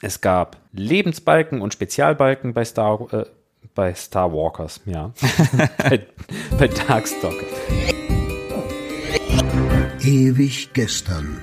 [0.00, 3.24] Es gab Lebensbalken und Spezialbalken bei Star, äh,
[3.74, 5.12] bei Star Walkers, ja.
[5.78, 6.06] bei,
[6.56, 7.46] bei Darkstalker.
[10.00, 11.40] Ewig gestern.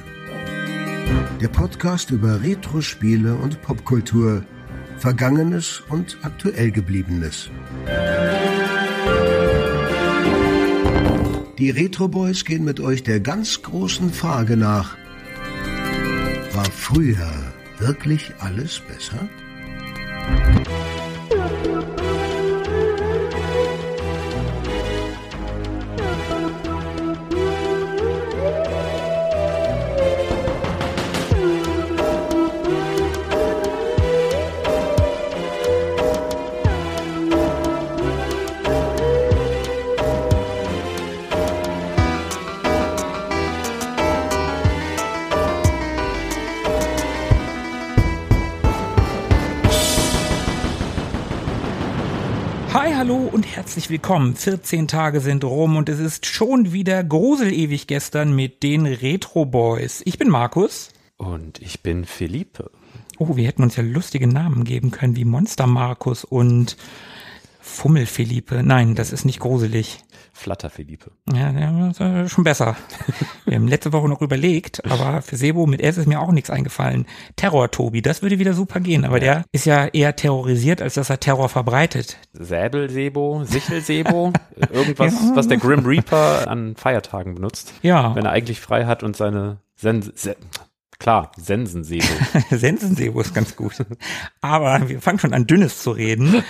[1.41, 4.45] Der Podcast über Retro-Spiele und Popkultur,
[4.99, 7.49] Vergangenes und aktuell gebliebenes.
[11.57, 14.95] Die Retro Boys gehen mit euch der ganz großen Frage nach.
[16.53, 17.44] War früher
[17.79, 19.27] wirklich alles besser?
[53.75, 54.37] Herzlich willkommen.
[54.37, 60.01] 14 Tage sind rum und es ist schon wieder gruselewig gestern mit den Retro Boys.
[60.05, 60.93] Ich bin Markus.
[61.17, 62.71] Und ich bin Philippe.
[63.17, 66.77] Oh, wir hätten uns ja lustige Namen geben können wie Monster Markus und
[67.65, 68.61] Fummel Philippe.
[68.63, 69.99] Nein, das ist nicht gruselig.
[70.33, 71.11] Flatter Philippe.
[71.33, 72.77] Ja, ja ist schon besser.
[73.45, 76.51] Wir haben letzte Woche noch überlegt, aber für Sebo mit S ist mir auch nichts
[76.51, 77.05] eingefallen.
[77.35, 81.09] Terror Tobi, das würde wieder super gehen, aber der ist ja eher terrorisiert, als dass
[81.09, 82.17] er Terror verbreitet.
[82.33, 84.31] Säbelsebo, Sichelsebo,
[84.71, 87.73] irgendwas, was der Grim Reaper an Feiertagen benutzt.
[87.81, 88.15] Ja.
[88.15, 90.37] Wenn er eigentlich frei hat und seine Sen Se
[91.05, 92.03] Klar, Sensensebo.
[92.49, 93.85] Sensensebo ist ganz gut.
[94.41, 96.43] Aber wir fangen schon an dünnes zu reden.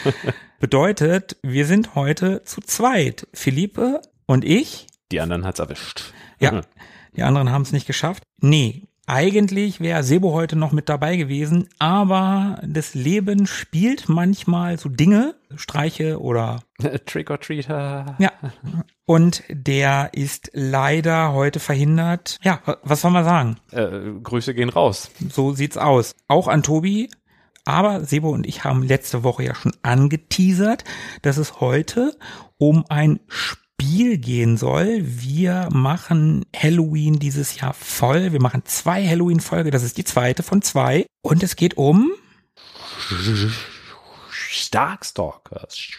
[0.61, 3.27] Bedeutet, wir sind heute zu zweit.
[3.33, 4.87] Philippe und ich.
[5.11, 6.13] Die anderen hat's erwischt.
[6.39, 6.61] Ja,
[7.17, 8.23] die anderen haben es nicht geschafft.
[8.39, 14.89] Nee, eigentlich wäre Sebo heute noch mit dabei gewesen, aber das Leben spielt manchmal so
[14.89, 16.63] Dinge, Streiche oder
[17.05, 18.15] Trick or Treater.
[18.19, 18.31] ja.
[19.05, 22.39] Und der ist leider heute verhindert.
[22.41, 23.57] Ja, was soll man sagen?
[23.71, 25.11] Äh, Grüße gehen raus.
[25.29, 26.15] So sieht's aus.
[26.27, 27.09] Auch an Tobi.
[27.65, 30.83] Aber Sebo und ich haben letzte Woche ja schon angeteasert,
[31.21, 32.15] dass es heute
[32.57, 33.64] um ein Spiel
[34.17, 35.01] gehen soll.
[35.03, 38.31] Wir machen Halloween dieses Jahr voll.
[38.31, 39.71] Wir machen zwei Halloween-Folge.
[39.71, 41.05] Das ist die zweite von zwei.
[41.21, 42.11] Und es geht um,
[44.71, 45.89] Darkstalkers.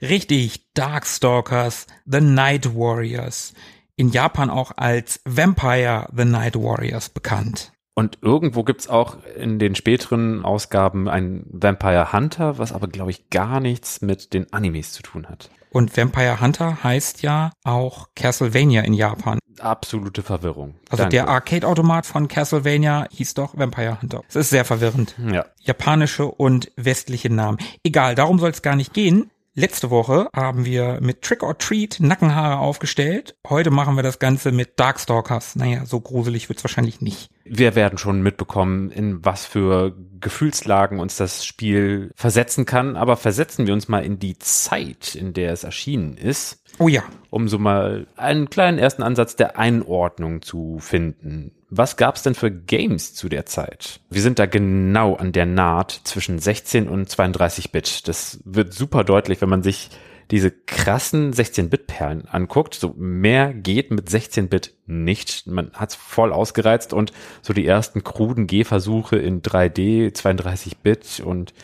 [0.00, 3.54] richtig, Darkstalkers, The Night Warriors.
[3.96, 7.72] In Japan auch als Vampire The Night Warriors bekannt.
[7.94, 13.28] Und irgendwo gibt's auch in den späteren Ausgaben ein Vampire Hunter, was aber, glaube ich,
[13.28, 15.50] gar nichts mit den Animes zu tun hat.
[15.72, 19.38] Und Vampire Hunter heißt ja auch Castlevania in Japan.
[19.58, 20.74] Absolute Verwirrung.
[20.90, 21.16] Also Danke.
[21.16, 24.22] der Arcade-Automat von Castlevania hieß doch Vampire Hunter.
[24.28, 25.14] Es ist sehr verwirrend.
[25.32, 25.46] Ja.
[25.60, 27.58] Japanische und westliche Namen.
[27.84, 29.30] Egal, darum soll es gar nicht gehen.
[29.54, 33.36] Letzte Woche haben wir mit Trick or Treat Nackenhaare aufgestellt.
[33.46, 35.56] Heute machen wir das Ganze mit Darkstalkers.
[35.56, 37.30] Naja, so gruselig wird's wahrscheinlich nicht.
[37.44, 42.96] Wir werden schon mitbekommen, in was für Gefühlslagen uns das Spiel versetzen kann.
[42.96, 47.02] Aber versetzen wir uns mal in die Zeit, in der es erschienen ist, Oh ja,
[47.30, 51.52] um so mal einen kleinen ersten Ansatz der Einordnung zu finden.
[51.74, 54.00] Was gab's denn für Games zu der Zeit?
[54.10, 58.08] Wir sind da genau an der Naht zwischen 16 und 32 Bit.
[58.08, 59.88] Das wird super deutlich, wenn man sich
[60.30, 62.74] diese krassen 16-Bit-Perlen anguckt.
[62.74, 65.46] So mehr geht mit 16-Bit nicht.
[65.46, 71.54] Man hat's voll ausgereizt und so die ersten kruden Gehversuche in 3D, 32-Bit und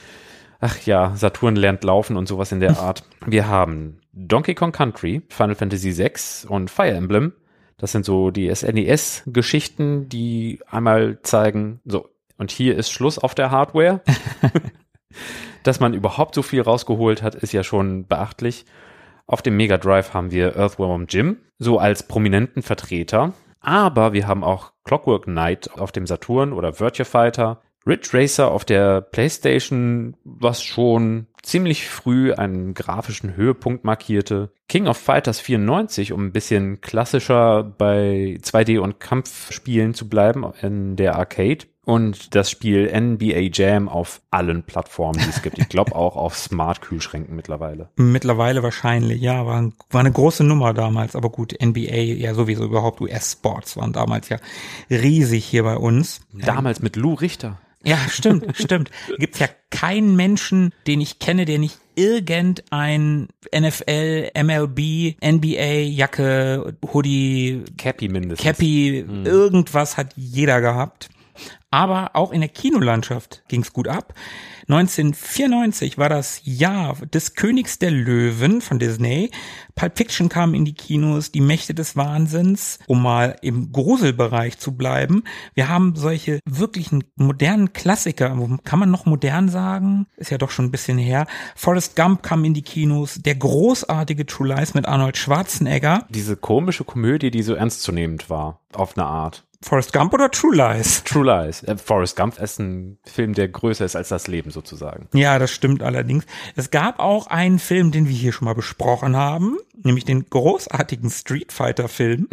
[0.59, 3.03] ach ja, Saturn lernt laufen und sowas in der Art.
[3.27, 7.35] Wir haben Donkey Kong Country, Final Fantasy VI und Fire Emblem.
[7.79, 13.51] Das sind so die SNES-Geschichten, die einmal zeigen, so, und hier ist Schluss auf der
[13.51, 14.01] Hardware.
[15.63, 18.65] Dass man überhaupt so viel rausgeholt hat, ist ja schon beachtlich.
[19.27, 23.33] Auf dem Mega Drive haben wir Earthworm Jim, so als prominenten Vertreter.
[23.61, 28.65] Aber wir haben auch Clockwork Knight auf dem Saturn oder Virtua Fighter, Ridge Racer auf
[28.65, 34.51] der PlayStation, was schon ziemlich früh einen grafischen Höhepunkt markierte.
[34.69, 40.97] King of Fighters 94, um ein bisschen klassischer bei 2D- und Kampfspielen zu bleiben in
[40.97, 41.67] der Arcade.
[41.85, 45.59] Und das Spiel NBA Jam auf allen Plattformen, die es gibt.
[45.59, 47.89] Ich glaube auch auf Smart-Kühlschränken mittlerweile.
[47.97, 49.23] mittlerweile wahrscheinlich.
[49.23, 51.17] Ja, war, war eine große Nummer damals.
[51.17, 54.37] Aber gut, NBA, ja sowieso überhaupt US-Sports waren damals ja
[54.91, 56.21] riesig hier bei uns.
[56.35, 57.59] Damals mit Lou Richter.
[57.85, 58.91] Ja, stimmt, stimmt.
[59.19, 67.65] Gibt's ja keinen Menschen, den ich kenne, der nicht irgendein NFL, MLB, NBA, Jacke, Hoodie,
[67.77, 68.45] Cappy mindestens.
[68.45, 71.11] Cappy, irgendwas hat jeder gehabt.
[71.71, 74.15] Aber auch in der Kinolandschaft ging es gut ab.
[74.69, 79.31] 1994 war das Jahr des Königs der Löwen von Disney.
[79.75, 84.77] Pulp Fiction kam in die Kinos, die Mächte des Wahnsinns, um mal im Gruselbereich zu
[84.77, 85.25] bleiben.
[85.55, 90.07] Wir haben solche wirklichen modernen Klassiker, kann man noch modern sagen?
[90.17, 91.27] Ist ja doch schon ein bisschen her.
[91.55, 96.07] Forrest Gump kam in die Kinos, der großartige True Lies mit Arnold Schwarzenegger.
[96.11, 99.48] Diese komische Komödie, die so ernstzunehmend war, auf eine Art.
[99.61, 101.03] Forrest Gump oder True Lies?
[101.05, 101.63] True Lies.
[101.65, 105.09] Äh, Forrest Gump ist ein Film, der größer ist als das Leben sozusagen.
[105.13, 106.25] Ja, das stimmt allerdings.
[106.55, 111.11] Es gab auch einen Film, den wir hier schon mal besprochen haben, nämlich den großartigen
[111.11, 112.29] Street Fighter Film.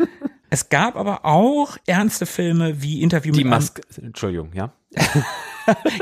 [0.50, 4.72] es gab aber auch ernste Filme wie Interview Die mit Maske, Entschuldigung, ja.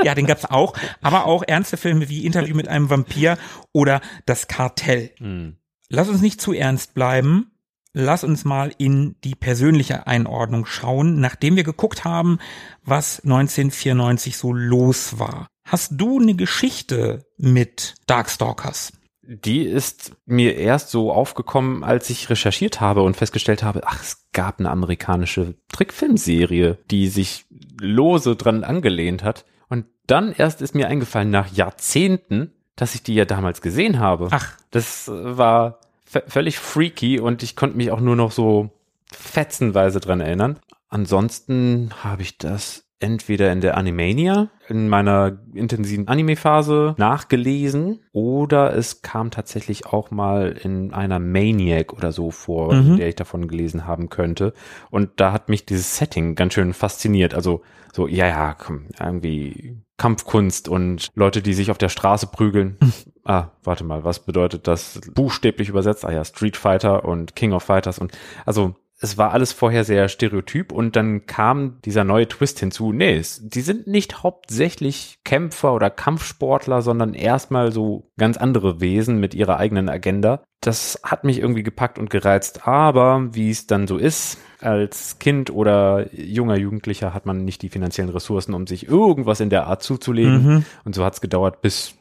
[0.05, 3.39] ja, den gab's auch, aber auch ernste Filme wie Interview mit einem Vampir
[3.73, 5.11] oder Das Kartell.
[5.17, 5.57] Hm.
[5.89, 7.51] Lass uns nicht zu ernst bleiben.
[7.99, 12.41] Lass uns mal in die persönliche Einordnung schauen, nachdem wir geguckt haben,
[12.85, 15.47] was 1994 so los war.
[15.65, 18.93] Hast du eine Geschichte mit Darkstalkers?
[19.23, 24.27] Die ist mir erst so aufgekommen, als ich recherchiert habe und festgestellt habe, ach, es
[24.35, 27.47] gab eine amerikanische Trickfilmserie, die sich
[27.81, 29.47] lose dran angelehnt hat.
[29.71, 34.29] Und dann erst ist mir eingefallen, nach Jahrzehnten, dass ich die ja damals gesehen habe.
[34.33, 34.53] Ach.
[34.71, 38.71] Das war völlig freaky und ich konnte mich auch nur noch so
[39.13, 40.59] fetzenweise dran erinnern.
[40.89, 49.03] Ansonsten habe ich das entweder in der Animania, in meiner intensiven Anime-Phase nachgelesen oder es
[49.03, 52.93] kam tatsächlich auch mal in einer Maniac oder so vor, Mhm.
[52.93, 54.55] in der ich davon gelesen haben könnte.
[54.91, 57.35] Und da hat mich dieses Setting ganz schön fasziniert.
[57.35, 57.61] Also
[57.93, 62.79] so, ja, ja, komm, irgendwie Kampfkunst und Leute, die sich auf der Straße prügeln.
[63.27, 66.05] ah, warte mal, was bedeutet das buchstäblich übersetzt?
[66.05, 70.09] Ah ja, Street Fighter und King of Fighters und also es war alles vorher sehr
[70.09, 72.93] stereotyp und dann kam dieser neue Twist hinzu.
[72.93, 79.21] Nee, es, die sind nicht hauptsächlich Kämpfer oder Kampfsportler, sondern erstmal so ganz andere Wesen
[79.21, 80.43] mit ihrer eigenen Agenda.
[80.63, 85.51] Das hat mich irgendwie gepackt und gereizt, aber wie es dann so ist, als Kind
[85.51, 89.83] oder junger Jugendlicher hat man nicht die finanziellen Ressourcen, um sich irgendwas in der Art
[89.83, 90.43] zuzulegen.
[90.43, 90.65] Mhm.
[90.85, 91.95] Und so hat es gedauert bis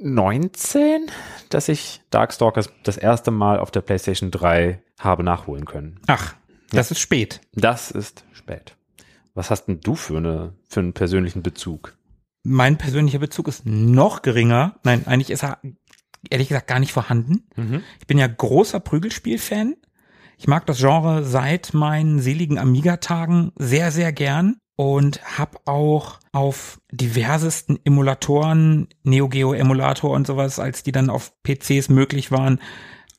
[0.00, 1.10] 2019,
[1.48, 6.00] dass ich Darkstalkers das erste Mal auf der PlayStation 3 habe nachholen können.
[6.06, 6.34] Ach,
[6.70, 7.40] das ist spät.
[7.54, 8.76] Das ist spät.
[9.34, 11.96] Was hast denn du für, eine, für einen persönlichen Bezug?
[12.42, 14.76] Mein persönlicher Bezug ist noch geringer.
[14.82, 15.58] Nein, eigentlich ist er
[16.30, 17.46] ehrlich gesagt gar nicht vorhanden.
[17.56, 17.82] Mhm.
[18.00, 19.76] Ich bin ja großer Prügelspiel-Fan.
[20.38, 26.80] Ich mag das Genre seit meinen seligen Amiga-Tagen sehr, sehr gern und habe auch auf
[26.92, 32.60] diversesten Emulatoren, Neo Geo Emulator und sowas, als die dann auf PCs möglich waren,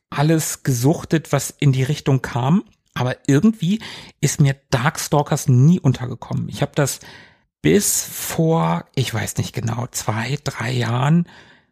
[0.10, 2.64] alles gesuchtet, was in die Richtung kam.
[2.94, 3.80] Aber irgendwie
[4.22, 6.48] ist mir Darkstalkers nie untergekommen.
[6.50, 7.00] Ich habe das
[7.62, 11.28] bis vor, ich weiß nicht genau, zwei, drei Jahren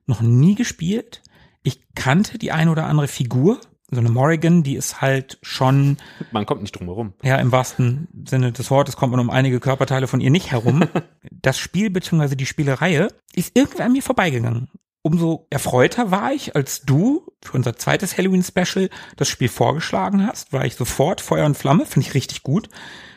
[0.08, 1.22] noch nie gespielt.
[1.64, 3.60] Ich kannte die ein oder andere Figur.
[3.96, 5.98] So eine Morrigan, die ist halt schon,
[6.32, 7.14] Man kommt nicht drum herum.
[7.24, 10.84] ja, im wahrsten Sinne des Wortes kommt man um einige Körperteile von ihr nicht herum.
[11.32, 12.36] Das Spiel bzw.
[12.36, 14.70] die Spielereihe ist irgendwie an mir vorbeigegangen.
[15.04, 20.66] Umso erfreuter war ich, als du für unser zweites Halloween-Special das Spiel vorgeschlagen hast, war
[20.66, 22.70] ich sofort Feuer und Flamme, finde ich richtig gut.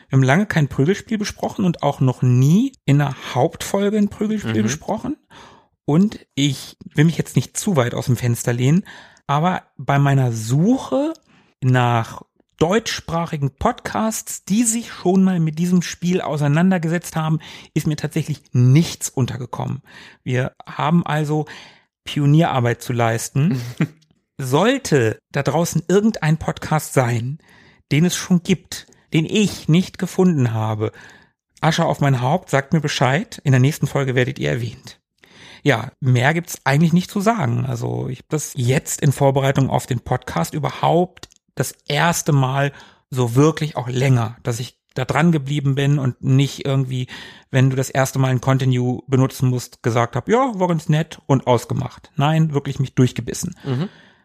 [0.09, 4.59] Wir haben lange kein Prügelspiel besprochen und auch noch nie in einer Hauptfolge ein Prügelspiel
[4.59, 4.63] Mhm.
[4.63, 5.17] besprochen.
[5.85, 8.85] Und ich will mich jetzt nicht zu weit aus dem Fenster lehnen,
[9.29, 11.13] aber bei meiner Suche
[11.61, 12.23] nach
[12.57, 17.37] deutschsprachigen Podcasts, die sich schon mal mit diesem Spiel auseinandergesetzt haben,
[17.75, 19.83] ist mir tatsächlich nichts untergekommen.
[20.23, 21.45] Wir haben also
[22.05, 23.61] Pionierarbeit zu leisten.
[24.39, 27.37] Sollte da draußen irgendein Podcast sein,
[27.91, 30.91] den es schon gibt, den ich nicht gefunden habe,
[31.61, 33.39] Asche auf mein Haupt, sagt mir Bescheid.
[33.43, 34.98] In der nächsten Folge werdet ihr erwähnt.
[35.63, 37.65] Ja, mehr gibt's eigentlich nicht zu sagen.
[37.65, 42.71] Also ich habe das jetzt in Vorbereitung auf den Podcast überhaupt das erste Mal
[43.09, 47.07] so wirklich auch länger, dass ich da dran geblieben bin und nicht irgendwie,
[47.51, 51.19] wenn du das erste Mal ein Continue benutzen musst, gesagt habe, ja, war ganz nett
[51.25, 52.11] und ausgemacht.
[52.15, 53.55] Nein, wirklich mich durchgebissen.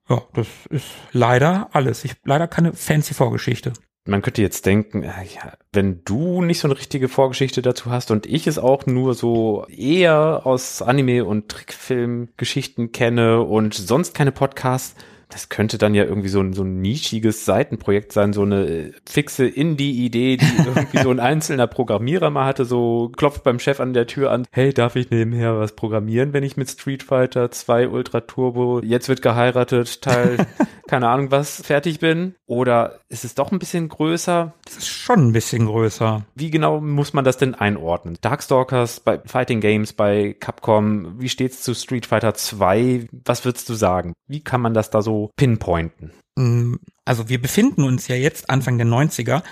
[0.08, 2.04] Ja, das ist leider alles.
[2.04, 3.72] Ich leider keine fancy Vorgeschichte.
[4.06, 8.10] Man könnte jetzt denken, äh, ja, wenn du nicht so eine richtige Vorgeschichte dazu hast
[8.10, 14.32] und ich es auch nur so eher aus Anime- und Trickfilmgeschichten kenne und sonst keine
[14.32, 14.94] Podcasts,
[15.34, 18.92] das könnte dann ja irgendwie so ein, so ein nischiges Seitenprojekt sein, so eine äh,
[19.04, 23.94] fixe Indie-Idee, die irgendwie so ein einzelner Programmierer mal hatte, so klopft beim Chef an
[23.94, 27.88] der Tür an, hey, darf ich nebenher was programmieren, wenn ich mit Street Fighter 2
[27.88, 30.36] Ultra Turbo, jetzt wird geheiratet, Teil
[30.88, 32.34] keine Ahnung was, fertig bin?
[32.46, 34.54] Oder ist es doch ein bisschen größer?
[34.64, 36.24] Das ist schon ein bisschen größer.
[36.34, 38.18] Wie genau muss man das denn einordnen?
[38.20, 43.08] Darkstalkers bei Fighting Games, bei Capcom, wie steht's zu Street Fighter 2?
[43.24, 44.12] Was würdest du sagen?
[44.28, 46.12] Wie kann man das da so pinpointen?
[46.36, 49.42] Mm, also wir befinden uns ja jetzt Anfang der 90er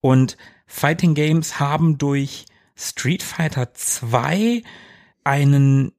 [0.00, 2.46] und Fighting Games haben durch
[2.76, 4.62] Street Fighter 2
[5.24, 5.92] einen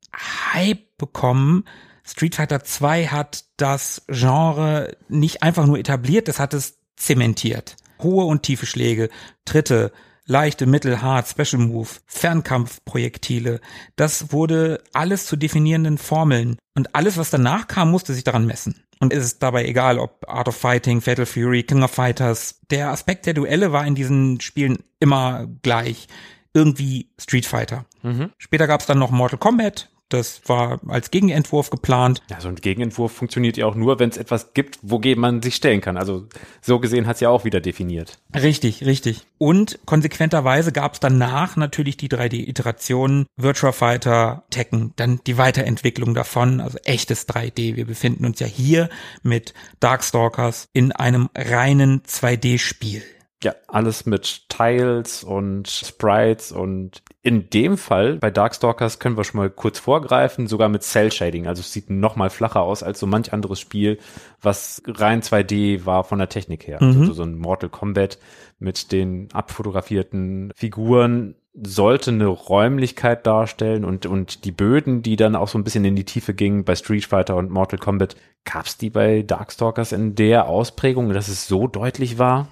[0.53, 1.65] Hype bekommen.
[2.03, 7.75] Street Fighter 2 hat das Genre nicht einfach nur etabliert, es hat es zementiert.
[8.01, 9.09] Hohe und tiefe Schläge,
[9.45, 9.91] Tritte,
[10.27, 13.59] leichte, mittel, hart, Special Move, Fernkampfprojektile.
[13.95, 16.57] Das wurde alles zu definierenden Formeln.
[16.75, 18.83] Und alles, was danach kam, musste sich daran messen.
[18.99, 22.59] Und es ist dabei egal, ob Art of Fighting, Fatal Fury, King of Fighters.
[22.69, 26.07] Der Aspekt der Duelle war in diesen Spielen immer gleich.
[26.53, 27.85] Irgendwie Street Fighter.
[28.01, 28.31] Mhm.
[28.37, 32.21] Später gab es dann noch Mortal Kombat, das war als Gegenentwurf geplant.
[32.29, 35.55] Ja, so ein Gegenentwurf funktioniert ja auch nur, wenn es etwas gibt, wogegen man sich
[35.55, 35.97] stellen kann.
[35.97, 36.27] Also
[36.61, 38.19] so gesehen hat es ja auch wieder definiert.
[38.33, 39.25] Richtig, richtig.
[39.37, 46.61] Und konsequenterweise gab es danach natürlich die 3D-Iterationen, Virtua Fighter, Tekken, dann die Weiterentwicklung davon,
[46.61, 47.75] also echtes 3D.
[47.75, 48.89] Wir befinden uns ja hier
[49.23, 53.03] mit Darkstalkers in einem reinen 2D-Spiel.
[53.43, 59.41] Ja, alles mit Tiles und Sprites und in dem Fall bei Darkstalkers können wir schon
[59.41, 61.45] mal kurz vorgreifen, sogar mit Cell Shading.
[61.45, 63.99] Also es sieht noch mal flacher aus als so manch anderes Spiel,
[64.41, 66.81] was rein 2D war von der Technik her.
[66.81, 67.01] Mhm.
[67.01, 68.17] Also so ein Mortal Kombat
[68.59, 75.49] mit den abfotografierten Figuren sollte eine Räumlichkeit darstellen und, und die Böden, die dann auch
[75.49, 78.15] so ein bisschen in die Tiefe gingen bei Street Fighter und Mortal Kombat,
[78.45, 82.47] gab's die bei Darkstalkers in der Ausprägung, dass es so deutlich war?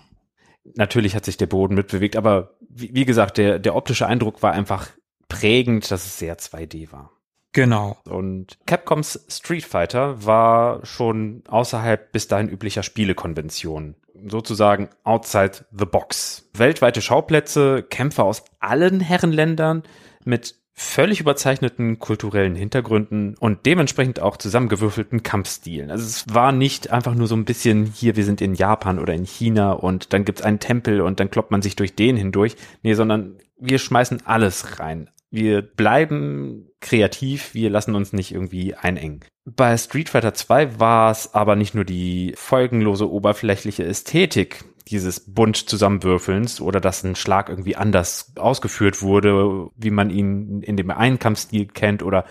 [0.74, 4.52] natürlich hat sich der Boden mitbewegt, aber wie, wie gesagt, der, der optische Eindruck war
[4.52, 4.90] einfach
[5.28, 7.12] prägend, dass es sehr 2D war.
[7.54, 7.98] Genau.
[8.10, 13.96] Und Capcoms Street Fighter war schon außerhalb bis dahin üblicher Spielekonventionen.
[14.28, 16.50] Sozusagen outside the box.
[16.54, 19.84] Weltweite Schauplätze, Kämpfer aus allen Herrenländern
[20.26, 25.90] mit völlig überzeichneten kulturellen Hintergründen und dementsprechend auch zusammengewürfelten Kampfstilen.
[25.90, 29.14] Also es war nicht einfach nur so ein bisschen hier, wir sind in Japan oder
[29.14, 32.58] in China und dann gibt's einen Tempel und dann kloppt man sich durch den hindurch.
[32.84, 35.10] Nee, sondern wir schmeißen alles rein.
[35.32, 39.22] Wir bleiben kreativ, wir lassen uns nicht irgendwie einengen.
[39.46, 45.58] Bei Street Fighter 2 war es aber nicht nur die folgenlose oberflächliche Ästhetik, dieses bunt
[45.58, 51.20] Zusammenwürfelns oder dass ein Schlag irgendwie anders ausgeführt wurde, wie man ihn in dem einen
[51.20, 52.26] Kampfstil kennt oder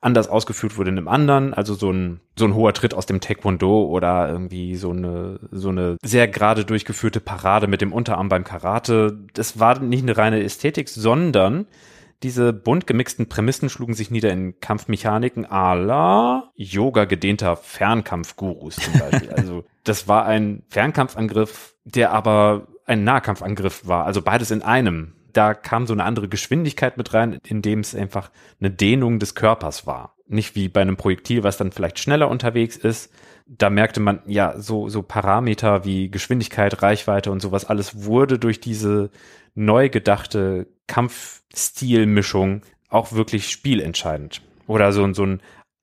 [0.00, 3.20] anders ausgeführt wurde in dem anderen, also so ein so ein hoher Tritt aus dem
[3.20, 8.44] Taekwondo oder irgendwie so eine so eine sehr gerade durchgeführte Parade mit dem Unterarm beim
[8.44, 9.18] Karate.
[9.34, 11.66] Das war nicht eine reine Ästhetik, sondern
[12.22, 18.98] diese bunt gemixten Prämissen schlugen sich nieder in Kampfmechaniken à la Yoga gedehnter Fernkampfgurus zum
[18.98, 19.30] Beispiel.
[19.36, 24.06] also das war ein Fernkampfangriff, der aber ein Nahkampfangriff war.
[24.06, 25.14] Also beides in einem.
[25.32, 28.30] Da kam so eine andere Geschwindigkeit mit rein, indem es einfach
[28.60, 30.14] eine Dehnung des Körpers war.
[30.26, 33.12] Nicht wie bei einem Projektil, was dann vielleicht schneller unterwegs ist.
[33.46, 38.60] Da merkte man, ja, so, so Parameter wie Geschwindigkeit, Reichweite und sowas alles wurde durch
[38.60, 39.10] diese
[39.54, 44.42] neu gedachte Kampfstilmischung auch wirklich spielentscheidend.
[44.66, 45.40] Oder so, so ein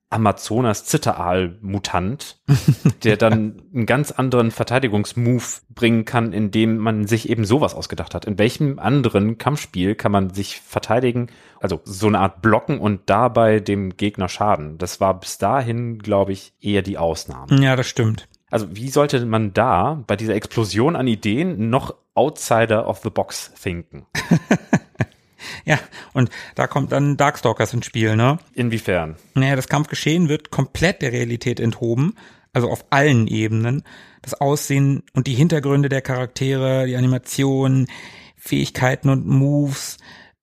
[0.08, 2.38] Amazonas Zitteraal-Mutant,
[3.04, 8.24] der dann einen ganz anderen Verteidigungsmove bringen kann, indem man sich eben sowas ausgedacht hat.
[8.24, 11.28] In welchem anderen Kampfspiel kann man sich verteidigen,
[11.60, 14.78] also so eine Art blocken und dabei dem Gegner schaden?
[14.78, 17.60] Das war bis dahin, glaube ich, eher die Ausnahme.
[17.60, 18.28] Ja, das stimmt.
[18.48, 23.52] Also wie sollte man da bei dieser Explosion an Ideen noch outsider of the box
[23.60, 24.06] thinken?
[25.64, 25.78] Ja,
[26.12, 28.38] und da kommt dann Darkstalkers ins Spiel, ne?
[28.54, 29.16] Inwiefern?
[29.34, 32.14] Naja, das Kampfgeschehen wird komplett der Realität enthoben,
[32.52, 33.82] also auf allen Ebenen.
[34.22, 37.86] Das Aussehen und die Hintergründe der Charaktere, die Animationen,
[38.36, 39.98] Fähigkeiten und Moves,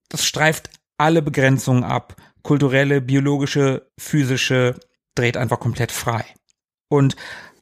[0.09, 2.15] das streift alle Begrenzungen ab.
[2.43, 4.75] Kulturelle, biologische, physische,
[5.15, 6.25] dreht einfach komplett frei.
[6.89, 7.15] Und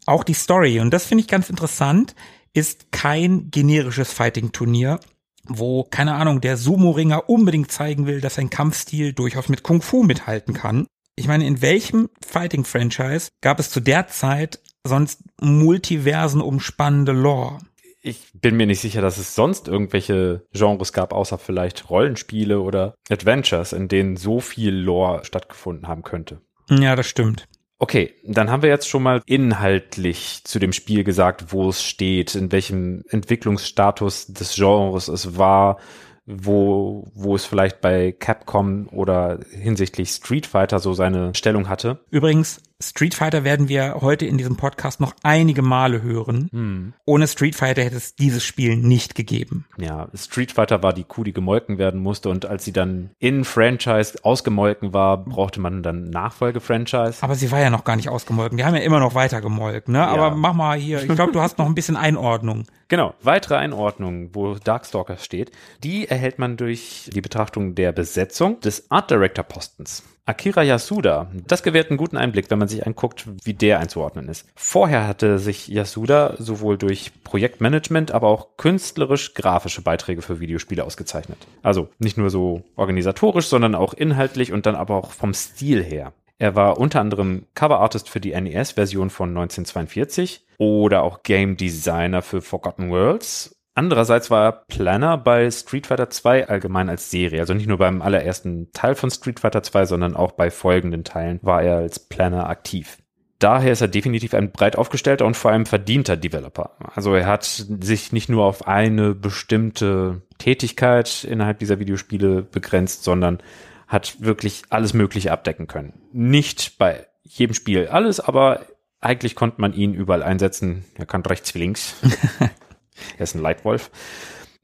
[0.06, 2.16] auch die Story, und das finde ich ganz interessant,
[2.54, 5.00] ist kein generisches Fighting-Turnier,
[5.48, 10.04] wo, keine Ahnung, der Sumo-Ringer unbedingt zeigen will, dass sein Kampfstil durchaus mit Kung Fu
[10.04, 10.88] mithalten kann.
[11.16, 17.60] Ich meine, in welchem Fighting-Franchise gab es zu der Zeit sonst Multiversen umspannende Lore?
[18.02, 22.96] Ich bin mir nicht sicher, dass es sonst irgendwelche Genres gab, außer vielleicht Rollenspiele oder
[23.10, 26.42] Adventures, in denen so viel Lore stattgefunden haben könnte.
[26.70, 27.48] Ja, das stimmt.
[27.84, 32.36] Okay, dann haben wir jetzt schon mal inhaltlich zu dem Spiel gesagt, wo es steht,
[32.36, 35.80] in welchem Entwicklungsstatus des Genres es war,
[36.28, 42.06] wo, wo es vielleicht bei Capcom oder hinsichtlich Street Fighter so seine Stellung hatte.
[42.12, 46.50] Übrigens, Street Fighter werden wir heute in diesem Podcast noch einige Male hören.
[46.52, 46.94] Hm.
[47.06, 49.66] Ohne Street Fighter hätte es dieses Spiel nicht gegeben.
[49.78, 53.46] Ja, Street Fighter war die Kuh, die gemolken werden musste und als sie dann in
[53.46, 57.22] Franchise ausgemolken war, brauchte man dann Nachfolge-Franchise.
[57.22, 58.58] Aber sie war ja noch gar nicht ausgemolken.
[58.58, 60.08] Die haben ja immer noch weiter gemolken, ne?
[60.08, 62.66] Aber mach mal hier, ich glaube, du hast noch ein bisschen Einordnung.
[62.92, 68.92] Genau, weitere Einordnung, wo Darkstalkers steht, die erhält man durch die Betrachtung der Besetzung des
[68.92, 70.04] Art Director Postens.
[70.26, 74.48] Akira Yasuda, das gewährt einen guten Einblick, wenn man sich anguckt, wie der einzuordnen ist.
[74.56, 81.40] Vorher hatte sich Yasuda sowohl durch Projektmanagement, aber auch künstlerisch-grafische Beiträge für Videospiele ausgezeichnet.
[81.64, 86.14] Also nicht nur so organisatorisch, sondern auch inhaltlich und dann aber auch vom Stil her.
[86.38, 92.42] Er war unter anderem Coverartist für die NES-Version von 1942 oder auch Game Designer für
[92.42, 97.40] Forgotten Worlds Andererseits war er Planner bei Street Fighter 2 allgemein als Serie.
[97.40, 101.40] Also nicht nur beim allerersten Teil von Street Fighter 2, sondern auch bei folgenden Teilen
[101.42, 102.98] war er als Planner aktiv.
[103.40, 106.76] Daher ist er definitiv ein breit aufgestellter und vor allem verdienter Developer.
[106.94, 113.40] Also er hat sich nicht nur auf eine bestimmte Tätigkeit innerhalb dieser Videospiele begrenzt, sondern
[113.88, 115.94] hat wirklich alles Mögliche abdecken können.
[116.12, 118.62] Nicht bei jedem Spiel alles, aber
[119.00, 120.86] eigentlich konnte man ihn überall einsetzen.
[120.96, 121.96] Er kann rechts wie links.
[123.18, 123.92] Er ist ein Leitwolf.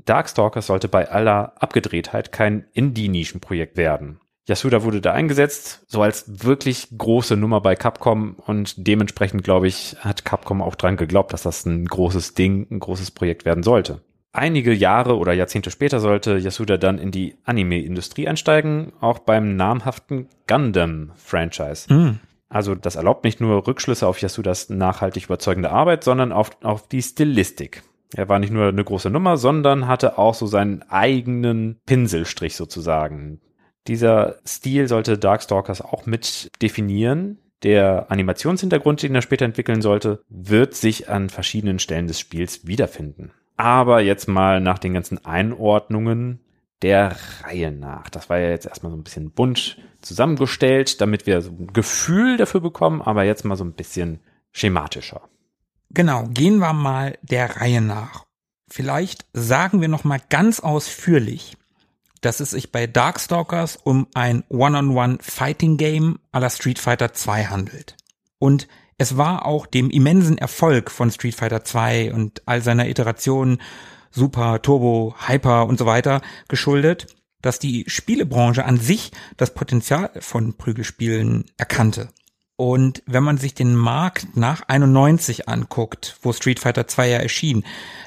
[0.05, 4.19] Darkstalkers sollte bei aller Abgedrehtheit kein Indie-Nischenprojekt werden.
[4.47, 9.97] Yasuda wurde da eingesetzt, so als wirklich große Nummer bei Capcom und dementsprechend, glaube ich,
[9.99, 14.01] hat Capcom auch dran geglaubt, dass das ein großes Ding, ein großes Projekt werden sollte.
[14.31, 20.29] Einige Jahre oder Jahrzehnte später sollte Yasuda dann in die Anime-Industrie einsteigen, auch beim namhaften
[20.47, 21.93] Gundam-Franchise.
[21.93, 22.19] Mhm.
[22.47, 27.01] Also das erlaubt nicht nur Rückschlüsse auf Yasudas nachhaltig überzeugende Arbeit, sondern auf, auf die
[27.01, 27.83] Stilistik.
[28.15, 33.41] Er war nicht nur eine große Nummer, sondern hatte auch so seinen eigenen Pinselstrich sozusagen.
[33.87, 37.39] Dieser Stil sollte Darkstalkers auch mit definieren.
[37.63, 43.31] Der Animationshintergrund, den er später entwickeln sollte, wird sich an verschiedenen Stellen des Spiels wiederfinden.
[43.55, 46.41] Aber jetzt mal nach den ganzen Einordnungen
[46.83, 48.09] der Reihe nach.
[48.09, 52.37] Das war ja jetzt erstmal so ein bisschen bunt zusammengestellt, damit wir so ein Gefühl
[52.37, 54.19] dafür bekommen, aber jetzt mal so ein bisschen
[54.51, 55.21] schematischer.
[55.89, 58.25] Genau, gehen wir mal der Reihe nach.
[58.69, 61.57] Vielleicht sagen wir noch mal ganz ausführlich,
[62.21, 67.45] dass es sich bei Darkstalkers um ein One-on-One Fighting Game à la Street Fighter 2
[67.45, 67.95] handelt.
[68.39, 73.61] Und es war auch dem immensen Erfolg von Street Fighter 2 und all seiner Iterationen
[74.11, 77.07] Super, Turbo, Hyper und so weiter geschuldet,
[77.41, 82.09] dass die Spielebranche an sich das Potenzial von Prügelspielen erkannte.
[82.57, 87.63] Und wenn man sich den Markt nach 91 anguckt, wo Street Fighter 2 ja erschien,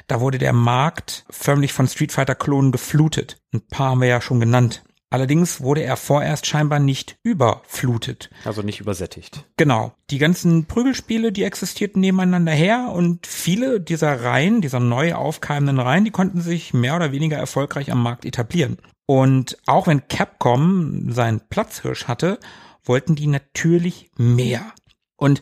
[0.07, 3.37] da wurde der Markt förmlich von Street Fighter Klonen geflutet.
[3.53, 4.83] Ein paar haben wir ja schon genannt.
[5.09, 8.29] Allerdings wurde er vorerst scheinbar nicht überflutet.
[8.45, 9.45] Also nicht übersättigt.
[9.57, 9.93] Genau.
[10.09, 16.05] Die ganzen Prügelspiele, die existierten nebeneinander her und viele dieser Reihen, dieser neu aufkeimenden Reihen,
[16.05, 18.77] die konnten sich mehr oder weniger erfolgreich am Markt etablieren.
[19.05, 22.39] Und auch wenn Capcom seinen Platzhirsch hatte,
[22.83, 24.73] wollten die natürlich mehr.
[25.17, 25.41] Und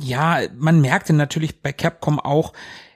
[0.00, 2.52] ja, man merkte natürlich bei Capcom auch,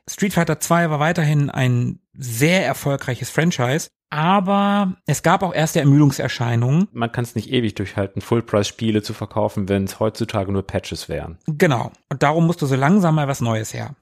[0.08, 6.88] Street Fighter 2 war weiterhin ein sehr erfolgreiches Franchise, aber es gab auch erste Ermüdungserscheinungen.
[6.92, 11.38] Man kann es nicht ewig durchhalten, Full-Price-Spiele zu verkaufen, wenn es heutzutage nur Patches wären.
[11.46, 11.92] Genau.
[12.10, 13.94] Und darum musste so langsam mal was Neues her.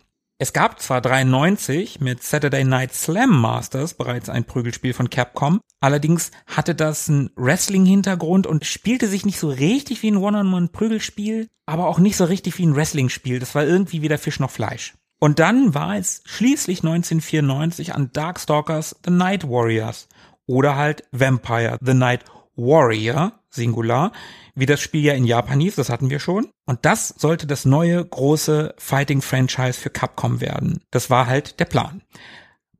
[0.43, 6.31] Es gab zwar 93 mit Saturday Night Slam Masters bereits ein Prügelspiel von Capcom, allerdings
[6.47, 11.99] hatte das einen Wrestling-Hintergrund und spielte sich nicht so richtig wie ein One-on-One-Prügelspiel, aber auch
[11.99, 13.39] nicht so richtig wie ein Wrestling-Spiel.
[13.39, 14.95] Das war irgendwie weder Fisch noch Fleisch.
[15.19, 20.09] Und dann war es schließlich 1994 an Darkstalkers The Night Warriors
[20.47, 22.25] oder halt Vampire The Night
[22.57, 24.13] Warrior, Singular,
[24.61, 26.49] wie das Spiel ja in Japan hieß, das hatten wir schon.
[26.67, 30.83] Und das sollte das neue große Fighting-Franchise für Capcom werden.
[30.91, 32.03] Das war halt der Plan.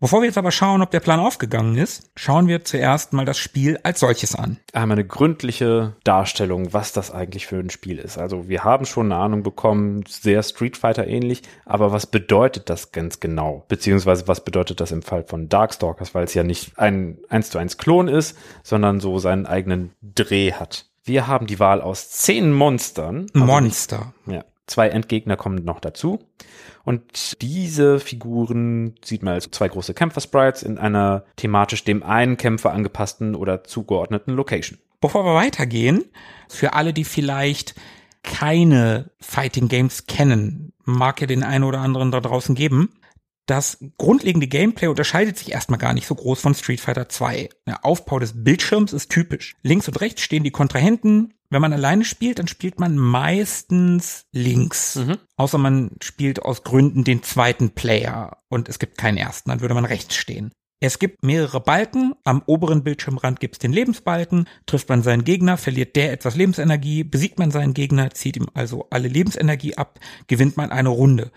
[0.03, 3.37] Bevor wir jetzt aber schauen, ob der Plan aufgegangen ist, schauen wir zuerst mal das
[3.37, 4.57] Spiel als solches an.
[4.73, 8.17] Einmal eine gründliche Darstellung, was das eigentlich für ein Spiel ist.
[8.17, 12.93] Also wir haben schon eine Ahnung bekommen, sehr Street Fighter ähnlich, aber was bedeutet das
[12.93, 13.67] ganz genau?
[13.69, 17.59] Beziehungsweise was bedeutet das im Fall von Darkstalkers, weil es ja nicht ein 1 zu
[17.59, 20.90] 1 Klon ist, sondern so seinen eigenen Dreh hat.
[21.05, 23.27] Wir haben die Wahl aus zehn Monstern.
[23.35, 24.15] Also Monster.
[24.27, 24.45] Ja.
[24.67, 26.21] Zwei Endgegner kommen noch dazu.
[26.85, 32.73] Und diese Figuren sieht man als zwei große Kämpfer-Sprites in einer thematisch dem einen Kämpfer
[32.73, 34.79] angepassten oder zugeordneten Location.
[35.01, 36.05] Bevor wir weitergehen,
[36.49, 37.75] für alle, die vielleicht
[38.23, 43.00] keine Fighting Games kennen, mag ja den einen oder anderen da draußen geben.
[43.47, 47.49] Das grundlegende Gameplay unterscheidet sich erstmal gar nicht so groß von Street Fighter 2.
[47.67, 49.57] Der Aufbau des Bildschirms ist typisch.
[49.63, 54.95] Links und rechts stehen die Kontrahenten, Wenn man alleine spielt, dann spielt man meistens links.
[54.95, 55.19] Mhm.
[55.37, 59.75] Außer man spielt aus Gründen den zweiten Player und es gibt keinen ersten, dann würde
[59.75, 60.53] man rechts stehen.
[60.83, 62.15] Es gibt mehrere Balken.
[62.25, 64.49] Am oberen Bildschirmrand gibt es den Lebensbalken.
[64.65, 67.05] Trifft man seinen Gegner, verliert der etwas Lebensenergie.
[67.05, 71.33] Besiegt man seinen Gegner, zieht ihm also alle Lebensenergie ab, gewinnt man eine Runde.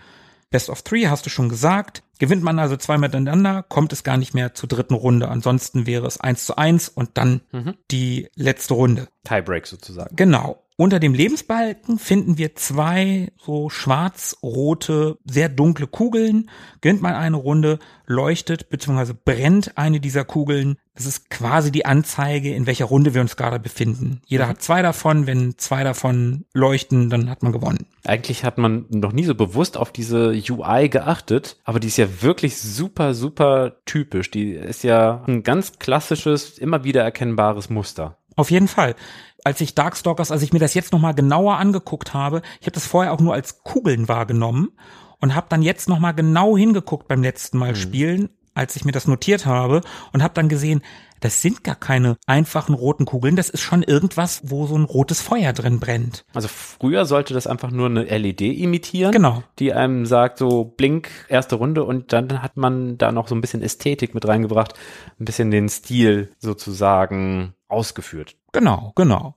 [0.54, 2.04] Best of Three hast du schon gesagt.
[2.20, 5.26] Gewinnt man also zwei miteinander, kommt es gar nicht mehr zur dritten Runde.
[5.28, 7.74] Ansonsten wäre es eins zu eins und dann Mhm.
[7.90, 9.08] die letzte Runde.
[9.24, 10.14] Tiebreak sozusagen.
[10.14, 10.63] Genau.
[10.76, 16.50] Unter dem Lebensbalken finden wir zwei so schwarz-rote, sehr dunkle Kugeln.
[16.80, 19.12] Gewinnt man eine Runde, leuchtet bzw.
[19.24, 20.76] brennt eine dieser Kugeln.
[20.96, 24.20] Das ist quasi die Anzeige, in welcher Runde wir uns gerade befinden.
[24.26, 25.28] Jeder hat zwei davon.
[25.28, 27.86] Wenn zwei davon leuchten, dann hat man gewonnen.
[28.04, 32.22] Eigentlich hat man noch nie so bewusst auf diese UI geachtet, aber die ist ja
[32.22, 34.30] wirklich super, super typisch.
[34.32, 38.18] Die ist ja ein ganz klassisches, immer wieder erkennbares Muster.
[38.36, 38.94] Auf jeden Fall.
[39.44, 42.86] Als ich Darkstalkers, als ich mir das jetzt nochmal genauer angeguckt habe, ich habe das
[42.86, 44.70] vorher auch nur als Kugeln wahrgenommen
[45.20, 49.06] und habe dann jetzt nochmal genau hingeguckt beim letzten Mal spielen, als ich mir das
[49.06, 50.82] notiert habe und habe dann gesehen,
[51.20, 55.22] das sind gar keine einfachen roten Kugeln, das ist schon irgendwas, wo so ein rotes
[55.22, 56.24] Feuer drin brennt.
[56.34, 59.42] Also früher sollte das einfach nur eine LED imitieren, Genau.
[59.58, 63.40] die einem sagt, so blink, erste Runde und dann hat man da noch so ein
[63.40, 64.74] bisschen Ästhetik mit reingebracht,
[65.18, 68.36] ein bisschen den Stil sozusagen ausgeführt.
[68.52, 69.36] Genau, genau.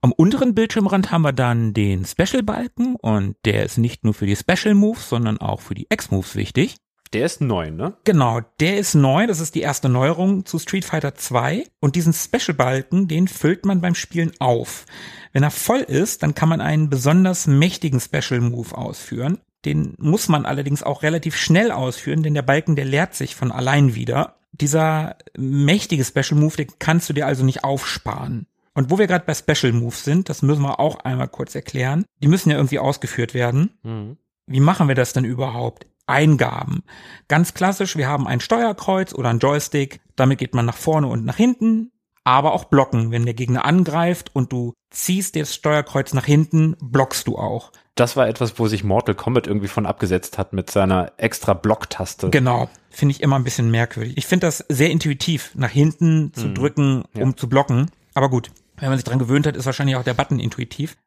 [0.00, 4.36] Am unteren Bildschirmrand haben wir dann den Special-Balken und der ist nicht nur für die
[4.36, 6.76] Special Moves, sondern auch für die X-Moves wichtig.
[7.12, 7.94] Der ist neu, ne?
[8.04, 12.12] Genau, der ist neu, das ist die erste Neuerung zu Street Fighter 2 und diesen
[12.12, 14.84] Special-Balken, den füllt man beim Spielen auf.
[15.32, 19.38] Wenn er voll ist, dann kann man einen besonders mächtigen Special-Move ausführen.
[19.64, 23.50] Den muss man allerdings auch relativ schnell ausführen, denn der Balken, der leert sich von
[23.50, 24.37] allein wieder.
[24.52, 28.46] Dieser mächtige Special Move, den kannst du dir also nicht aufsparen.
[28.74, 32.04] Und wo wir gerade bei Special Moves sind, das müssen wir auch einmal kurz erklären.
[32.22, 33.78] Die müssen ja irgendwie ausgeführt werden.
[33.82, 34.18] Mhm.
[34.46, 35.86] Wie machen wir das denn überhaupt?
[36.06, 36.84] Eingaben.
[37.28, 41.24] Ganz klassisch, wir haben ein Steuerkreuz oder ein Joystick, damit geht man nach vorne und
[41.24, 41.92] nach hinten,
[42.28, 43.10] aber auch blocken.
[43.10, 47.72] Wenn der Gegner angreift und du ziehst das Steuerkreuz nach hinten, blockst du auch.
[47.94, 52.28] Das war etwas, wo sich Mortal Kombat irgendwie von abgesetzt hat mit seiner extra Blocktaste.
[52.28, 52.68] Genau.
[52.90, 54.18] Finde ich immer ein bisschen merkwürdig.
[54.18, 57.90] Ich finde das sehr intuitiv, nach hinten zu drücken, um zu blocken.
[58.12, 60.98] Aber gut, wenn man sich dran gewöhnt hat, ist wahrscheinlich auch der Button intuitiv.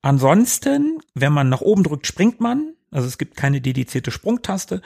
[0.00, 2.72] Ansonsten, wenn man nach oben drückt, springt man.
[2.90, 4.80] Also es gibt keine dedizierte Sprungtaste.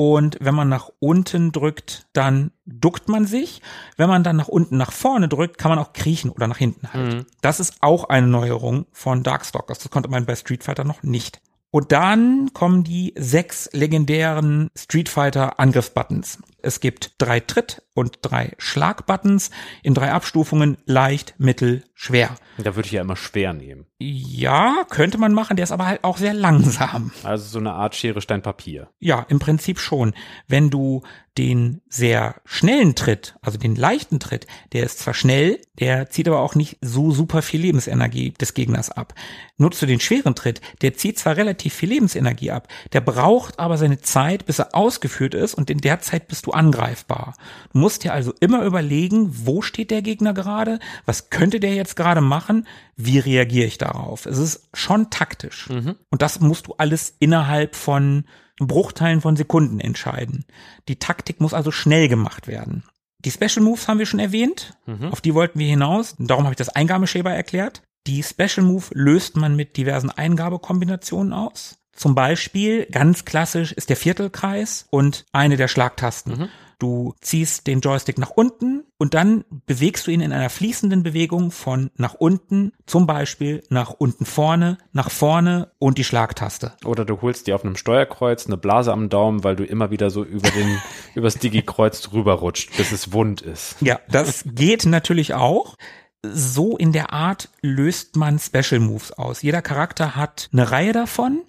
[0.00, 3.60] Und wenn man nach unten drückt, dann duckt man sich.
[3.96, 6.92] Wenn man dann nach unten nach vorne drückt, kann man auch kriechen oder nach hinten
[6.92, 7.26] halt.
[7.40, 9.80] Das ist auch eine Neuerung von Darkstalkers.
[9.80, 11.40] Das konnte man bei Street Fighter noch nicht.
[11.72, 16.38] Und dann kommen die sechs legendären Street Fighter Angriffsbuttons.
[16.60, 19.50] Es gibt drei Tritt- und drei Schlagbuttons
[19.82, 22.36] in drei Abstufungen leicht, mittel, schwer.
[22.58, 23.86] Da würde ich ja immer schwer nehmen.
[23.98, 27.12] Ja, könnte man machen, der ist aber halt auch sehr langsam.
[27.24, 28.88] Also so eine Art Schere, Stein, Papier.
[29.00, 30.14] Ja, im Prinzip schon.
[30.46, 31.02] Wenn du
[31.36, 36.40] den sehr schnellen Tritt, also den leichten Tritt, der ist zwar schnell, der zieht aber
[36.40, 39.14] auch nicht so super viel Lebensenergie des Gegners ab.
[39.56, 43.78] Nutzt du den schweren Tritt, der zieht zwar relativ viel Lebensenergie ab, der braucht aber
[43.78, 47.34] seine Zeit, bis er ausgeführt ist und in der Zeit bist du angreifbar.
[47.72, 51.96] Du musst dir also immer überlegen, wo steht der Gegner gerade, was könnte der jetzt
[51.96, 54.26] gerade machen, wie reagiere ich darauf.
[54.26, 55.68] Es ist schon taktisch.
[56.10, 58.24] Und das musst du alles innerhalb von
[58.58, 60.44] Bruchteilen von Sekunden entscheiden.
[60.88, 62.82] Die Taktik muss also schnell gemacht werden.
[63.20, 64.74] Die Special Moves haben wir schon erwähnt.
[65.10, 66.14] Auf die wollten wir hinaus.
[66.18, 67.82] Darum habe ich das Eingabeschema erklärt.
[68.06, 71.77] Die Special Move löst man mit diversen Eingabekombinationen aus.
[71.98, 76.48] Zum Beispiel, ganz klassisch, ist der Viertelkreis und eine der Schlagtasten.
[76.78, 81.50] Du ziehst den Joystick nach unten und dann bewegst du ihn in einer fließenden Bewegung
[81.50, 86.74] von nach unten, zum Beispiel nach unten vorne, nach vorne und die Schlagtaste.
[86.84, 90.10] Oder du holst dir auf einem Steuerkreuz eine Blase am Daumen, weil du immer wieder
[90.10, 90.80] so über den,
[91.16, 93.74] übers Digi-Kreuz drüber rutscht, bis es wund ist.
[93.80, 95.74] Ja, das geht natürlich auch.
[96.22, 99.42] So in der Art löst man Special Moves aus.
[99.42, 101.40] Jeder Charakter hat eine Reihe davon.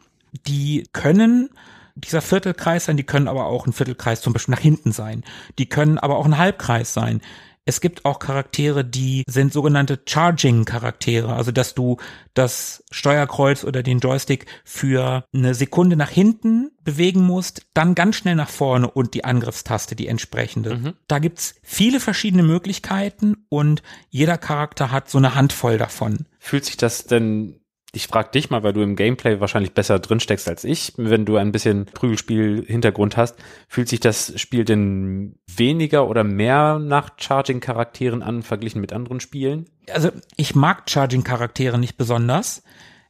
[0.48, 1.50] Die können
[1.96, 5.24] dieser Viertelkreis sein, die können aber auch ein Viertelkreis zum Beispiel nach hinten sein.
[5.58, 7.22] Die können aber auch ein Halbkreis sein.
[7.66, 11.98] Es gibt auch Charaktere, die sind sogenannte Charging-Charaktere, also dass du
[12.34, 18.34] das Steuerkreuz oder den Joystick für eine Sekunde nach hinten bewegen musst, dann ganz schnell
[18.34, 20.96] nach vorne und die Angriffstaste, die entsprechende.
[21.08, 26.26] Da gibt's viele verschiedene Möglichkeiten und jeder Charakter hat so eine Handvoll davon.
[26.40, 27.60] Fühlt sich das denn
[27.92, 30.94] Ich frage dich mal, weil du im Gameplay wahrscheinlich besser drinsteckst als ich.
[30.98, 33.36] Wenn du ein bisschen Prügelspiel-Hintergrund hast,
[33.68, 39.66] fühlt sich das Spiel denn weniger oder mehr nach Charging-Charakteren an, verglichen mit anderen Spielen?
[39.92, 42.62] Also ich mag Charging-Charaktere nicht besonders.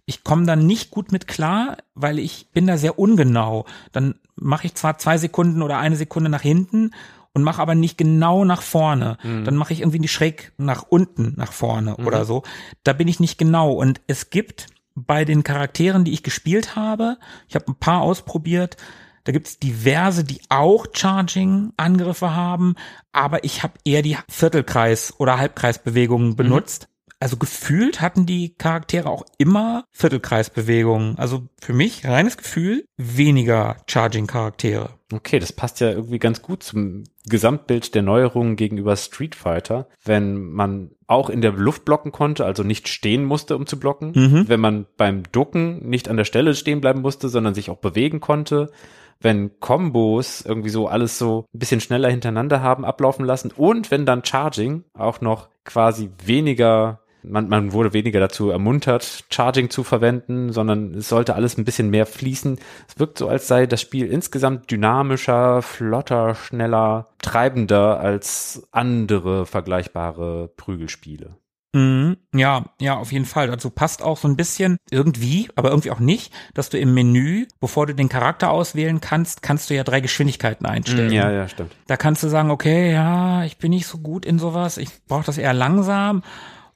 [0.05, 3.65] Ich komme da nicht gut mit klar, weil ich bin da sehr ungenau.
[3.91, 6.91] Dann mache ich zwar zwei Sekunden oder eine Sekunde nach hinten
[7.33, 9.17] und mache aber nicht genau nach vorne.
[9.23, 9.45] Mhm.
[9.45, 12.07] Dann mache ich irgendwie nicht schräg nach unten, nach vorne mhm.
[12.07, 12.43] oder so.
[12.83, 13.71] Da bin ich nicht genau.
[13.71, 18.77] Und es gibt bei den Charakteren, die ich gespielt habe, ich habe ein paar ausprobiert,
[19.23, 22.75] da gibt es diverse, die auch Charging-Angriffe haben,
[23.11, 26.35] aber ich habe eher die Viertelkreis- oder Halbkreisbewegungen mhm.
[26.35, 26.87] benutzt.
[26.87, 26.98] Mhm.
[27.21, 31.17] Also gefühlt hatten die Charaktere auch immer Viertelkreisbewegungen.
[31.17, 34.91] Also für mich reines Gefühl weniger Charging-Charaktere.
[35.11, 40.51] Okay, das passt ja irgendwie ganz gut zum Gesamtbild der Neuerungen gegenüber Street Fighter, wenn
[40.51, 44.47] man auch in der Luft blocken konnte, also nicht stehen musste, um zu blocken, mhm.
[44.47, 48.19] wenn man beim Ducken nicht an der Stelle stehen bleiben musste, sondern sich auch bewegen
[48.19, 48.71] konnte,
[49.19, 54.05] wenn Combos irgendwie so alles so ein bisschen schneller hintereinander haben ablaufen lassen und wenn
[54.05, 60.51] dann Charging auch noch quasi weniger man, man wurde weniger dazu ermuntert, Charging zu verwenden,
[60.51, 62.59] sondern es sollte alles ein bisschen mehr fließen.
[62.87, 70.49] Es wirkt so, als sei das Spiel insgesamt dynamischer, flotter, schneller, treibender als andere vergleichbare
[70.55, 71.35] Prügelspiele.
[71.73, 73.47] Mhm, ja, ja, auf jeden Fall.
[73.47, 77.45] Dazu passt auch so ein bisschen irgendwie, aber irgendwie auch nicht, dass du im Menü,
[77.59, 81.11] bevor du den Charakter auswählen kannst, kannst du ja drei Geschwindigkeiten einstellen.
[81.11, 81.71] Ja, ja, stimmt.
[81.85, 85.25] Da kannst du sagen, okay, ja, ich bin nicht so gut in sowas, ich brauche
[85.25, 86.23] das eher langsam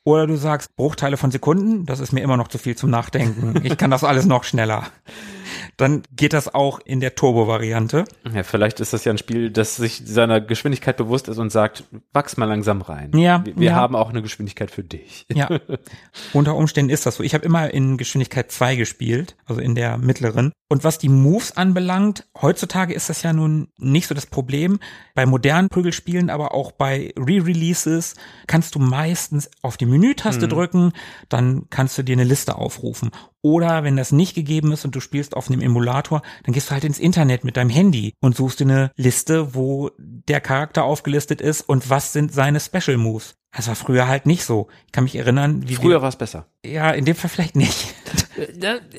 [0.06, 3.54] oder du sagst Bruchteile von Sekunden, das ist mir immer noch zu viel zum Nachdenken.
[3.64, 4.88] Ich kann das alles noch schneller.
[5.78, 8.04] Dann geht das auch in der Turbo-Variante.
[8.34, 11.86] Ja, vielleicht ist das ja ein Spiel, das sich seiner Geschwindigkeit bewusst ist und sagt,
[12.12, 13.12] wachs mal langsam rein.
[13.18, 13.46] Ja.
[13.46, 13.76] Wir, wir ja.
[13.76, 15.26] haben auch eine Geschwindigkeit für dich.
[15.32, 15.50] Ja.
[16.34, 17.24] Unter Umständen ist das so.
[17.24, 20.52] Ich habe immer in Geschwindigkeit 2 gespielt, also in der mittleren.
[20.74, 24.80] Und was die Moves anbelangt, heutzutage ist das ja nun nicht so das Problem.
[25.14, 28.16] Bei modernen Prügelspielen, aber auch bei Re-Releases
[28.48, 30.50] kannst du meistens auf die Menütaste mhm.
[30.50, 30.94] drücken,
[31.30, 33.12] dann kannst du dir eine Liste aufrufen.
[33.44, 36.72] Oder wenn das nicht gegeben ist und du spielst auf einem Emulator, dann gehst du
[36.72, 41.40] halt ins Internet mit deinem Handy und suchst dir eine Liste, wo der Charakter aufgelistet
[41.40, 43.36] ist und was sind seine Special Moves.
[43.56, 44.68] Das war früher halt nicht so.
[44.88, 46.48] Ich kann mich erinnern, wie früher war es besser.
[46.66, 47.94] Ja, in dem Fall vielleicht nicht.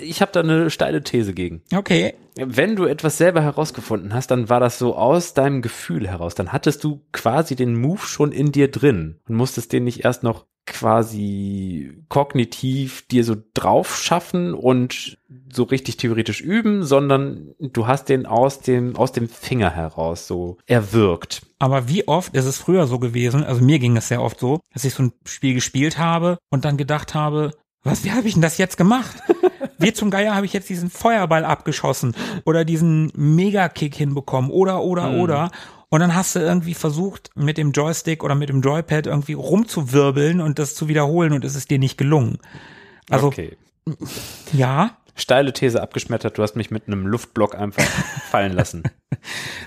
[0.01, 1.63] ich habe da eine steile These gegen.
[1.75, 2.15] Okay.
[2.37, 6.37] Wenn du etwas selber herausgefunden hast, dann war das so aus deinem Gefühl heraus.
[6.37, 10.23] Dann hattest du quasi den Move schon in dir drin und musstest den nicht erst
[10.23, 15.19] noch quasi kognitiv dir so drauf schaffen und
[15.53, 20.59] so richtig theoretisch üben, sondern du hast den aus dem, aus dem Finger heraus so
[20.67, 21.43] erwirkt.
[21.59, 24.61] Aber wie oft ist es früher so gewesen, also mir ging es sehr oft so,
[24.73, 28.33] dass ich so ein Spiel gespielt habe und dann gedacht habe, was, wie habe ich
[28.33, 29.17] denn das jetzt gemacht?
[29.79, 32.15] Wie zum Geier habe ich jetzt diesen Feuerball abgeschossen
[32.47, 35.21] oder diesen Megakick hinbekommen oder, oder, mhm.
[35.21, 35.51] oder.
[35.95, 40.41] Und dann hast du irgendwie versucht, mit dem Joystick oder mit dem Joypad irgendwie rumzuwirbeln
[40.41, 42.39] und das zu wiederholen und es ist dir nicht gelungen.
[43.11, 43.57] Also, okay.
[44.53, 44.97] ja.
[45.15, 47.85] Steile These abgeschmettert, du hast mich mit einem Luftblock einfach
[48.33, 48.83] fallen lassen.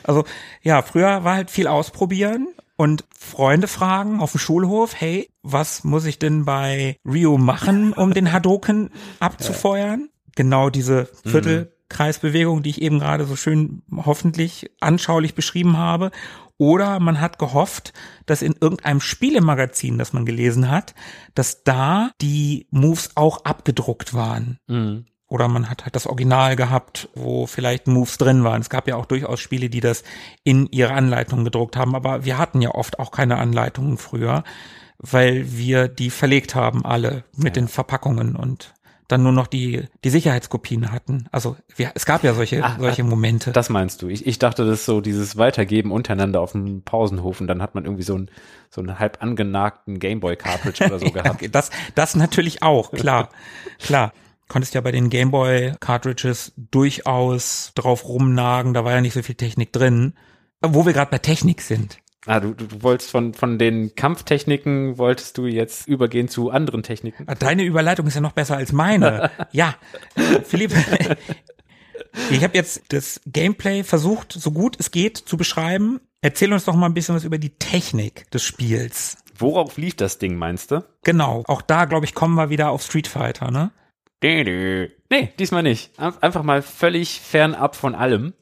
[0.03, 0.25] Also,
[0.63, 6.03] ja, früher war halt viel ausprobieren und Freunde fragen auf dem Schulhof, hey, was muss
[6.03, 8.89] ich denn bei Rio machen, um den Hadoken
[9.21, 10.09] abzufeuern?
[10.09, 10.31] Ja.
[10.35, 11.76] Genau diese Viertel mhm.
[11.89, 16.11] Kreisbewegung, die ich eben gerade so schön hoffentlich anschaulich beschrieben habe.
[16.57, 17.93] Oder man hat gehofft,
[18.25, 20.95] dass in irgendeinem Spielemagazin, das man gelesen hat,
[21.35, 24.57] dass da die Moves auch abgedruckt waren.
[24.67, 25.05] Mhm.
[25.29, 28.61] Oder man hat halt das Original gehabt, wo vielleicht Moves drin waren.
[28.61, 30.03] Es gab ja auch durchaus Spiele, die das
[30.43, 34.43] in ihre Anleitung gedruckt haben, aber wir hatten ja oft auch keine Anleitungen früher,
[34.99, 37.61] weil wir die verlegt haben, alle mit ja.
[37.61, 38.73] den Verpackungen und
[39.07, 41.27] dann nur noch die, die Sicherheitskopien hatten.
[41.31, 43.51] Also wir, es gab ja solche, Ach, solche Momente.
[43.51, 44.09] Das meinst du.
[44.09, 47.73] Ich, ich dachte, das ist so dieses Weitergeben untereinander auf dem Pausenhof und dann hat
[47.73, 48.29] man irgendwie so einen,
[48.69, 51.41] so einen halb angenagten Gameboy-Cartridge oder so gehabt.
[51.41, 53.29] ja, das, das natürlich auch, klar,
[53.79, 54.13] klar.
[54.49, 59.73] Konntest ja bei den Gameboy-Cartridges durchaus drauf rumnagen, da war ja nicht so viel Technik
[59.73, 60.13] drin.
[60.61, 61.97] Wo wir gerade bei Technik sind.
[62.27, 67.23] Ah, du, du wolltest von, von den Kampftechniken, wolltest du jetzt übergehen zu anderen Techniken?
[67.27, 69.31] Ah, deine Überleitung ist ja noch besser als meine.
[69.51, 69.75] ja,
[70.43, 70.73] Philipp,
[72.29, 76.01] ich habe jetzt das Gameplay versucht, so gut es geht, zu beschreiben.
[76.21, 79.17] Erzähl uns doch mal ein bisschen was über die Technik des Spiels.
[79.37, 80.83] Worauf lief das Ding, meinst du?
[81.03, 83.71] Genau, auch da, glaube ich, kommen wir wieder auf Street Fighter, ne?
[85.09, 85.91] Nee, diesmal nicht.
[85.97, 88.33] Einfach mal völlig fernab von allem.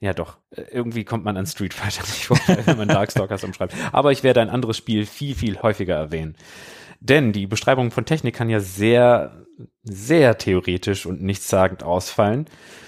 [0.00, 0.38] Ja, doch.
[0.50, 3.74] Äh, irgendwie kommt man an Street Fighter nicht vorbei, wenn man Darkstalkers umschreibt.
[3.92, 6.36] Aber ich werde ein anderes Spiel viel, viel häufiger erwähnen.
[7.00, 9.46] Denn die Beschreibung von Technik kann ja sehr
[9.82, 12.46] sehr theoretisch und nichtssagend ausfallen.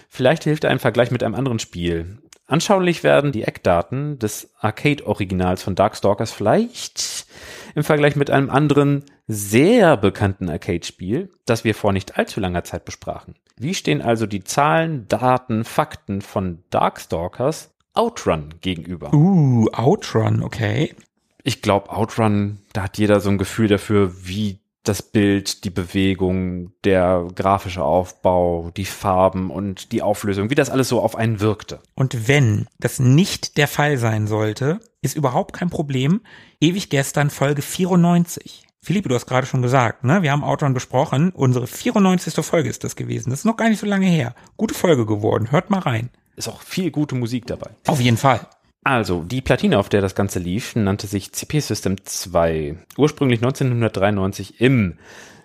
[0.09, 2.19] Vielleicht hilft ein Vergleich mit einem anderen Spiel.
[2.47, 7.27] Anschaulich werden die Eckdaten des Arcade-Originals von Darkstalkers vielleicht
[7.75, 12.87] im Vergleich mit einem anderen sehr bekannten Arcade-Spiel, das wir vor nicht allzu langer Zeit
[12.87, 13.35] besprachen.
[13.61, 19.13] Wie stehen also die Zahlen, Daten, Fakten von Darkstalkers Outrun gegenüber?
[19.13, 20.95] Uh, Outrun, okay.
[21.43, 26.73] Ich glaube, Outrun, da hat jeder so ein Gefühl dafür, wie das Bild, die Bewegung,
[26.85, 31.81] der grafische Aufbau, die Farben und die Auflösung, wie das alles so auf einen wirkte.
[31.95, 36.21] Und wenn das nicht der Fall sein sollte, ist überhaupt kein Problem.
[36.61, 38.68] Ewig gestern Folge 94.
[38.89, 40.23] Philippe, du hast gerade schon gesagt, ne?
[40.23, 41.31] Wir haben Outrun besprochen.
[41.35, 42.43] Unsere 94.
[42.43, 43.29] Folge ist das gewesen.
[43.29, 44.35] Das ist noch gar nicht so lange her.
[44.57, 45.51] Gute Folge geworden.
[45.51, 46.09] Hört mal rein.
[46.37, 47.69] Ist auch viel gute Musik dabei.
[47.87, 48.41] Auf jeden Fall.
[48.85, 52.79] Also, die Platine, auf der das Ganze lief, nannte sich CP System 2.
[52.97, 54.97] Ursprünglich 1993 im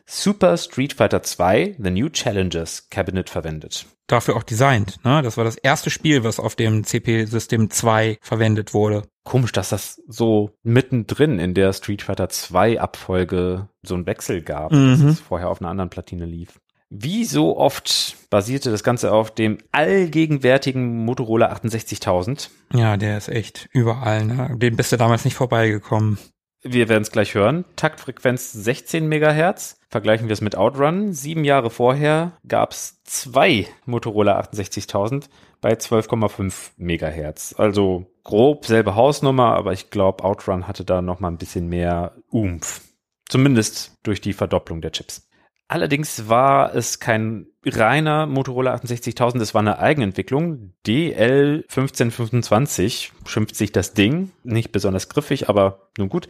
[0.06, 3.86] Super Street Fighter 2 The New Challengers Cabinet verwendet.
[4.08, 5.22] Dafür auch designt, ne?
[5.22, 9.04] Das war das erste Spiel, was auf dem CP System 2 verwendet wurde.
[9.24, 14.74] Komisch, dass das so mittendrin in der Street Fighter 2 Abfolge so einen Wechsel gab,
[14.74, 14.90] Mhm.
[14.92, 16.60] dass es vorher auf einer anderen Platine lief.
[16.90, 22.52] Wie so oft basierte das Ganze auf dem allgegenwärtigen Motorola 68000.
[22.74, 24.56] Ja, der ist echt überall, ne?
[24.58, 26.20] Den bist du damals nicht vorbeigekommen.
[26.66, 27.66] Wir werden es gleich hören.
[27.76, 29.82] Taktfrequenz 16 Megahertz.
[29.90, 31.12] Vergleichen wir es mit Outrun.
[31.12, 37.54] Sieben Jahre vorher gab es zwei Motorola 68000 bei 12,5 Megahertz.
[37.58, 42.14] Also grob selbe Hausnummer, aber ich glaube, Outrun hatte da noch mal ein bisschen mehr
[42.30, 42.80] Umf.
[43.28, 45.28] Zumindest durch die Verdopplung der Chips.
[45.74, 50.74] Allerdings war es kein reiner Motorola 68000, es war eine Eigenentwicklung.
[50.86, 54.34] DL1525 schimpft sich das Ding.
[54.44, 56.28] Nicht besonders griffig, aber nun gut.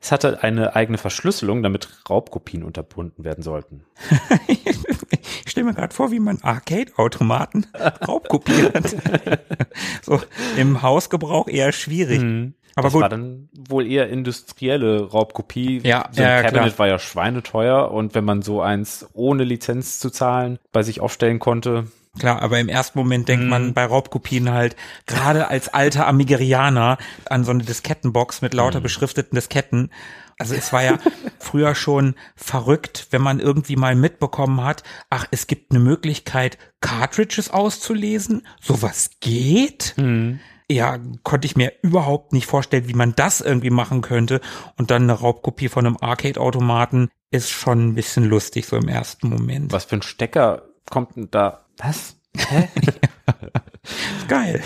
[0.00, 3.82] Es hatte eine eigene Verschlüsselung, damit Raubkopien unterbunden werden sollten.
[4.46, 7.66] ich stelle mir gerade vor, wie man Arcade-Automaten
[8.06, 8.94] raubkopiert.
[10.02, 10.20] so
[10.56, 12.54] im Hausgebrauch eher schwierig.
[12.76, 13.02] Aber das gut.
[13.02, 15.80] war dann wohl eher industrielle Raubkopie.
[15.84, 16.78] Ja, so ein ja, Cabinet klar.
[16.78, 21.38] war ja schweineteuer und wenn man so eins ohne Lizenz zu zahlen bei sich aufstellen
[21.38, 23.26] konnte, Klar, aber im ersten Moment Mhm.
[23.26, 26.96] denkt man bei Raubkopien halt, gerade als alter Amigerianer,
[27.28, 28.84] an so eine Diskettenbox mit lauter Mhm.
[28.84, 29.90] beschrifteten Disketten.
[30.38, 30.98] Also es war ja
[31.40, 37.50] früher schon verrückt, wenn man irgendwie mal mitbekommen hat, ach, es gibt eine Möglichkeit, Cartridges
[37.50, 38.46] auszulesen.
[38.60, 39.94] Sowas geht?
[39.96, 40.38] Mhm.
[40.70, 44.40] Ja, konnte ich mir überhaupt nicht vorstellen, wie man das irgendwie machen könnte.
[44.78, 49.28] Und dann eine Raubkopie von einem Arcade-Automaten ist schon ein bisschen lustig, so im ersten
[49.28, 49.72] Moment.
[49.72, 51.66] was für ein Stecker kommt denn da?
[51.78, 52.16] Was?
[52.36, 52.68] Hä?
[54.28, 54.62] Geil.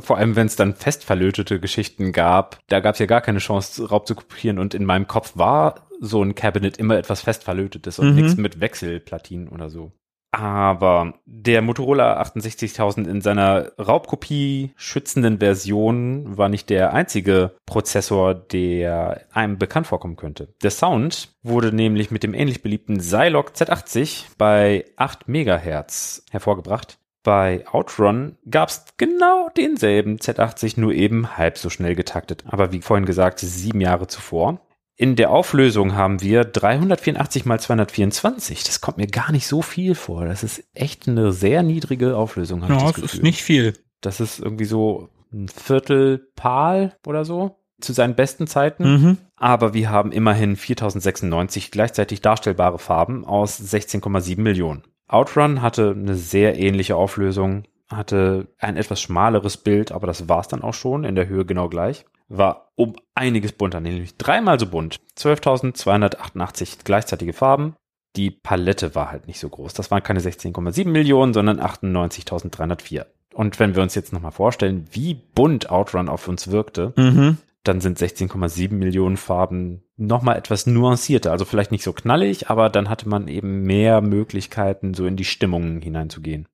[0.00, 3.88] Vor allem, wenn es dann festverlötete Geschichten gab, da gab es ja gar keine Chance,
[3.90, 8.10] Raub zu kopieren und in meinem Kopf war so ein Cabinet immer etwas festverlötetes und
[8.10, 8.14] Mhm.
[8.16, 9.92] nichts mit Wechselplatinen oder so.
[10.36, 19.22] Aber der Motorola 68000 in seiner Raubkopie schützenden Version war nicht der einzige Prozessor, der
[19.32, 20.52] einem bekannt vorkommen könnte.
[20.62, 26.98] Der Sound wurde nämlich mit dem ähnlich beliebten Zilog Z80 bei 8 Megahertz hervorgebracht.
[27.22, 32.44] Bei Outrun gab's genau denselben Z80, nur eben halb so schnell getaktet.
[32.46, 34.60] Aber wie vorhin gesagt, sieben Jahre zuvor.
[34.98, 38.64] In der Auflösung haben wir 384 mal 224.
[38.64, 40.24] Das kommt mir gar nicht so viel vor.
[40.24, 42.62] Das ist echt eine sehr niedrige Auflösung.
[42.62, 43.74] Ja, das es ist nicht viel.
[44.00, 48.84] Das ist irgendwie so ein Viertel Pal oder so zu seinen besten Zeiten.
[48.84, 49.18] Mhm.
[49.36, 54.82] Aber wir haben immerhin 4096 gleichzeitig darstellbare Farben aus 16,7 Millionen.
[55.08, 60.62] Outrun hatte eine sehr ähnliche Auflösung, hatte ein etwas schmaleres Bild, aber das war's dann
[60.62, 62.06] auch schon, in der Höhe genau gleich.
[62.28, 65.00] War um einiges bunter, nämlich dreimal so bunt.
[65.18, 67.74] 12.288 gleichzeitige Farben.
[68.16, 69.74] Die Palette war halt nicht so groß.
[69.74, 73.06] Das waren keine 16,7 Millionen, sondern 98.304.
[73.34, 77.36] Und wenn wir uns jetzt nochmal vorstellen, wie bunt Outrun auf uns wirkte, Mhm.
[77.64, 81.32] dann sind 16,7 Millionen Farben nochmal etwas nuancierter.
[81.32, 85.24] Also vielleicht nicht so knallig, aber dann hatte man eben mehr Möglichkeiten, so in die
[85.24, 86.46] Stimmungen hineinzugehen.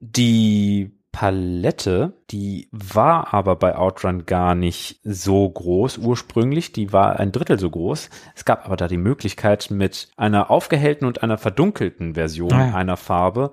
[0.00, 7.32] Die Palette, die war aber bei Outrun gar nicht so groß ursprünglich, die war ein
[7.32, 8.08] Drittel so groß.
[8.36, 12.96] Es gab aber da die Möglichkeit, mit einer aufgehellten und einer verdunkelten Version Ah einer
[12.96, 13.50] Farbe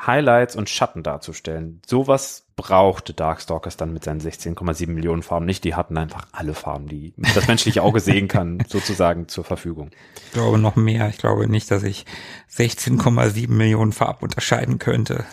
[0.00, 1.82] Highlights und Schatten darzustellen.
[1.84, 5.64] Sowas brauchte Darkstalkers dann mit seinen 16,7 Millionen Farben nicht.
[5.64, 9.90] Die hatten einfach alle Farben, die das menschliche Auge sehen kann, sozusagen zur Verfügung.
[10.26, 11.08] Ich glaube noch mehr.
[11.08, 12.06] Ich glaube nicht, dass ich
[12.48, 15.24] 16,7 Millionen Farben unterscheiden könnte.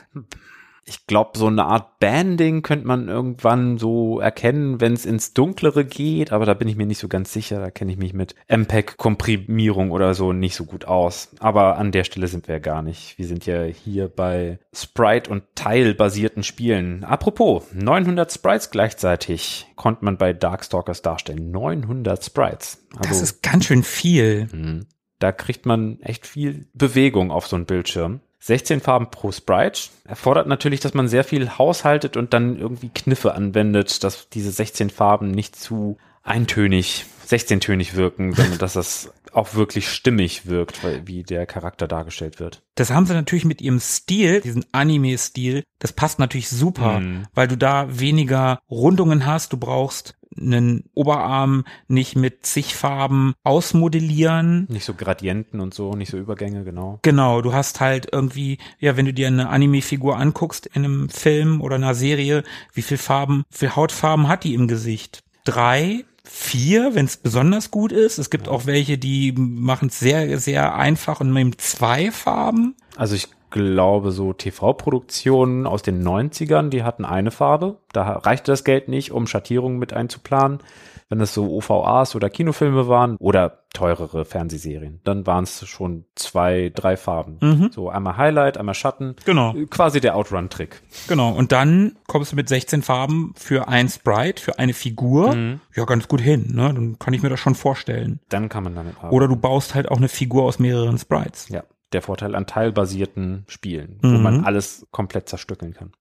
[0.87, 5.83] Ich glaube, so eine Art Banding könnte man irgendwann so erkennen, wenn es ins Dunklere
[5.83, 7.59] geht, aber da bin ich mir nicht so ganz sicher.
[7.59, 11.29] Da kenne ich mich mit MPEG-Komprimierung oder so nicht so gut aus.
[11.39, 13.17] Aber an der Stelle sind wir ja gar nicht.
[13.17, 17.03] Wir sind ja hier bei Sprite- und Teilbasierten Spielen.
[17.03, 21.49] Apropos, 900 Sprites gleichzeitig konnte man bei Darkstalkers darstellen.
[21.49, 22.85] 900 Sprites.
[22.95, 24.47] Also, das ist ganz schön viel.
[24.51, 24.81] Mh,
[25.17, 28.19] da kriegt man echt viel Bewegung auf so einen Bildschirm.
[28.45, 33.33] 16 Farben pro Sprite erfordert natürlich, dass man sehr viel haushaltet und dann irgendwie Kniffe
[33.33, 39.89] anwendet, dass diese 16 Farben nicht zu eintönig, 16-tönig wirken, sondern dass das auch wirklich
[39.89, 42.61] stimmig wirkt, wie der Charakter dargestellt wird.
[42.75, 47.25] Das haben sie natürlich mit ihrem Stil, diesen Anime-Stil, das passt natürlich super, mhm.
[47.33, 54.67] weil du da weniger Rundungen hast, du brauchst einen Oberarm nicht mit zig Farben ausmodellieren.
[54.69, 56.99] Nicht so Gradienten und so, nicht so Übergänge, genau.
[57.01, 61.61] Genau, du hast halt irgendwie, ja, wenn du dir eine Anime-Figur anguckst in einem Film
[61.61, 65.23] oder einer Serie, wie viel Farben, wie viel Hautfarben hat die im Gesicht?
[65.43, 68.17] Drei, vier, wenn es besonders gut ist.
[68.17, 72.75] Es gibt auch welche, die machen es sehr, sehr einfach und nehmen zwei Farben.
[72.95, 77.77] Also ich glaube, so TV-Produktionen aus den 90ern, die hatten eine Farbe.
[77.93, 80.59] Da reichte das Geld nicht, um Schattierungen mit einzuplanen.
[81.07, 86.71] Wenn es so OVAs oder Kinofilme waren oder teurere Fernsehserien, dann waren es schon zwei,
[86.73, 87.37] drei Farben.
[87.41, 87.69] Mhm.
[87.71, 89.15] So einmal Highlight, einmal Schatten.
[89.23, 89.53] Genau.
[89.69, 90.81] Quasi der Outrun-Trick.
[91.07, 91.31] Genau.
[91.31, 95.35] Und dann kommst du mit 16 Farben für ein Sprite, für eine Figur.
[95.35, 95.61] Mhm.
[95.75, 96.51] Ja, ganz gut hin.
[96.53, 96.73] Ne?
[96.73, 98.19] Dann kann ich mir das schon vorstellen.
[98.27, 99.15] Dann kann man damit arbeiten.
[99.15, 101.47] Oder du baust halt auch eine Figur aus mehreren Sprites.
[101.49, 104.13] Ja der Vorteil an teilbasierten Spielen, mhm.
[104.13, 105.91] wo man alles komplett zerstückeln kann.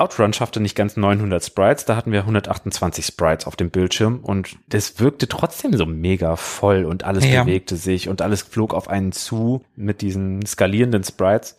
[0.00, 4.56] Outrun schaffte nicht ganz 900 Sprites, da hatten wir 128 Sprites auf dem Bildschirm und
[4.68, 7.44] das wirkte trotzdem so mega voll und alles ja.
[7.44, 11.58] bewegte sich und alles flog auf einen zu mit diesen skalierenden Sprites.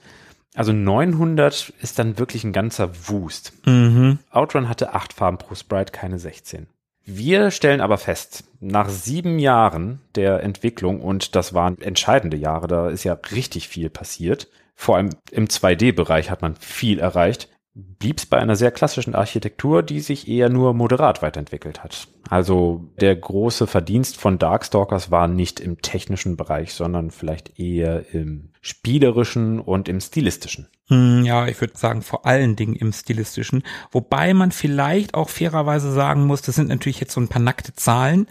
[0.55, 3.53] Also 900 ist dann wirklich ein ganzer Wust.
[3.67, 4.17] Mhm.
[4.32, 6.65] Outrun hatte acht Farben pro Sprite, keine 16.
[7.04, 12.89] Wir stellen aber fest, nach sieben Jahren der Entwicklung, und das waren entscheidende Jahre, da
[12.89, 18.26] ist ja richtig viel passiert, vor allem im 2D-Bereich hat man viel erreicht, blieb es
[18.26, 22.08] bei einer sehr klassischen Architektur, die sich eher nur moderat weiterentwickelt hat.
[22.30, 28.49] Also der große Verdienst von Darkstalkers war nicht im technischen Bereich, sondern vielleicht eher im
[28.62, 30.68] spielerischen und im stilistischen.
[30.92, 33.64] Hm, ja, ich würde sagen, vor allen Dingen im stilistischen.
[33.92, 37.74] Wobei man vielleicht auch fairerweise sagen muss, das sind natürlich jetzt so ein paar nackte
[37.74, 38.28] Zahlen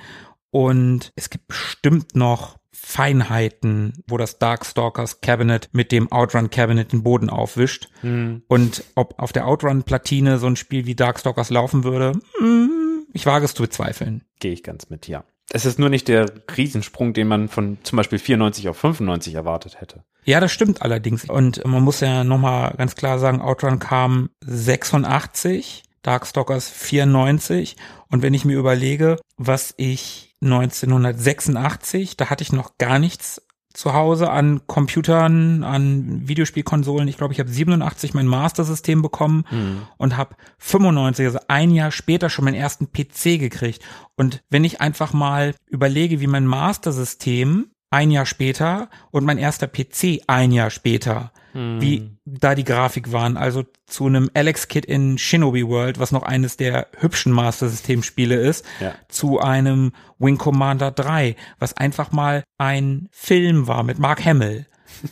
[0.50, 7.02] und es gibt bestimmt noch Feinheiten, wo das Darkstalkers Cabinet mit dem Outrun Cabinet den
[7.02, 7.88] Boden aufwischt.
[8.02, 8.42] Hm.
[8.46, 13.24] Und ob auf der Outrun Platine so ein Spiel wie Darkstalkers laufen würde, hm, ich
[13.24, 14.24] wage es zu bezweifeln.
[14.38, 15.24] Gehe ich ganz mit, ja.
[15.52, 16.26] Es ist nur nicht der
[16.56, 20.04] Riesensprung, den man von zum Beispiel 94 auf 95 erwartet hätte.
[20.24, 21.24] Ja, das stimmt allerdings.
[21.24, 27.76] Und man muss ja nochmal ganz klar sagen, Outrun kam 86, Darkstalkers 94.
[28.08, 33.42] Und wenn ich mir überlege, was ich 1986, da hatte ich noch gar nichts
[33.72, 37.08] zu Hause an Computern, an Videospielkonsolen.
[37.08, 39.82] Ich glaube, ich habe 87 mein Master-System bekommen mhm.
[39.96, 43.82] und habe 95, also ein Jahr später schon meinen ersten PC gekriegt.
[44.16, 49.66] Und wenn ich einfach mal überlege, wie mein Master-System ein Jahr später und mein erster
[49.66, 51.80] PC ein Jahr später hm.
[51.80, 53.36] wie da die Grafik waren.
[53.36, 58.02] Also zu einem Alex Kit in Shinobi World, was noch eines der hübschen Master System
[58.02, 58.94] Spiele ist, ja.
[59.08, 64.66] zu einem Wing Commander 3, was einfach mal ein Film war mit Mark Hamill.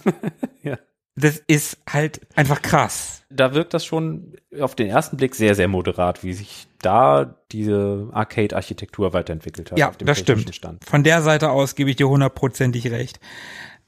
[0.62, 0.78] ja.
[1.16, 3.24] Das ist halt einfach krass.
[3.28, 8.08] Da wirkt das schon auf den ersten Blick sehr, sehr moderat, wie sich da diese
[8.12, 9.78] Arcade-Architektur weiterentwickelt hat.
[9.78, 10.54] Ja, das stimmt.
[10.54, 10.84] Stand.
[10.84, 13.18] Von der Seite aus gebe ich dir hundertprozentig recht.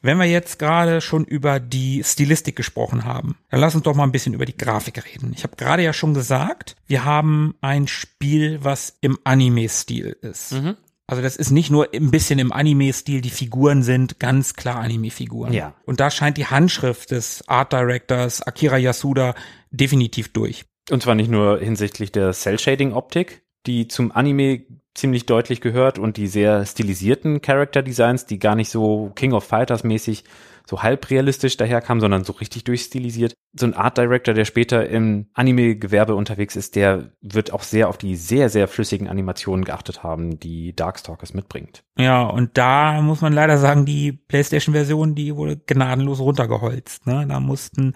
[0.03, 4.05] Wenn wir jetzt gerade schon über die Stilistik gesprochen haben, dann lass uns doch mal
[4.05, 5.33] ein bisschen über die Grafik reden.
[5.37, 10.53] Ich habe gerade ja schon gesagt, wir haben ein Spiel, was im Anime-Stil ist.
[10.53, 10.77] Mhm.
[11.07, 15.53] Also das ist nicht nur ein bisschen im Anime-Stil, die Figuren sind ganz klar Anime-Figuren.
[15.53, 15.75] Ja.
[15.85, 19.35] Und da scheint die Handschrift des Art Directors Akira Yasuda
[19.71, 20.65] definitiv durch.
[20.89, 24.63] Und zwar nicht nur hinsichtlich der Cell-Shading-Optik, die zum Anime
[25.01, 29.45] ziemlich deutlich gehört und die sehr stilisierten Character Designs, die gar nicht so King of
[29.45, 30.25] Fighters mäßig
[30.71, 33.35] so halb realistisch daherkamen, sondern so richtig durchstilisiert.
[33.53, 37.99] So ein Art Director, der später im Anime-Gewerbe unterwegs ist, der wird auch sehr auf
[37.99, 41.83] die sehr, sehr flüssigen Animationen geachtet haben, die Darkstalkers mitbringt.
[41.99, 47.05] Ja, und da muss man leider sagen, die PlayStation-Version, die wurde gnadenlos runtergeholzt.
[47.07, 47.27] Ne?
[47.29, 47.95] Da mussten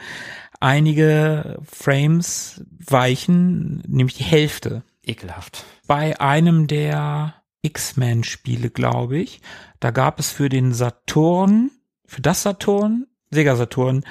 [0.59, 4.83] einige Frames weichen, nämlich die Hälfte.
[5.09, 9.41] Ekelhaft bei einem der X-Men-Spiele, glaube ich.
[9.81, 11.71] Da gab es für den Saturn,
[12.07, 14.05] für das Saturn, Sega Saturn,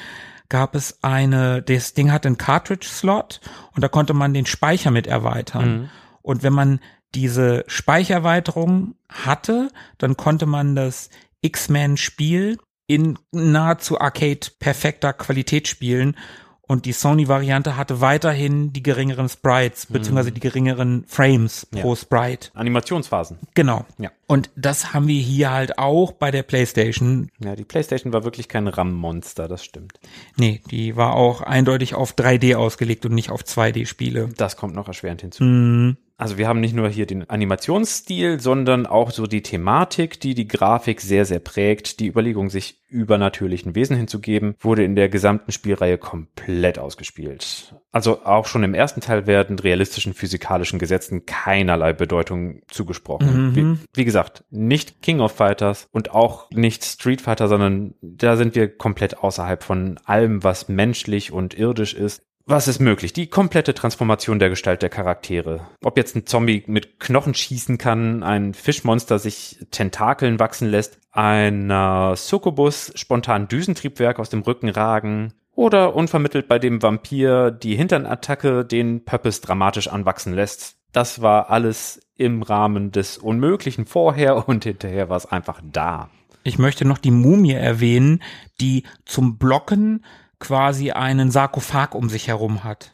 [0.50, 3.42] gab es eine, das Ding hatte einen Cartridge-Slot
[3.74, 5.82] und da konnte man den Speicher mit erweitern.
[5.82, 5.90] Mhm.
[6.22, 6.80] Und wenn man
[7.16, 11.10] diese Speichererweiterung hatte, dann konnte man das
[11.42, 16.18] X-Men-Spiel in nahezu Arcade perfekter Qualität spielen.
[16.66, 21.82] Und die Sony-Variante hatte weiterhin die geringeren Sprites, beziehungsweise die geringeren Frames Ja.
[21.82, 22.52] pro Sprite.
[22.54, 23.38] Animationsphasen.
[23.54, 23.86] Genau.
[23.98, 24.12] Ja.
[24.28, 27.30] Und das haben wir hier halt auch bei der PlayStation.
[27.40, 30.00] Ja, die PlayStation war wirklich kein RAM-Monster, das stimmt.
[30.38, 34.30] Nee, die war auch eindeutig auf 3D ausgelegt und nicht auf 2D-Spiele.
[34.38, 35.44] Das kommt noch erschwerend hinzu.
[35.44, 35.98] Mhm.
[36.24, 40.48] Also wir haben nicht nur hier den Animationsstil, sondern auch so die Thematik, die die
[40.48, 42.00] Grafik sehr, sehr prägt.
[42.00, 47.76] Die Überlegung, sich übernatürlichen Wesen hinzugeben, wurde in der gesamten Spielreihe komplett ausgespielt.
[47.92, 53.50] Also auch schon im ersten Teil werden realistischen physikalischen Gesetzen keinerlei Bedeutung zugesprochen.
[53.50, 53.56] Mhm.
[53.56, 58.56] Wie, wie gesagt, nicht King of Fighters und auch nicht Street Fighter, sondern da sind
[58.56, 62.22] wir komplett außerhalb von allem, was menschlich und irdisch ist.
[62.46, 63.14] Was ist möglich?
[63.14, 65.66] Die komplette Transformation der Gestalt der Charaktere.
[65.82, 72.18] Ob jetzt ein Zombie mit Knochen schießen kann, ein Fischmonster sich Tentakeln wachsen lässt, einer
[72.18, 79.06] Succubus spontan Düsentriebwerk aus dem Rücken ragen oder unvermittelt bei dem Vampir die Hinternattacke den
[79.06, 80.76] Pöppes dramatisch anwachsen lässt.
[80.92, 86.10] Das war alles im Rahmen des Unmöglichen vorher und hinterher war es einfach da.
[86.44, 88.22] Ich möchte noch die Mumie erwähnen,
[88.60, 90.04] die zum Blocken
[90.44, 92.92] quasi einen Sarkophag um sich herum hat.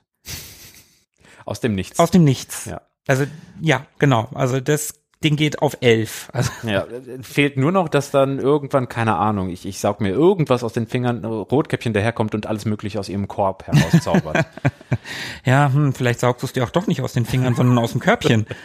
[1.45, 1.99] Aus dem Nichts.
[1.99, 2.65] Aus dem Nichts.
[2.65, 2.81] Ja.
[3.07, 3.25] Also,
[3.59, 4.29] ja, genau.
[4.35, 4.93] Also das
[5.23, 6.29] Ding geht auf elf.
[6.31, 6.85] Also, Ja,
[7.21, 10.85] fehlt nur noch, dass dann irgendwann, keine Ahnung, ich, ich saug mir irgendwas aus den
[10.85, 14.45] Fingern, Rotkäppchen daherkommt und alles mögliche aus ihrem Korb herauszaubert.
[15.45, 17.91] ja, hm, vielleicht saugst du es dir auch doch nicht aus den Fingern, sondern aus
[17.93, 18.45] dem Körbchen.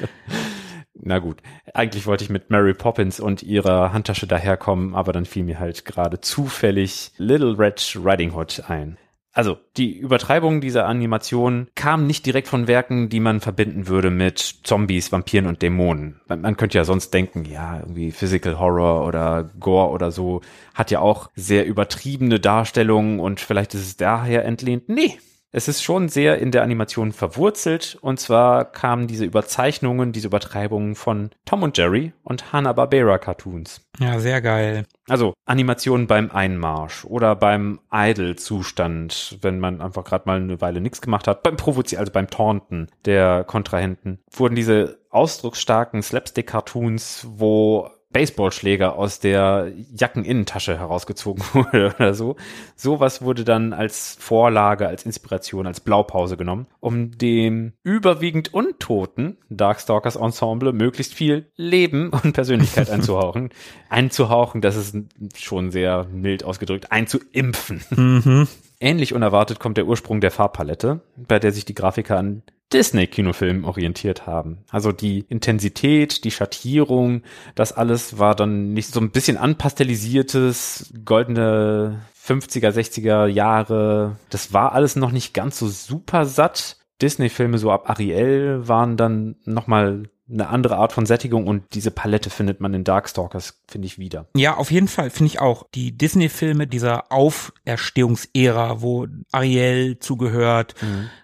[0.95, 1.43] Na gut,
[1.73, 5.85] eigentlich wollte ich mit Mary Poppins und ihrer Handtasche daherkommen, aber dann fiel mir halt
[5.85, 8.97] gerade zufällig Little Red Riding Hood ein.
[9.37, 14.39] Also, die Übertreibung dieser Animation kam nicht direkt von Werken, die man verbinden würde mit
[14.39, 16.21] Zombies, Vampiren und Dämonen.
[16.29, 20.41] Man, man könnte ja sonst denken, ja, irgendwie Physical Horror oder Gore oder so
[20.73, 24.89] hat ja auch sehr übertriebene Darstellungen und vielleicht ist es daher entlehnt.
[24.89, 25.19] Nee,
[25.57, 30.97] es ist schon sehr in der Animation verwurzelt und zwar kamen diese Überzeichnungen, diese Übertreibungen
[30.97, 33.81] von Tom und Jerry und Hanna-Barbera Cartoons.
[34.01, 34.85] Ja, sehr geil.
[35.09, 41.01] Also Animationen beim Einmarsch oder beim Idle-Zustand, wenn man einfach gerade mal eine Weile nichts
[41.01, 48.97] gemacht hat, beim Provozieren, also beim Taunten der Kontrahenten, wurden diese ausdrucksstarken Slapstick-Cartoons, wo Baseballschläger
[48.97, 52.37] aus der Jackeninnentasche herausgezogen wurde oder so.
[52.77, 60.17] Sowas wurde dann als Vorlage, als Inspiration, als Blaupause genommen, um dem überwiegend untoten Darkstalkers
[60.17, 63.51] Ensemble möglichst viel Leben und Persönlichkeit einzuhauchen.
[63.91, 64.97] Einzuhauchen, das ist
[65.37, 67.83] schon sehr mild ausgedrückt, einzuimpfen.
[67.91, 68.49] Mhm.
[68.79, 72.43] Ähnlich unerwartet kommt der Ursprung der Farbpalette, bei der sich die Grafiker an
[72.75, 74.59] Disney-Kinofilmen orientiert haben.
[74.68, 77.22] Also die Intensität, die Schattierung,
[77.55, 84.16] das alles war dann nicht so ein bisschen anpastellisiertes, goldene 50er, 60er Jahre.
[84.29, 86.77] Das war alles noch nicht ganz so super satt.
[87.01, 92.31] Disney-Filme so ab Ariel waren dann nochmal eine andere Art von Sättigung und diese Palette
[92.31, 94.27] findet man in Darkstalkers, finde ich, wieder.
[94.35, 100.75] Ja, auf jeden Fall finde ich auch die Disney-Filme dieser Auferstehungsära, wo Ariel zugehört,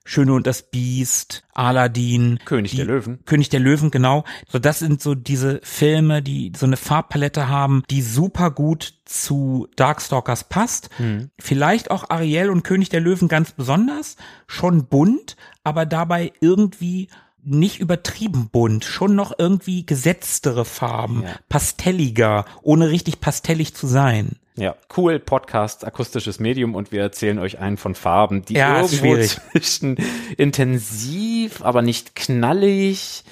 [0.05, 3.25] Schöne und das Biest, Aladdin, König die, der Löwen.
[3.25, 4.25] König der Löwen, genau.
[4.49, 9.69] So, das sind so diese Filme, die so eine Farbpalette haben, die super gut zu
[9.77, 10.91] Darkstalkers passt.
[11.39, 14.17] Vielleicht auch Ariel und König der Löwen ganz besonders.
[14.47, 17.09] Schon bunt, aber dabei irgendwie
[17.43, 21.31] nicht übertrieben bunt, schon noch irgendwie gesetztere Farben, Ja.
[21.49, 24.37] pastelliger, ohne richtig pastellig zu sein.
[24.57, 29.17] Ja, cool, Podcast, akustisches Medium und wir erzählen euch einen von Farben, die Ja, irgendwo
[29.19, 29.97] zwischen
[30.37, 33.25] intensiv, aber nicht knallig,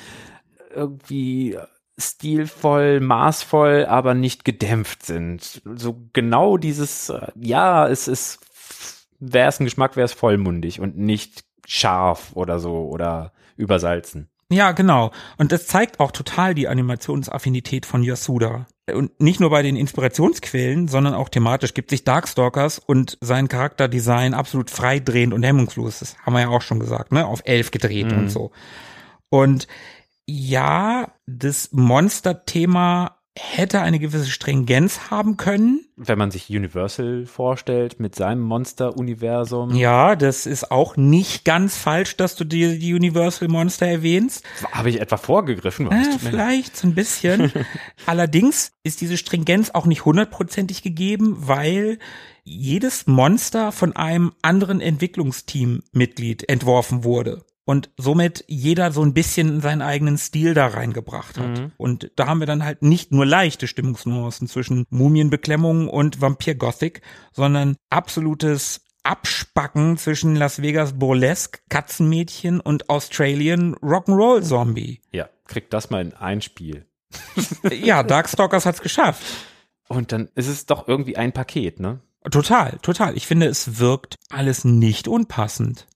[0.75, 1.59] irgendwie
[1.99, 5.61] stilvoll, maßvoll, aber nicht gedämpft sind.
[5.75, 8.39] So genau dieses, äh, ja, es ist,
[9.19, 14.29] wäre es ein Geschmack, wäre es vollmundig und nicht scharf oder so oder übersalzen.
[14.51, 15.11] Ja, genau.
[15.37, 18.67] Und das zeigt auch total die Animationsaffinität von Yasuda.
[18.91, 24.33] Und nicht nur bei den Inspirationsquellen, sondern auch thematisch gibt sich Darkstalkers und sein Charakterdesign
[24.33, 25.99] absolut freidrehend und hemmungslos.
[25.99, 27.27] Das haben wir ja auch schon gesagt, ne?
[27.27, 28.51] Auf elf gedreht und so.
[29.29, 29.69] Und
[30.25, 35.87] ja, das Monster-Thema hätte eine gewisse Stringenz haben können.
[35.97, 39.75] Wenn man sich Universal vorstellt mit seinem Monster-Universum.
[39.75, 44.45] Ja, das ist auch nicht ganz falsch, dass du dir die Universal Monster erwähnst.
[44.73, 45.91] Habe ich etwa vorgegriffen?
[45.91, 47.53] Äh, vielleicht so ein bisschen.
[48.07, 51.99] Allerdings ist diese Stringenz auch nicht hundertprozentig gegeben, weil
[52.45, 59.83] jedes Monster von einem anderen Entwicklungsteam-Mitglied entworfen wurde und somit jeder so ein bisschen seinen
[59.83, 61.59] eigenen Stil da reingebracht hat.
[61.59, 61.73] Mhm.
[61.77, 67.03] Und da haben wir dann halt nicht nur leichte Stimmungsnuancen zwischen Mumienbeklemmung und Vampir Gothic,
[67.31, 75.03] sondern absolutes Abspacken zwischen Las Vegas Burlesque, Katzenmädchen und Australian Rock'n'Roll Zombie.
[75.13, 76.87] Ja, kriegt das mal in ein Spiel.
[77.71, 79.23] ja, Darkstalkers hat's geschafft.
[79.89, 82.01] Und dann ist es doch irgendwie ein Paket, ne?
[82.31, 83.15] Total, total.
[83.15, 85.87] Ich finde, es wirkt alles nicht unpassend.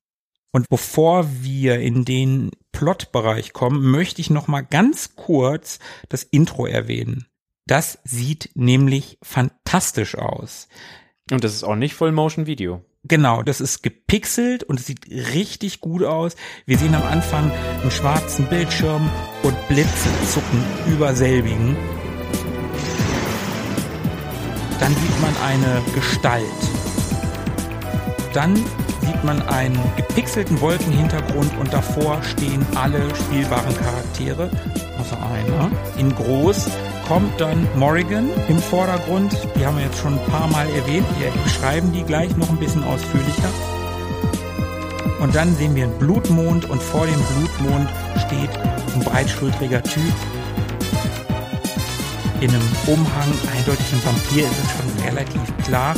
[0.52, 5.78] Und bevor wir in den Plotbereich kommen, möchte ich noch mal ganz kurz
[6.10, 7.26] das Intro erwähnen.
[7.66, 10.68] Das sieht nämlich fantastisch aus.
[11.30, 12.84] Und das ist auch nicht Full Motion Video.
[13.04, 16.36] Genau, das ist gepixelt und es sieht richtig gut aus.
[16.66, 17.50] Wir sehen am Anfang
[17.80, 19.10] einen schwarzen Bildschirm
[19.42, 21.76] und Blitze zucken über selbigen.
[24.78, 26.44] Dann sieht man eine Gestalt.
[28.34, 28.62] Dann
[29.02, 34.48] sieht man einen gepixelten Wolkenhintergrund und davor stehen alle spielbaren Charaktere,
[34.98, 35.70] außer einer.
[35.98, 36.66] In groß
[37.06, 39.36] kommt dann Morrigan im Vordergrund.
[39.56, 41.06] Die haben wir jetzt schon ein paar Mal erwähnt.
[41.18, 43.50] Wir beschreiben die gleich noch ein bisschen ausführlicher.
[45.20, 47.88] Und dann sehen wir einen Blutmond und vor dem Blutmond
[48.26, 48.50] steht
[48.94, 50.14] ein breitschultriger Typ.
[52.40, 55.94] In einem Umhang, eindeutig ein Vampir, ist es schon relativ klar.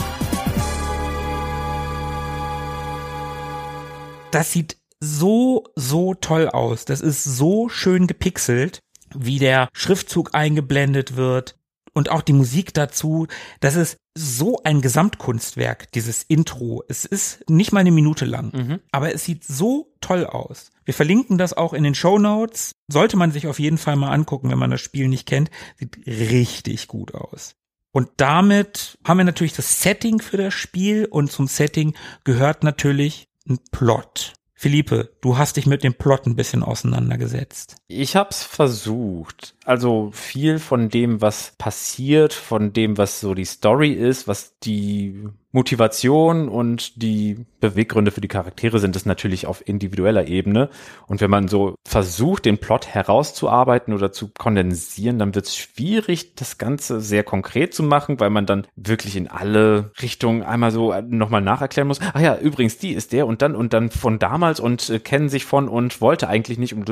[4.34, 6.84] Das sieht so, so toll aus.
[6.84, 8.80] Das ist so schön gepixelt,
[9.14, 11.56] wie der Schriftzug eingeblendet wird
[11.92, 13.26] und auch die Musik dazu.
[13.60, 16.82] Das ist so ein Gesamtkunstwerk, dieses Intro.
[16.88, 18.80] Es ist nicht mal eine Minute lang, mhm.
[18.92, 20.70] aber es sieht so toll aus.
[20.84, 22.72] Wir verlinken das auch in den Show Notes.
[22.88, 25.50] Sollte man sich auf jeden Fall mal angucken, wenn man das Spiel nicht kennt.
[25.78, 27.54] Sieht richtig gut aus.
[27.92, 33.28] Und damit haben wir natürlich das Setting für das Spiel und zum Setting gehört natürlich
[33.48, 34.34] ein Plot.
[34.54, 37.76] Philippe, du hast dich mit dem Plot ein bisschen auseinandergesetzt.
[37.86, 39.53] Ich hab's versucht.
[39.64, 45.26] Also viel von dem, was passiert, von dem, was so die Story ist, was die
[45.52, 50.68] Motivation und die Beweggründe für die Charaktere sind, ist natürlich auf individueller Ebene.
[51.06, 56.34] Und wenn man so versucht, den Plot herauszuarbeiten oder zu kondensieren, dann wird es schwierig,
[56.34, 60.92] das Ganze sehr konkret zu machen, weil man dann wirklich in alle Richtungen einmal so
[61.08, 62.00] nochmal nacherklären muss.
[62.12, 65.30] Ah ja, übrigens, die ist der und dann und dann von damals und äh, kennen
[65.30, 66.84] sich von und wollte eigentlich nicht um.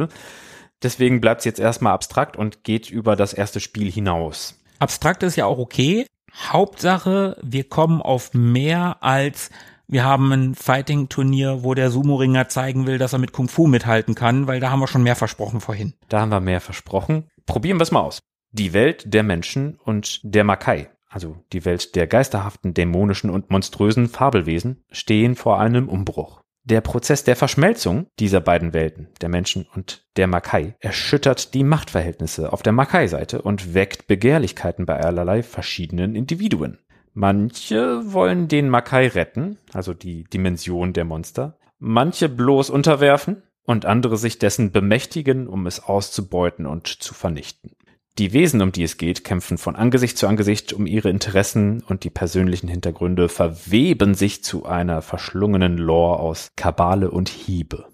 [0.83, 4.61] Deswegen bleibt es jetzt erstmal abstrakt und geht über das erste Spiel hinaus.
[4.79, 6.07] Abstrakt ist ja auch okay.
[6.35, 9.51] Hauptsache, wir kommen auf mehr als
[9.93, 14.15] wir haben ein Fighting-Turnier, wo der Sumo-Ringer zeigen will, dass er mit Kung Fu mithalten
[14.15, 15.93] kann, weil da haben wir schon mehr versprochen vorhin.
[16.09, 17.29] Da haben wir mehr versprochen.
[17.45, 18.21] Probieren wir es mal aus.
[18.53, 24.09] Die Welt der Menschen und der Makai, also die Welt der geisterhaften, dämonischen und monströsen
[24.09, 26.42] Fabelwesen, stehen vor einem Umbruch.
[26.65, 32.53] Der Prozess der Verschmelzung dieser beiden Welten, der Menschen und der Makai, erschüttert die Machtverhältnisse
[32.53, 36.79] auf der Makai-Seite und weckt Begehrlichkeiten bei allerlei verschiedenen Individuen.
[37.15, 44.17] Manche wollen den Makai retten, also die Dimension der Monster, manche bloß unterwerfen und andere
[44.17, 47.73] sich dessen bemächtigen, um es auszubeuten und zu vernichten.
[48.19, 52.05] Die Wesen, um die es geht, kämpfen von Angesicht zu Angesicht um ihre Interessen und
[52.05, 57.87] die persönlichen Hintergründe verweben sich zu einer verschlungenen Lore aus Kabale und Hiebe.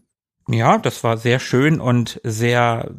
[0.48, 2.90] Ja, das war sehr schön und sehr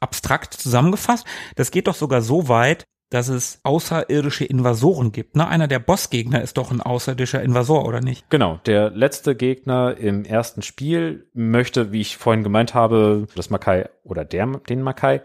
[0.00, 1.26] abstrakt zusammengefasst.
[1.54, 5.36] Das geht doch sogar so weit, dass es außerirdische Invasoren gibt.
[5.36, 5.46] Ne?
[5.46, 8.28] Einer der Bossgegner ist doch ein außerirdischer Invasor, oder nicht?
[8.30, 13.88] Genau, der letzte Gegner im ersten Spiel möchte, wie ich vorhin gemeint habe, das Makai
[14.02, 15.22] oder der, den Makai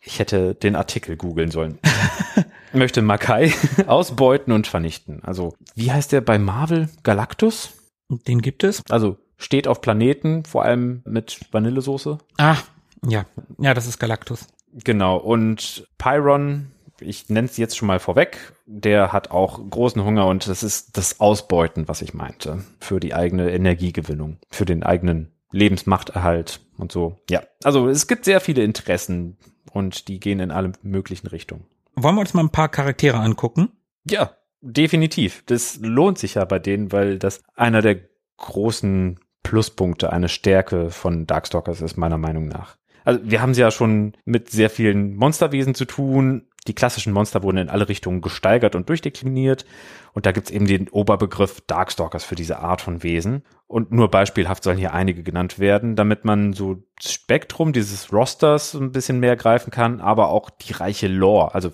[0.00, 1.78] ich hätte den Artikel googeln sollen.
[2.72, 3.52] Möchte Makai
[3.86, 5.22] ausbeuten und vernichten.
[5.24, 6.88] Also, wie heißt der bei Marvel?
[7.02, 7.70] Galactus?
[8.08, 8.82] Den gibt es.
[8.88, 12.18] Also, steht auf Planeten, vor allem mit Vanillesoße.
[12.36, 12.58] Ah,
[13.06, 13.24] ja.
[13.58, 14.46] Ja, das ist Galactus.
[14.84, 15.16] Genau.
[15.16, 20.46] Und Pyron, ich nenne es jetzt schon mal vorweg, der hat auch großen Hunger und
[20.48, 22.64] das ist das Ausbeuten, was ich meinte.
[22.80, 27.16] Für die eigene Energiegewinnung, für den eigenen Lebensmachterhalt und so.
[27.30, 29.38] Ja, also es gibt sehr viele Interessen,
[29.68, 31.66] und die gehen in alle möglichen Richtungen.
[31.94, 33.70] Wollen wir uns mal ein paar Charaktere angucken?
[34.04, 35.42] Ja, definitiv.
[35.46, 38.00] Das lohnt sich ja bei denen, weil das einer der
[38.36, 42.76] großen Pluspunkte, eine Stärke von Darkstalkers ist, meiner Meinung nach.
[43.04, 47.42] Also wir haben es ja schon mit sehr vielen Monsterwesen zu tun, Die klassischen Monster
[47.42, 49.64] wurden in alle Richtungen gesteigert und durchdekliniert.
[50.12, 53.42] Und da gibt's eben den Oberbegriff Darkstalkers für diese Art von Wesen.
[53.66, 58.74] Und nur beispielhaft sollen hier einige genannt werden, damit man so das Spektrum dieses Rosters
[58.74, 61.54] ein bisschen mehr greifen kann, aber auch die reiche Lore.
[61.54, 61.70] Also,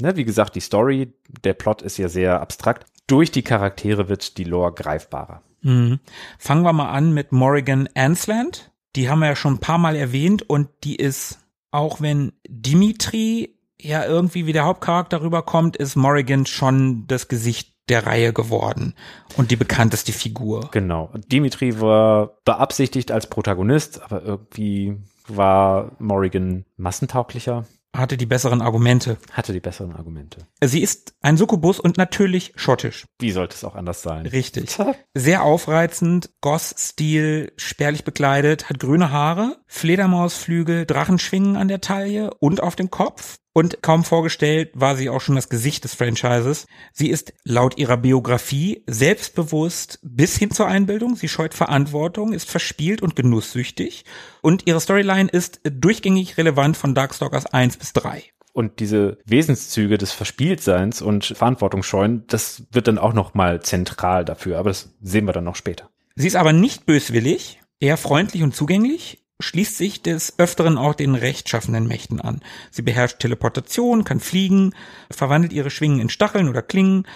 [0.00, 1.12] ne, wie gesagt, die Story,
[1.44, 2.86] der Plot ist ja sehr abstrakt.
[3.06, 5.42] Durch die Charaktere wird die Lore greifbarer.
[5.62, 6.00] Mhm.
[6.38, 8.72] Fangen wir mal an mit Morrigan Ansland.
[8.96, 13.54] Die haben wir ja schon ein paar Mal erwähnt und die ist, auch wenn Dimitri
[13.84, 18.94] ja irgendwie wie der Hauptcharakter rüberkommt, ist Morrigan schon das Gesicht der Reihe geworden
[19.36, 20.70] und die bekannteste Figur.
[20.72, 21.10] Genau.
[21.30, 24.96] Dimitri war beabsichtigt als Protagonist, aber irgendwie
[25.28, 27.64] war Morrigan massentauglicher
[27.94, 29.18] hatte die besseren Argumente.
[29.30, 30.46] Hatte die besseren Argumente.
[30.62, 33.06] Sie ist ein Succubus und natürlich schottisch.
[33.20, 34.26] Wie sollte es auch anders sein?
[34.26, 34.76] Richtig.
[35.14, 42.74] Sehr aufreizend, Goss-Stil, spärlich bekleidet, hat grüne Haare, Fledermausflügel, Drachenschwingen an der Taille und auf
[42.74, 43.38] dem Kopf.
[43.56, 46.66] Und kaum vorgestellt war sie auch schon das Gesicht des Franchises.
[46.92, 51.14] Sie ist laut ihrer Biografie selbstbewusst bis hin zur Einbildung.
[51.14, 54.04] Sie scheut Verantwortung, ist verspielt und genusssüchtig.
[54.42, 58.24] Und ihre Storyline ist durchgängig relevant von Darkstalkers 1 bis 3.
[58.52, 64.58] Und diese Wesenszüge des Verspieltseins und Verantwortungsscheuen, das wird dann auch noch mal zentral dafür.
[64.58, 65.90] Aber das sehen wir dann noch später.
[66.16, 71.14] Sie ist aber nicht böswillig, eher freundlich und zugänglich schließt sich des Öfteren auch den
[71.14, 72.40] rechtschaffenden Mächten an.
[72.70, 74.74] Sie beherrscht Teleportation, kann fliegen,
[75.10, 77.06] verwandelt ihre Schwingen in Stacheln oder Klingen,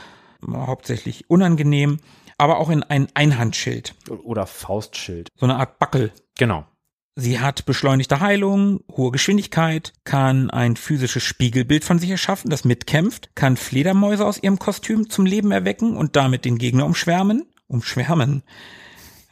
[0.47, 1.99] hauptsächlich unangenehm,
[2.37, 3.95] aber auch in ein Einhandschild.
[4.09, 5.29] Oder Faustschild.
[5.37, 6.13] So eine Art Backel.
[6.37, 6.67] Genau.
[7.21, 13.35] Sie hat beschleunigte Heilung, hohe Geschwindigkeit, kann ein physisches Spiegelbild von sich erschaffen, das mitkämpft,
[13.35, 17.47] kann Fledermäuse aus ihrem Kostüm zum Leben erwecken und damit den Gegner umschwärmen.
[17.67, 18.45] Umschwärmen.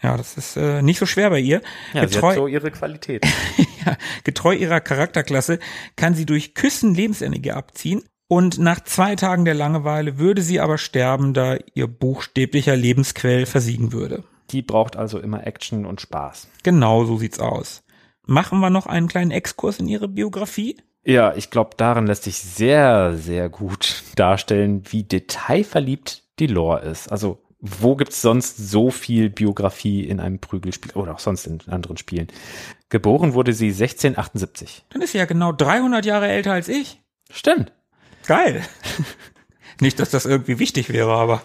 [0.03, 1.63] Ja, das ist äh, nicht so schwer bei ihr.
[1.95, 3.25] Ja, getreu, so ihre Qualität.
[3.87, 5.59] ja, getreu ihrer Charakterklasse
[5.97, 8.03] kann sie durch Küssen Lebensenergie abziehen.
[8.29, 13.93] Und nach zwei Tagen der Langeweile würde sie aber sterben, da ihr buchstäblicher Lebensquell versiegen
[13.93, 14.25] würde.
[14.51, 16.49] Die braucht also immer Action und Spaß.
[16.63, 17.83] Genau so sieht's aus.
[18.27, 20.77] Machen wir noch einen kleinen Exkurs in ihre Biografie?
[21.05, 27.13] Ja, ich glaube, darin lässt sich sehr, sehr gut darstellen, wie detailverliebt die Lore ist.
[27.13, 27.46] Also
[27.81, 32.29] wo gibt's sonst so viel Biografie in einem Prügelspiel oder auch sonst in anderen Spielen?
[32.89, 34.85] Geboren wurde sie 1678.
[34.91, 37.01] Dann ist sie ja genau 300 Jahre älter als ich.
[37.31, 37.73] Stimmt.
[38.27, 38.63] Geil.
[39.81, 41.43] Nicht, dass das irgendwie wichtig wäre, aber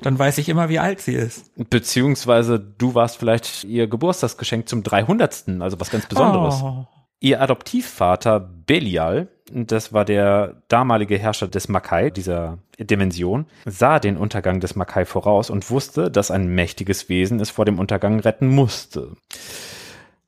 [0.00, 1.50] dann weiß ich immer, wie alt sie ist.
[1.68, 5.44] Beziehungsweise du warst vielleicht ihr Geburtstagsgeschenk zum 300.
[5.60, 6.62] Also was ganz Besonderes.
[6.62, 6.86] Oh.
[7.20, 14.58] Ihr Adoptivvater Belial, das war der damalige Herrscher des Makai, dieser Dimension, sah den Untergang
[14.58, 19.12] des Makai voraus und wusste, dass ein mächtiges Wesen es vor dem Untergang retten musste.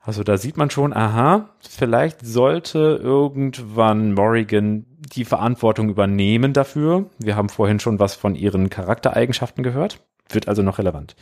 [0.00, 7.10] Also da sieht man schon, aha, vielleicht sollte irgendwann Morrigan die Verantwortung übernehmen dafür.
[7.18, 11.16] Wir haben vorhin schon was von ihren Charaktereigenschaften gehört, wird also noch relevant.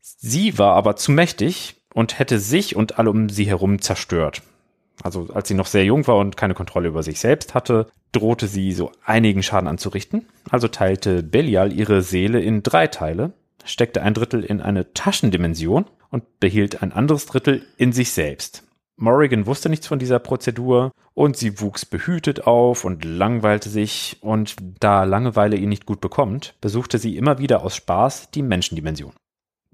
[0.00, 4.42] Sie war aber zu mächtig und hätte sich und alle um sie herum zerstört.
[5.02, 8.46] Also als sie noch sehr jung war und keine Kontrolle über sich selbst hatte, drohte
[8.46, 10.26] sie so einigen Schaden anzurichten.
[10.50, 13.32] Also teilte Belial ihre Seele in drei Teile,
[13.64, 18.62] steckte ein Drittel in eine Taschendimension und behielt ein anderes Drittel in sich selbst.
[18.98, 24.56] Morrigan wusste nichts von dieser Prozedur und sie wuchs behütet auf und langweilte sich und
[24.80, 29.12] da Langeweile ihn nicht gut bekommt, besuchte sie immer wieder aus Spaß die Menschendimension.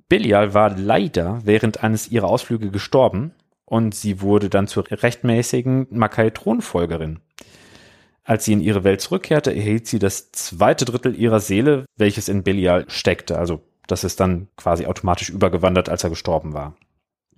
[0.08, 3.32] Belial war leider während eines ihrer Ausflüge gestorben
[3.72, 7.20] und sie wurde dann zur rechtmäßigen Makai-Thronfolgerin.
[8.22, 12.42] Als sie in ihre Welt zurückkehrte, erhielt sie das zweite Drittel ihrer Seele, welches in
[12.42, 13.38] Belial steckte.
[13.38, 16.76] Also das ist dann quasi automatisch übergewandert, als er gestorben war.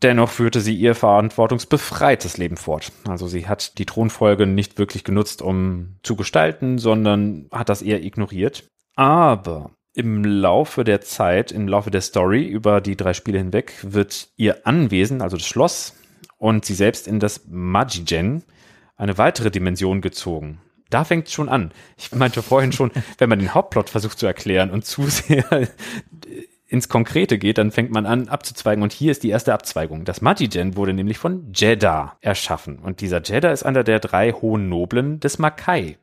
[0.02, 2.90] Dennoch führte sie ihr verantwortungsbefreites Leben fort.
[3.06, 8.02] Also sie hat die Thronfolge nicht wirklich genutzt, um zu gestalten, sondern hat das eher
[8.02, 8.64] ignoriert.
[8.96, 14.30] Aber im Laufe der Zeit, im Laufe der Story über die drei Spiele hinweg, wird
[14.36, 15.94] ihr Anwesen, also das Schloss,
[16.44, 18.42] und sie selbst in das Majigen,
[18.98, 20.60] eine weitere Dimension gezogen.
[20.90, 21.72] Da fängt es schon an.
[21.96, 25.68] Ich meinte vorhin schon, wenn man den Hauptplot versucht zu erklären und zu sehr
[26.68, 30.04] ins Konkrete geht, dann fängt man an abzuzweigen und hier ist die erste Abzweigung.
[30.04, 34.68] Das Majigen wurde nämlich von Jeddah erschaffen und dieser Jeddah ist einer der drei hohen
[34.68, 35.96] Noblen des Makai.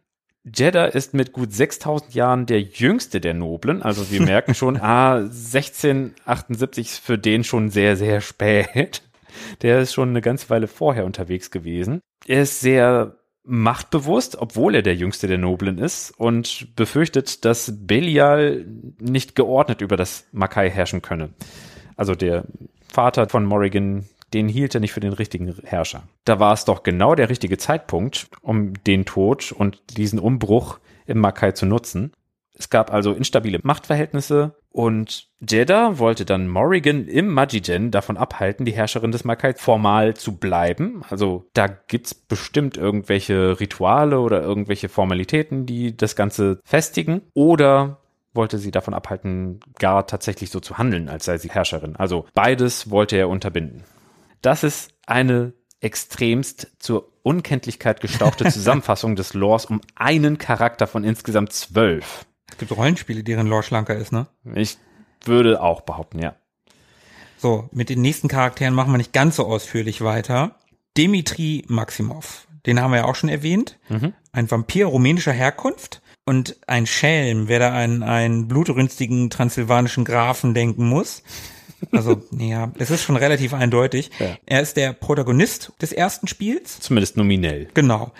[0.43, 5.17] Jeddah ist mit gut 6000 Jahren der jüngste der Noblen, also wir merken schon, ah,
[5.17, 9.03] 1678 ist für den schon sehr, sehr spät.
[9.61, 12.01] Der ist schon eine ganze Weile vorher unterwegs gewesen.
[12.25, 18.65] Er ist sehr machtbewusst, obwohl er der jüngste der Noblen ist und befürchtet, dass Belial
[18.99, 21.29] nicht geordnet über das Makai herrschen könne.
[21.95, 22.45] Also der
[22.87, 26.03] Vater von Morrigan den hielt er nicht für den richtigen Herrscher.
[26.25, 31.19] Da war es doch genau der richtige Zeitpunkt, um den Tod und diesen Umbruch im
[31.19, 32.13] Makai zu nutzen.
[32.61, 38.71] Es gab also instabile Machtverhältnisse und Jeddah wollte dann Morrigan im Majigen davon abhalten, die
[38.71, 41.01] Herrscherin des Makai formal zu bleiben.
[41.09, 47.23] Also da gibt's bestimmt irgendwelche Rituale oder irgendwelche Formalitäten, die das Ganze festigen.
[47.33, 47.97] Oder
[48.35, 51.95] wollte sie davon abhalten, gar tatsächlich so zu handeln, als sei sie Herrscherin.
[51.95, 53.85] Also beides wollte er unterbinden.
[54.43, 61.53] Das ist eine extremst zur Unkenntlichkeit gestauchte Zusammenfassung des Lores um einen Charakter von insgesamt
[61.53, 62.27] zwölf.
[62.51, 64.27] Es gibt Rollenspiele, deren Lore schlanker ist, ne?
[64.55, 64.77] Ich
[65.25, 66.35] würde auch behaupten, ja.
[67.37, 70.55] So, mit den nächsten Charakteren machen wir nicht ganz so ausführlich weiter.
[70.95, 73.79] Dimitri Maximov, den haben wir ja auch schon erwähnt.
[73.89, 74.13] Mhm.
[74.31, 80.87] Ein Vampir rumänischer Herkunft und ein Schelm, wer da an einen blutrünstigen transsilvanischen Grafen denken
[80.87, 81.23] muss.
[81.91, 84.11] Also, ja, es ist schon relativ eindeutig.
[84.19, 84.37] Ja.
[84.45, 86.79] Er ist der Protagonist des ersten Spiels.
[86.79, 87.69] Zumindest nominell.
[87.73, 88.11] Genau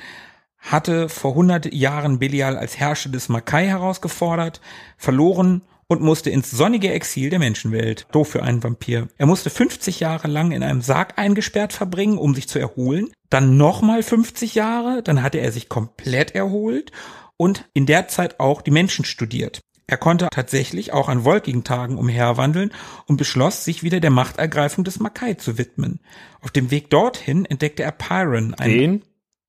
[0.62, 4.62] hatte vor 100 Jahren Belial als Herrscher des Makai herausgefordert,
[4.98, 8.08] verloren und musste ins sonnige Exil der Menschenwelt.
[8.14, 9.10] Doof für einen Vampir.
[9.18, 13.12] Er musste 50 Jahre lang in einem Sarg eingesperrt verbringen, um sich zu erholen.
[13.30, 16.94] Dann nochmal 50 Jahre, dann hatte er sich komplett erholt
[17.36, 19.60] und in der Zeit auch die Menschen studiert.
[19.88, 22.72] Er konnte tatsächlich auch an wolkigen Tagen umherwandeln
[23.08, 26.00] und beschloss, sich wieder der Machtergreifung des Makai zu widmen.
[26.40, 28.56] Auf dem Weg dorthin entdeckte er Pyron.
[28.64, 29.04] Den?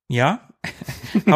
[0.08, 0.48] Ja,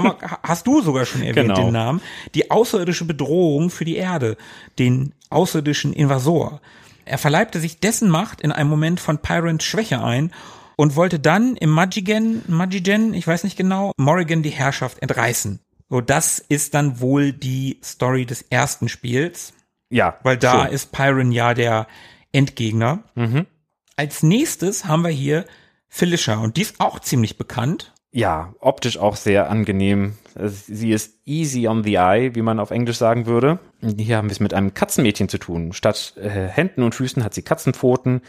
[0.42, 1.54] hast du sogar schon erwähnt, genau.
[1.54, 2.00] den Namen,
[2.34, 4.36] die außerirdische Bedrohung für die Erde,
[4.78, 6.60] den außerirdischen Invasor.
[7.04, 10.32] Er verleibte sich dessen Macht in einem Moment von Pyrants Schwäche ein
[10.76, 15.60] und wollte dann im Majigen, Majigen, ich weiß nicht genau, Morrigan die Herrschaft entreißen.
[15.88, 19.52] So, das ist dann wohl die Story des ersten Spiels.
[19.88, 20.18] Ja.
[20.22, 20.74] Weil da schon.
[20.74, 21.86] ist Pyron ja der
[22.32, 23.04] Endgegner.
[23.14, 23.46] Mhm.
[23.94, 25.46] Als nächstes haben wir hier
[25.88, 30.16] Felicia und die ist auch ziemlich bekannt ja, optisch auch sehr angenehm.
[30.34, 33.58] Sie ist easy on the eye, wie man auf Englisch sagen würde.
[33.82, 35.72] Hier haben wir es mit einem Katzenmädchen zu tun.
[35.72, 38.22] Statt äh, Händen und Füßen hat sie Katzenpfoten,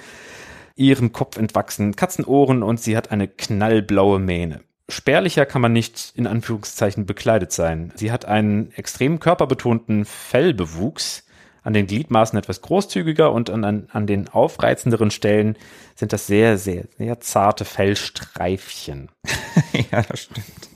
[0.76, 4.62] ihrem Kopf entwachsen Katzenohren und sie hat eine knallblaue Mähne.
[4.90, 7.92] Spärlicher kann man nicht in Anführungszeichen bekleidet sein.
[7.96, 11.26] Sie hat einen extrem körperbetonten Fellbewuchs,
[11.68, 15.58] an den Gliedmaßen etwas großzügiger und an, an, den aufreizenderen Stellen
[15.96, 19.10] sind das sehr, sehr, sehr zarte Fellstreifchen.
[19.92, 20.70] ja, das stimmt.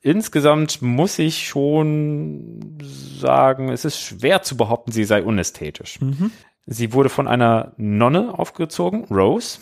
[0.00, 6.00] Insgesamt muss ich schon sagen, es ist schwer zu behaupten, sie sei unästhetisch.
[6.00, 6.30] Mhm.
[6.64, 9.58] Sie wurde von einer Nonne aufgezogen, Rose,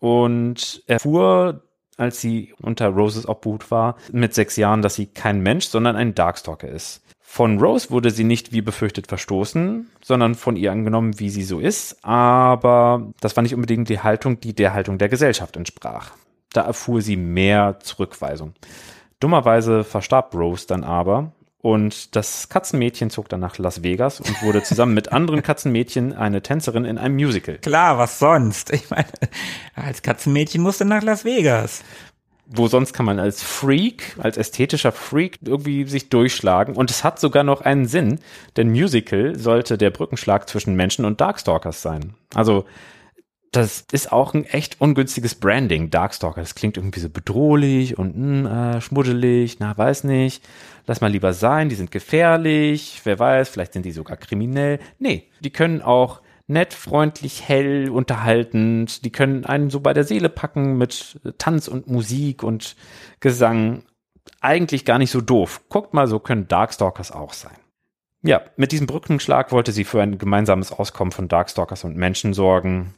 [0.00, 1.62] und erfuhr,
[1.96, 6.14] als sie unter Roses Obhut war, mit sechs Jahren, dass sie kein Mensch, sondern ein
[6.14, 7.00] Darkstalker ist.
[7.34, 11.58] Von Rose wurde sie nicht wie befürchtet verstoßen, sondern von ihr angenommen, wie sie so
[11.58, 11.96] ist.
[12.04, 16.12] Aber das war nicht unbedingt die Haltung, die der Haltung der Gesellschaft entsprach.
[16.52, 18.54] Da erfuhr sie mehr Zurückweisung.
[19.18, 24.62] Dummerweise verstarb Rose dann aber und das Katzenmädchen zog dann nach Las Vegas und wurde
[24.62, 27.58] zusammen mit anderen Katzenmädchen eine Tänzerin in einem Musical.
[27.58, 28.70] Klar, was sonst?
[28.72, 29.08] Ich meine,
[29.74, 31.82] als Katzenmädchen musste nach Las Vegas
[32.46, 36.76] wo sonst kann man als Freak, als ästhetischer Freak irgendwie sich durchschlagen.
[36.76, 38.18] Und es hat sogar noch einen Sinn,
[38.56, 42.14] denn Musical sollte der Brückenschlag zwischen Menschen und Darkstalkers sein.
[42.34, 42.64] Also
[43.54, 46.40] das ist auch ein echt ungünstiges Branding, Darkstalker.
[46.40, 50.44] Das klingt irgendwie so bedrohlich und mh, äh, schmuddelig, na, weiß nicht.
[50.86, 54.80] Lass mal lieber sein, die sind gefährlich, wer weiß, vielleicht sind die sogar kriminell.
[54.98, 59.04] Nee, die können auch nett, freundlich, hell, unterhaltend.
[59.04, 62.76] Die können einen so bei der Seele packen mit Tanz und Musik und
[63.20, 63.84] Gesang.
[64.40, 65.62] Eigentlich gar nicht so doof.
[65.68, 67.56] Guckt mal, so können Darkstalkers auch sein.
[68.22, 72.94] Ja, mit diesem Brückenschlag wollte sie für ein gemeinsames Auskommen von Darkstalkers und Menschen sorgen.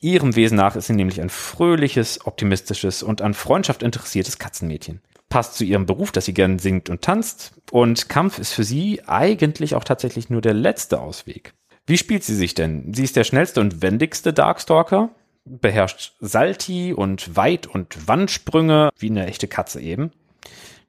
[0.00, 5.00] Ihrem Wesen nach ist sie nämlich ein fröhliches, optimistisches und an Freundschaft interessiertes Katzenmädchen.
[5.28, 7.52] Passt zu ihrem Beruf, dass sie gern singt und tanzt.
[7.70, 11.54] Und Kampf ist für sie eigentlich auch tatsächlich nur der letzte Ausweg.
[11.88, 12.92] Wie spielt sie sich denn?
[12.92, 15.08] Sie ist der schnellste und wendigste Darkstalker,
[15.46, 20.12] beherrscht Salti und Weit- und Wandsprünge, wie eine echte Katze eben.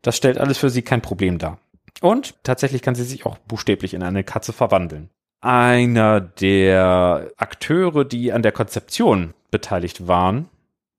[0.02, 1.58] Das stellt alles für sie kein Problem dar.
[2.02, 5.10] Und tatsächlich kann sie sich auch buchstäblich in eine Katze verwandeln.
[5.39, 10.50] Einer der Akteure, die an der Konzeption beteiligt waren,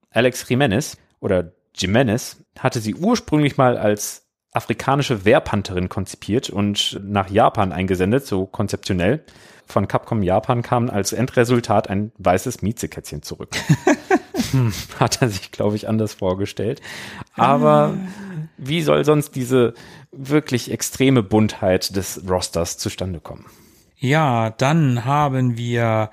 [0.08, 7.72] Alex Jimenez oder Jimenez, hatte sie ursprünglich mal als afrikanische Wehrpantherin konzipiert und nach Japan
[7.72, 9.22] eingesendet, so konzeptionell
[9.70, 13.50] von Capcom Japan kam als Endresultat ein weißes Miezekätzchen zurück.
[14.50, 16.80] hm, hat er sich, glaube ich, anders vorgestellt.
[17.34, 17.96] Aber
[18.56, 19.74] wie soll sonst diese
[20.12, 23.46] wirklich extreme Buntheit des Rosters zustande kommen?
[23.96, 26.10] Ja, dann haben wir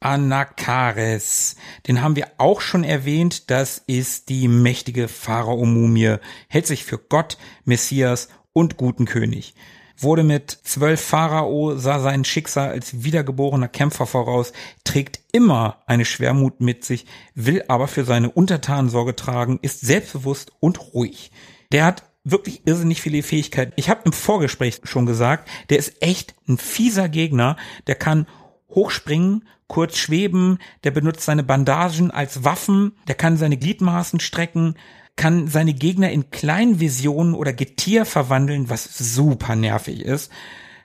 [0.00, 1.56] Anakares.
[1.86, 3.50] Den haben wir auch schon erwähnt.
[3.50, 6.16] Das ist die mächtige Pharao-Mumie.
[6.48, 9.54] Hält sich für Gott, Messias und guten König.
[9.98, 14.52] Wurde mit zwölf Pharao, sah sein Schicksal als wiedergeborener Kämpfer voraus,
[14.84, 20.52] trägt immer eine Schwermut mit sich, will aber für seine Untertanen Sorge tragen, ist selbstbewusst
[20.60, 21.30] und ruhig.
[21.72, 23.72] Der hat wirklich irrsinnig viele Fähigkeiten.
[23.76, 27.56] Ich habe im Vorgespräch schon gesagt, der ist echt ein fieser Gegner.
[27.86, 28.26] Der kann
[28.70, 34.76] hochspringen, kurz schweben, der benutzt seine Bandagen als Waffen, der kann seine Gliedmaßen strecken,
[35.16, 40.30] kann seine Gegner in Kleinvisionen oder Getier verwandeln, was super nervig ist,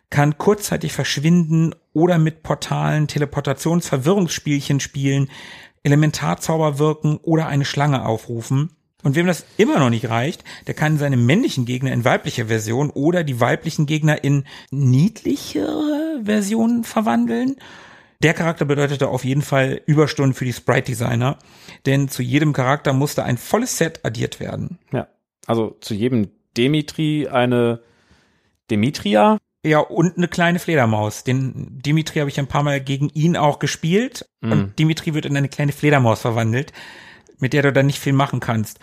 [0.09, 5.29] kann kurzzeitig verschwinden oder mit Portalen, Teleportationsverwirrungsspielchen spielen,
[5.83, 8.71] Elementarzauber wirken oder eine Schlange aufrufen.
[9.03, 12.89] Und wem das immer noch nicht reicht, der kann seine männlichen Gegner in weibliche Version
[12.89, 17.57] oder die weiblichen Gegner in niedlichere Versionen verwandeln.
[18.23, 21.37] Der Charakter bedeutete auf jeden Fall Überstunden für die Sprite-Designer,
[21.85, 24.79] denn zu jedem Charakter musste ein volles Set addiert werden.
[24.91, 25.07] Ja,
[25.45, 27.81] also zu jedem Dimitri eine
[28.71, 29.37] Demetria.
[29.65, 31.23] Ja, und eine kleine Fledermaus.
[31.23, 34.25] Den Dimitri habe ich ein paar Mal gegen ihn auch gespielt.
[34.41, 34.51] Mm.
[34.51, 36.71] Und Dimitri wird in eine kleine Fledermaus verwandelt
[37.39, 38.79] mit der du dann nicht viel machen kannst.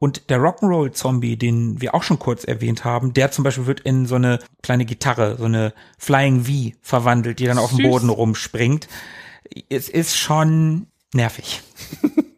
[0.00, 4.06] Und der Rock'n'Roll-Zombie, den wir auch schon kurz erwähnt haben, der zum Beispiel wird in
[4.06, 7.64] so eine kleine Gitarre, so eine Flying V verwandelt, die dann Süß.
[7.64, 8.88] auf dem Boden rumspringt.
[9.68, 11.62] Es ist schon nervig.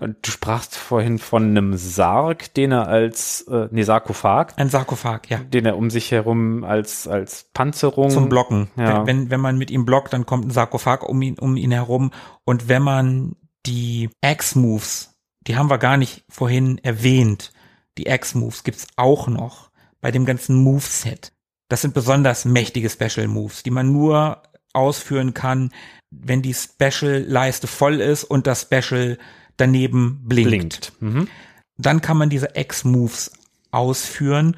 [0.00, 4.52] Und du sprachst vorhin von einem Sarg, den er als, äh, nee, Sarkophag.
[4.56, 5.38] Ein Sarkophag, ja.
[5.38, 8.10] Den er um sich herum als, als Panzerung.
[8.10, 8.70] Zum Blocken.
[8.76, 9.06] Ja.
[9.06, 12.10] Wenn, wenn, man mit ihm blockt, dann kommt ein Sarkophag um ihn, um ihn herum.
[12.44, 13.36] Und wenn man
[13.66, 15.13] die X-Moves,
[15.46, 17.52] die haben wir gar nicht vorhin erwähnt.
[17.98, 19.70] Die X-Moves gibt's auch noch
[20.00, 21.32] bei dem ganzen Moveset.
[21.68, 24.42] Das sind besonders mächtige Special Moves, die man nur
[24.72, 25.72] ausführen kann,
[26.10, 29.18] wenn die Special-Leiste voll ist und das Special
[29.56, 30.50] daneben blinkt.
[30.50, 30.92] blinkt.
[31.00, 31.28] Mhm.
[31.76, 33.32] Dann kann man diese X-Moves
[33.70, 34.56] ausführen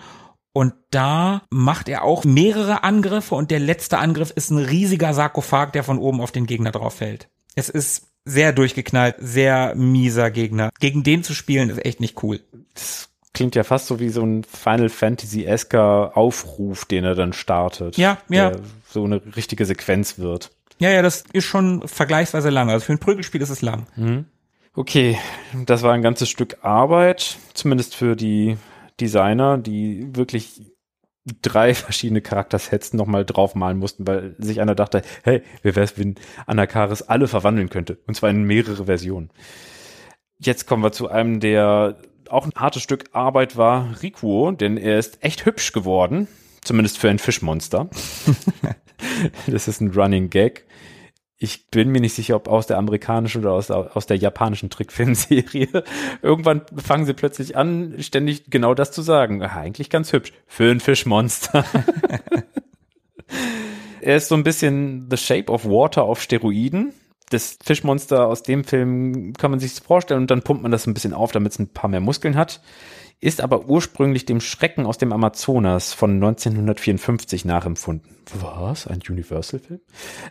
[0.53, 5.73] und da macht er auch mehrere Angriffe und der letzte Angriff ist ein riesiger Sarkophag,
[5.73, 7.29] der von oben auf den Gegner drauf fällt.
[7.55, 10.71] Es ist sehr durchgeknallt, sehr mieser Gegner.
[10.81, 12.41] Gegen den zu spielen ist echt nicht cool.
[12.75, 17.97] Das klingt ja fast so wie so ein Final Fantasy-esker Aufruf, den er dann startet.
[17.97, 18.53] Ja, ja.
[18.89, 20.51] so eine richtige Sequenz wird.
[20.79, 22.69] Ja, ja, das ist schon vergleichsweise lang.
[22.69, 23.87] Also für ein Prügelspiel ist es lang.
[23.97, 24.27] Mhm.
[24.75, 25.17] Okay,
[25.65, 28.59] das war ein ganzes Stück Arbeit, zumindest für die
[29.01, 30.61] Designer, die wirklich
[31.43, 36.15] drei verschiedene Charaktersets nochmal draufmalen mussten, weil sich einer dachte, hey, wer wär's, wenn
[36.47, 37.99] Anakaris alle verwandeln könnte?
[38.07, 39.31] Und zwar in mehrere Versionen.
[40.39, 41.97] Jetzt kommen wir zu einem, der
[42.29, 46.29] auch ein hartes Stück Arbeit war, Rikuo, denn er ist echt hübsch geworden,
[46.63, 47.89] zumindest für ein Fischmonster.
[49.47, 50.65] das ist ein Running Gag
[51.39, 55.69] ich bin mir nicht sicher, ob aus der amerikanischen oder aus, aus der japanischen Trickfilmserie.
[56.23, 59.43] Irgendwann fangen sie plötzlich an, ständig genau das zu sagen.
[59.43, 60.33] Ach, eigentlich ganz hübsch.
[60.47, 61.65] Für ein Fischmonster.
[64.01, 66.95] er ist so ein bisschen The Shape of Water auf Steroiden.
[67.29, 70.95] Das Fischmonster aus dem Film kann man sich vorstellen und dann pumpt man das ein
[70.95, 72.63] bisschen auf, damit es ein paar mehr Muskeln hat.
[73.21, 78.17] Ist aber ursprünglich dem Schrecken aus dem Amazonas von 1954 nachempfunden.
[78.41, 78.87] Was?
[78.87, 79.81] Ein Universal-Film?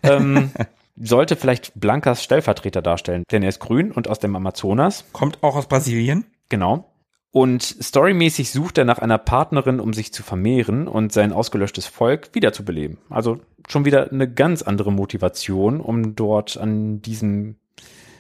[0.04, 0.52] ähm,
[0.96, 5.06] sollte vielleicht Blankas Stellvertreter darstellen, denn er ist grün und aus dem Amazonas.
[5.12, 6.26] Kommt auch aus Brasilien.
[6.50, 6.92] Genau.
[7.32, 12.30] Und storymäßig sucht er nach einer Partnerin, um sich zu vermehren und sein ausgelöschtes Volk
[12.32, 12.98] wiederzubeleben.
[13.10, 17.58] Also schon wieder eine ganz andere Motivation, um dort an diesem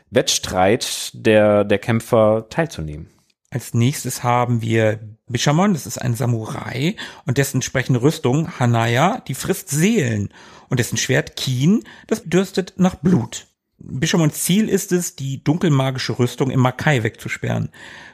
[0.09, 3.07] Wettstreit der, der Kämpfer teilzunehmen.
[3.55, 4.99] Als nächstes haben wir
[5.29, 10.27] Bishamon, das ist ein Samurai und dessen entsprechende Rüstung, Hanaya, die frisst Seelen
[10.67, 13.47] und dessen Schwert Kien, das dürstet nach Blut.
[13.77, 17.69] Bishamons Ziel ist es, die dunkelmagische Rüstung im Makai wegzusperren.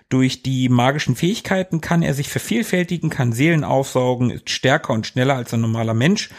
[0.10, 5.38] Durch die magischen Fähigkeiten kann er sich vervielfältigen, kann Seelen aufsaugen, ist stärker und schneller
[5.38, 6.30] als ein normaler Mensch.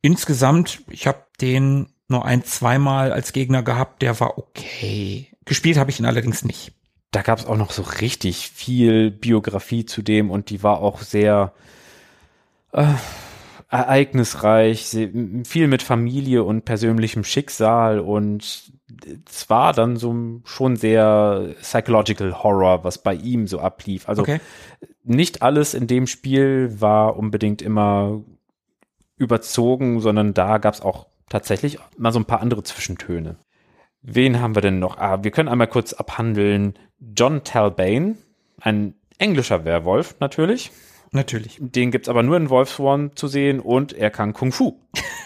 [0.00, 5.26] Insgesamt, ich habe den nur ein, zweimal als Gegner gehabt, der war okay.
[5.44, 6.77] Gespielt habe ich ihn allerdings nicht.
[7.10, 11.00] Da gab es auch noch so richtig viel Biografie zu dem und die war auch
[11.00, 11.52] sehr
[12.72, 12.84] äh,
[13.70, 14.96] ereignisreich,
[15.44, 18.72] viel mit Familie und persönlichem Schicksal und
[19.26, 24.08] zwar dann so schon sehr psychological Horror, was bei ihm so ablief.
[24.08, 24.40] Also okay.
[25.04, 28.22] nicht alles in dem Spiel war unbedingt immer
[29.16, 33.36] überzogen, sondern da gab es auch tatsächlich mal so ein paar andere Zwischentöne.
[34.00, 34.96] Wen haben wir denn noch?
[34.96, 36.78] Ah, wir können einmal kurz abhandeln.
[37.00, 38.16] John Talbane,
[38.60, 40.70] ein englischer Werwolf natürlich
[41.10, 41.56] Natürlich.
[41.58, 44.78] Den gibt's aber nur in Wolfsform zu sehen und er kann Kung Fu.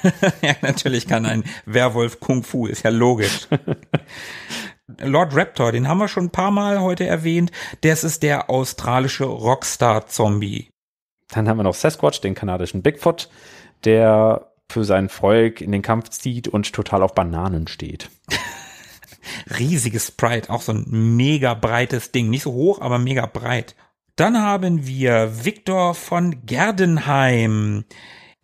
[0.42, 3.48] ja, natürlich kann ein Werwolf Kung Fu, ist ja logisch.
[4.98, 7.50] Lord Raptor, den haben wir schon ein paar Mal heute erwähnt.
[7.80, 10.68] Das ist der australische Rockstar-Zombie.
[11.30, 13.30] Dann haben wir noch Sasquatch, den kanadischen Bigfoot,
[13.84, 18.10] der für sein Volk in den Kampf zieht und total auf Bananen steht.
[19.58, 22.30] Riesiges Sprite, auch so ein mega breites Ding.
[22.30, 23.74] Nicht so hoch, aber mega breit.
[24.16, 27.84] Dann haben wir Victor von Gerdenheim.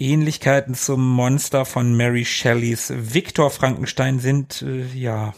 [0.01, 5.35] Ähnlichkeiten zum Monster von Mary Shelleys Victor Frankenstein sind, äh, ja,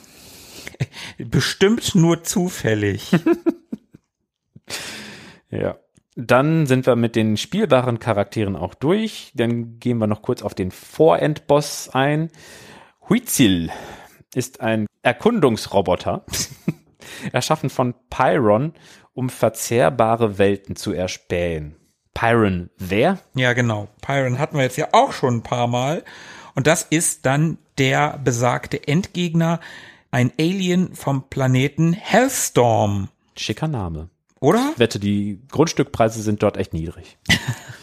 [1.19, 3.11] bestimmt nur zufällig.
[5.51, 5.79] ja.
[6.17, 9.33] Dann sind wir mit den spielbaren Charakteren auch durch.
[9.35, 12.31] Dann gehen wir noch kurz auf den Vorendboss ein.
[13.09, 13.71] Huizil
[14.35, 16.25] ist ein Erkundungsroboter,
[17.33, 18.75] erschaffen von Pyron,
[19.15, 21.77] um verzehrbare Welten zu erspähen.
[22.15, 23.19] Pyron wer?
[23.35, 23.89] Ja, genau.
[24.03, 26.05] Pyron hatten wir jetzt ja auch schon ein paar Mal.
[26.55, 29.61] Und das ist dann der besagte Endgegner,
[30.11, 33.09] ein Alien vom Planeten Hellstorm.
[33.37, 34.11] Schicker Name.
[34.41, 34.71] Oder?
[34.73, 37.19] Ich wette, die Grundstückpreise sind dort echt niedrig.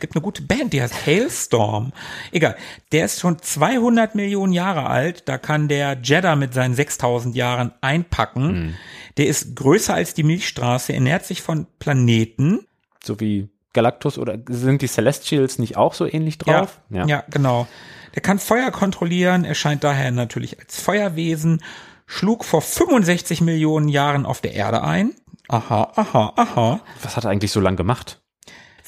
[0.00, 1.92] es gibt eine gute Band, die heißt Hailstorm.
[2.32, 2.56] Egal.
[2.90, 5.28] Der ist schon 200 Millionen Jahre alt.
[5.28, 8.52] Da kann der Jeddah mit seinen 6000 Jahren einpacken.
[8.52, 8.74] Mhm.
[9.18, 12.60] Der ist größer als die Milchstraße, ernährt sich von Planeten.
[13.04, 16.80] So wie Galactus oder sind die Celestials nicht auch so ähnlich drauf?
[16.88, 17.06] Ja, ja.
[17.06, 17.68] ja genau.
[18.14, 21.62] Der kann Feuer kontrollieren, erscheint daher natürlich als Feuerwesen,
[22.06, 25.14] schlug vor 65 Millionen Jahren auf der Erde ein.
[25.48, 26.80] Aha, aha, aha.
[27.02, 28.19] Was hat er eigentlich so lange gemacht?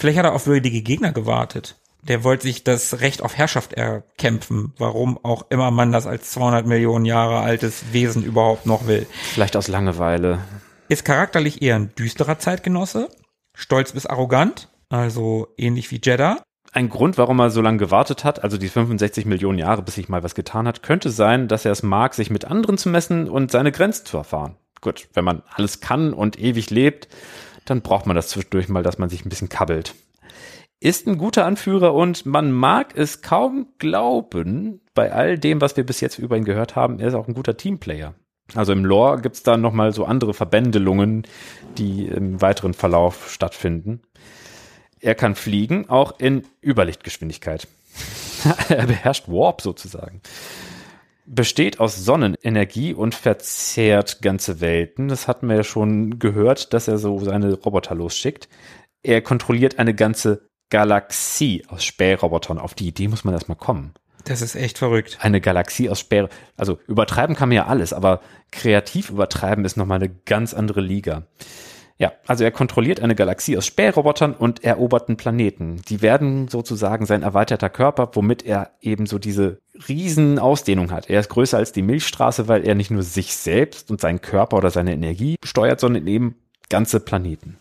[0.03, 1.77] Vielleicht hat er auf würdige Gegner gewartet.
[2.03, 6.67] Der wollte sich das Recht auf Herrschaft erkämpfen, warum auch immer man das als 200
[6.67, 9.07] Millionen Jahre altes Wesen überhaupt noch will.
[9.33, 10.41] Vielleicht aus Langeweile.
[10.89, 13.11] Ist charakterlich eher ein düsterer Zeitgenosse,
[13.55, 16.39] stolz bis arrogant, also ähnlich wie Jeddah
[16.73, 20.09] ein Grund, warum er so lange gewartet hat, also die 65 Millionen Jahre, bis sich
[20.09, 23.29] mal was getan hat, könnte sein, dass er es mag, sich mit anderen zu messen
[23.29, 24.57] und seine Grenzen zu erfahren.
[24.81, 27.07] Gut, wenn man alles kann und ewig lebt,
[27.65, 29.95] dann braucht man das zwischendurch mal, dass man sich ein bisschen kabbelt.
[30.81, 35.87] Ist ein guter Anführer und man mag es kaum glauben, bei all dem, was wir
[35.87, 38.15] bis jetzt über ihn gehört haben, er ist auch ein guter Teamplayer.
[38.55, 41.27] Also im Lore gibt's da nochmal so andere Verbändelungen,
[41.79, 44.03] die im weiteren Verlauf stattfinden.
[45.01, 47.67] Er kann fliegen, auch in Überlichtgeschwindigkeit.
[48.69, 50.21] er beherrscht Warp sozusagen.
[51.35, 55.09] Besteht aus Sonnenenergie und verzehrt ganze Welten.
[55.09, 58.51] Das hatten wir ja schon gehört, dass er so seine Roboter losschickt.
[59.03, 62.59] Er kontrolliert eine ganze Galaxie aus Spährobotern.
[62.59, 63.95] Auf die Idee muss man erstmal kommen.
[64.25, 65.21] Das ist echt verrückt.
[65.23, 66.29] Eine Galaxie aus Späh.
[66.59, 68.21] Also übertreiben kann man ja alles, aber
[68.51, 71.29] kreativ übertreiben ist nochmal eine ganz andere Liga.
[72.03, 75.83] Ja, also er kontrolliert eine Galaxie aus Spährobotern und eroberten Planeten.
[75.89, 81.09] Die werden sozusagen sein erweiterter Körper, womit er eben so diese riesen Ausdehnung hat.
[81.09, 84.57] Er ist größer als die Milchstraße, weil er nicht nur sich selbst und seinen Körper
[84.57, 86.35] oder seine Energie steuert, sondern eben
[86.69, 87.59] ganze Planeten.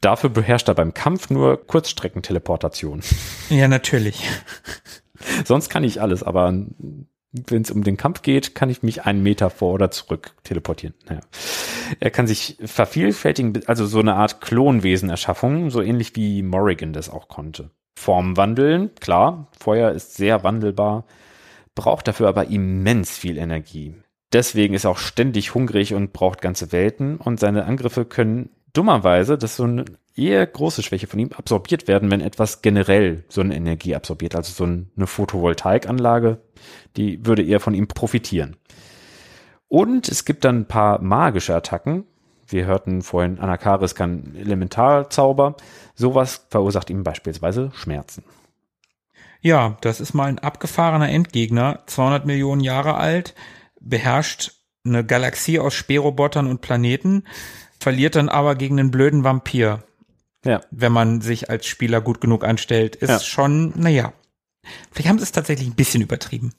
[0.00, 3.02] Dafür beherrscht er beim Kampf nur Kurzstreckenteleportation.
[3.50, 4.26] Ja, natürlich.
[5.44, 6.54] Sonst kann ich alles, aber
[7.32, 10.94] wenn es um den Kampf geht, kann ich mich einen Meter vor oder zurück teleportieren.
[11.08, 11.20] Naja.
[12.00, 17.28] Er kann sich vervielfältigen, also so eine Art Klonwesen-Erschaffung, so ähnlich wie Morrigan das auch
[17.28, 17.70] konnte.
[17.96, 21.04] Form wandeln, klar, Feuer ist sehr wandelbar,
[21.74, 23.94] braucht dafür aber immens viel Energie.
[24.32, 29.36] Deswegen ist er auch ständig hungrig und braucht ganze Welten und seine Angriffe können dummerweise,
[29.36, 29.84] das ist so eine
[30.16, 34.34] eher große Schwäche von ihm, absorbiert werden, wenn etwas generell so eine Energie absorbiert.
[34.34, 36.40] Also so eine Photovoltaikanlage,
[36.96, 38.56] die würde eher von ihm profitieren.
[39.68, 42.04] Und es gibt dann ein paar magische Attacken.
[42.48, 45.56] Wir hörten vorhin, Anakaris kann Elementalzauber.
[45.94, 48.24] Sowas verursacht ihm beispielsweise Schmerzen.
[49.40, 53.34] Ja, das ist mal ein abgefahrener Endgegner, 200 Millionen Jahre alt,
[53.80, 54.52] beherrscht
[54.84, 57.24] eine Galaxie aus Spährobotern und Planeten,
[57.78, 59.84] verliert dann aber gegen einen blöden Vampir.
[60.44, 60.60] Ja.
[60.70, 63.20] Wenn man sich als Spieler gut genug anstellt, ist ja.
[63.20, 64.12] schon, naja.
[64.90, 66.52] Vielleicht haben sie es tatsächlich ein bisschen übertrieben.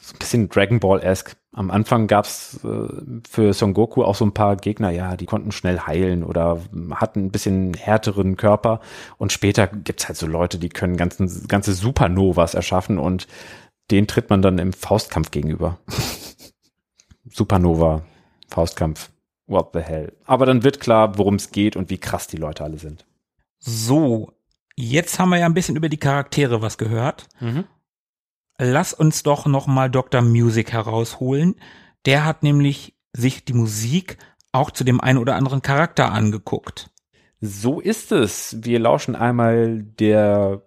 [0.00, 1.36] So ein bisschen Dragon Ball-esque.
[1.52, 2.88] Am Anfang gab's äh,
[3.28, 7.26] für Son Goku auch so ein paar Gegner, ja, die konnten schnell heilen oder hatten
[7.26, 8.80] ein bisschen härteren Körper.
[9.16, 13.26] Und später gibt's halt so Leute, die können ganzen, ganze Supernovas erschaffen und
[13.90, 15.78] den tritt man dann im Faustkampf gegenüber.
[17.30, 18.02] Supernova,
[18.48, 19.10] Faustkampf.
[19.46, 20.12] What the hell.
[20.24, 23.06] Aber dann wird klar, worum es geht und wie krass die Leute alle sind.
[23.58, 24.32] So,
[24.76, 27.28] jetzt haben wir ja ein bisschen über die Charaktere was gehört.
[27.40, 27.64] Mhm.
[28.58, 30.22] Lass uns doch noch mal Dr.
[30.22, 31.56] Music herausholen.
[32.06, 34.18] Der hat nämlich sich die Musik
[34.52, 36.90] auch zu dem einen oder anderen Charakter angeguckt.
[37.40, 38.56] So ist es.
[38.62, 40.62] Wir lauschen einmal der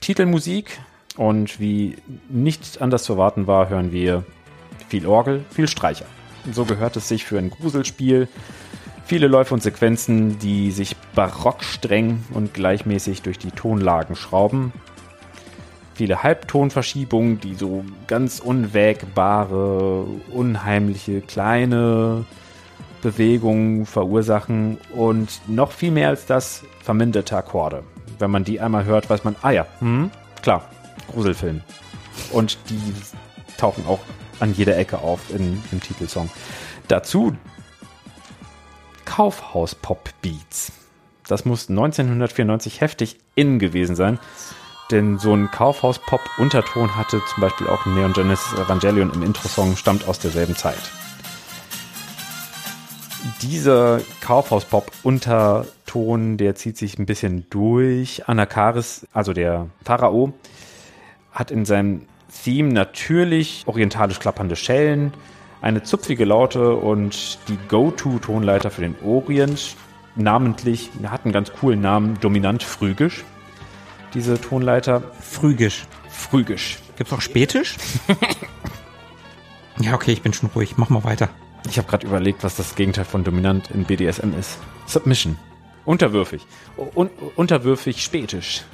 [0.00, 0.80] Titelmusik
[1.16, 1.96] und wie
[2.28, 4.24] nicht anders zu erwarten war, hören wir
[4.88, 6.06] viel Orgel, viel Streicher.
[6.52, 8.28] So gehört es sich für ein Gruselspiel.
[9.06, 14.72] Viele Läufe und Sequenzen, die sich barock streng und gleichmäßig durch die Tonlagen schrauben.
[15.94, 22.24] Viele Halbtonverschiebungen, die so ganz unwägbare, unheimliche, kleine
[23.02, 24.78] Bewegungen verursachen.
[24.92, 27.84] Und noch viel mehr als das, verminderte Akkorde.
[28.18, 30.10] Wenn man die einmal hört, weiß man, ah ja, hm,
[30.42, 30.68] klar,
[31.12, 31.60] Gruselfilm.
[32.32, 32.80] Und die
[33.56, 34.00] tauchen auch
[34.40, 36.30] an jeder Ecke auf in, im Titelsong.
[36.88, 37.36] Dazu
[39.04, 40.72] Kaufhaus-Pop-Beats.
[41.26, 44.20] Das muss 1994 heftig in gewesen sein,
[44.90, 50.18] denn so ein Kaufhaus-Pop-Unterton hatte zum Beispiel auch Neon Genesis Evangelion im Intro-Song, stammt aus
[50.18, 50.76] derselben Zeit.
[53.40, 58.28] Dieser Kaufhaus-Pop-Unterton, der zieht sich ein bisschen durch.
[58.28, 60.34] Anakaris, also der Pharao,
[61.32, 62.06] hat in seinem
[62.44, 65.14] Theme natürlich orientalisch klappernde Schellen,
[65.62, 69.76] eine zupfige Laute und die Go-To-Tonleiter für den Orient.
[70.14, 73.24] Namentlich, hat einen ganz coolen Namen, dominant phrygisch.
[74.12, 75.02] Diese Tonleiter.
[75.20, 75.86] Phrygisch.
[76.10, 76.78] Phrygisch.
[76.96, 77.76] Gibt's auch Spätisch?
[79.80, 80.74] ja, okay, ich bin schon ruhig.
[80.76, 81.30] Mach mal weiter.
[81.66, 84.58] Ich habe gerade überlegt, was das Gegenteil von dominant in BDSM ist.
[84.86, 85.38] Submission.
[85.86, 86.42] Unterwürfig.
[86.94, 88.64] Un unterwürfig spätisch.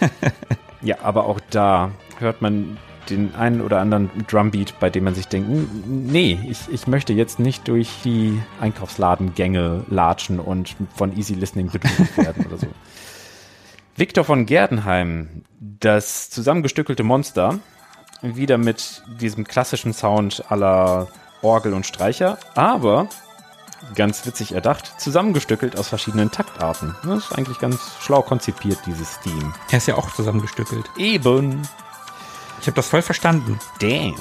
[0.82, 2.76] ja, aber auch da hört man
[3.10, 5.48] den einen oder anderen Drumbeat, bei dem man sich denkt,
[5.86, 12.16] nee, ich, ich möchte jetzt nicht durch die Einkaufsladengänge latschen und von Easy Listening bedroht
[12.16, 12.66] werden oder so.
[13.96, 17.58] Victor von Gerdenheim, das zusammengestückelte Monster,
[18.22, 21.08] wieder mit diesem klassischen Sound aller
[21.42, 23.08] Orgel und Streicher, aber
[23.94, 26.94] ganz witzig erdacht, zusammengestückelt aus verschiedenen Taktarten.
[27.04, 29.52] Das ist eigentlich ganz schlau konzipiert, dieses Theme.
[29.70, 30.90] Er ist ja auch zusammengestückelt.
[30.96, 31.62] Eben.
[32.66, 33.60] Ich habe das voll verstanden.
[33.78, 34.16] Damn.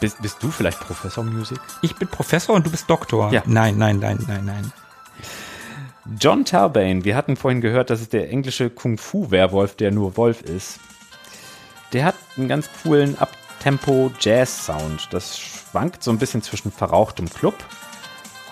[0.00, 1.58] Bist, bist du vielleicht Professor Music?
[1.80, 3.32] Ich bin Professor und du bist Doktor.
[3.32, 3.42] Ja.
[3.46, 4.70] Nein, nein, nein, nein, nein.
[6.20, 10.78] John Talbane, wir hatten vorhin gehört, das ist der englische Kung-Fu-Werwolf, der nur Wolf ist.
[11.94, 15.08] Der hat einen ganz coolen Up-Tempo-Jazz-Sound.
[15.12, 17.54] Das schwankt so ein bisschen zwischen verrauchtem Club,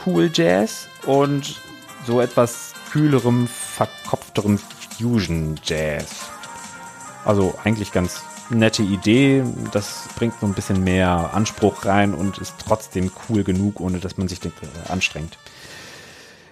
[0.06, 1.60] Cool Jazz und
[2.06, 4.58] so etwas kühlerem, verkopfterem
[4.96, 6.30] Fusion Jazz.
[7.26, 9.42] Also eigentlich ganz nette Idee.
[9.72, 14.16] Das bringt so ein bisschen mehr Anspruch rein und ist trotzdem cool genug, ohne dass
[14.16, 14.40] man sich
[14.88, 15.38] anstrengt.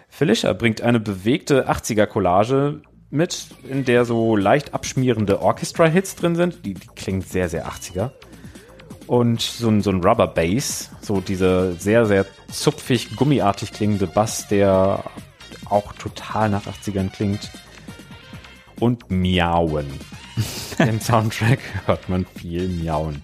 [0.08, 6.64] Felicia bringt eine bewegte 80er-Collage mit, in der so leicht abschmierende Orchestra-Hits drin sind.
[6.64, 8.10] Die, die klingt sehr, sehr 80er.
[9.06, 14.48] Und so ein, so ein Rubber Bass, so diese sehr, sehr zupfig, gummiartig klingende Bass,
[14.48, 15.04] der
[15.68, 17.50] auch total nach 80ern klingt.
[18.80, 19.86] Und Miauen.
[20.78, 23.22] Im Soundtrack hört man viel Miauen.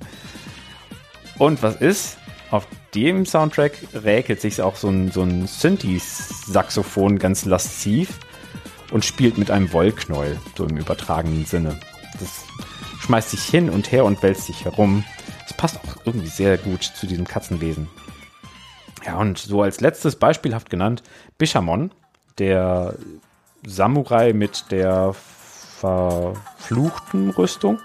[1.38, 2.18] Und was ist?
[2.50, 8.18] Auf dem Soundtrack räkelt sich auch so ein, so ein Synthi-Saxophon ganz lasziv
[8.90, 11.80] und spielt mit einem Wollknäuel, so im übertragenen Sinne.
[12.20, 12.44] Das
[13.00, 15.04] schmeißt sich hin und her und wälzt sich herum.
[15.48, 17.88] Das passt auch irgendwie sehr gut zu diesem Katzenwesen.
[19.04, 21.02] Ja, und so als letztes beispielhaft genannt,
[21.38, 21.90] Bishamon,
[22.38, 22.94] der
[23.66, 25.14] Samurai mit der
[25.82, 27.80] verfluchten Rüstung.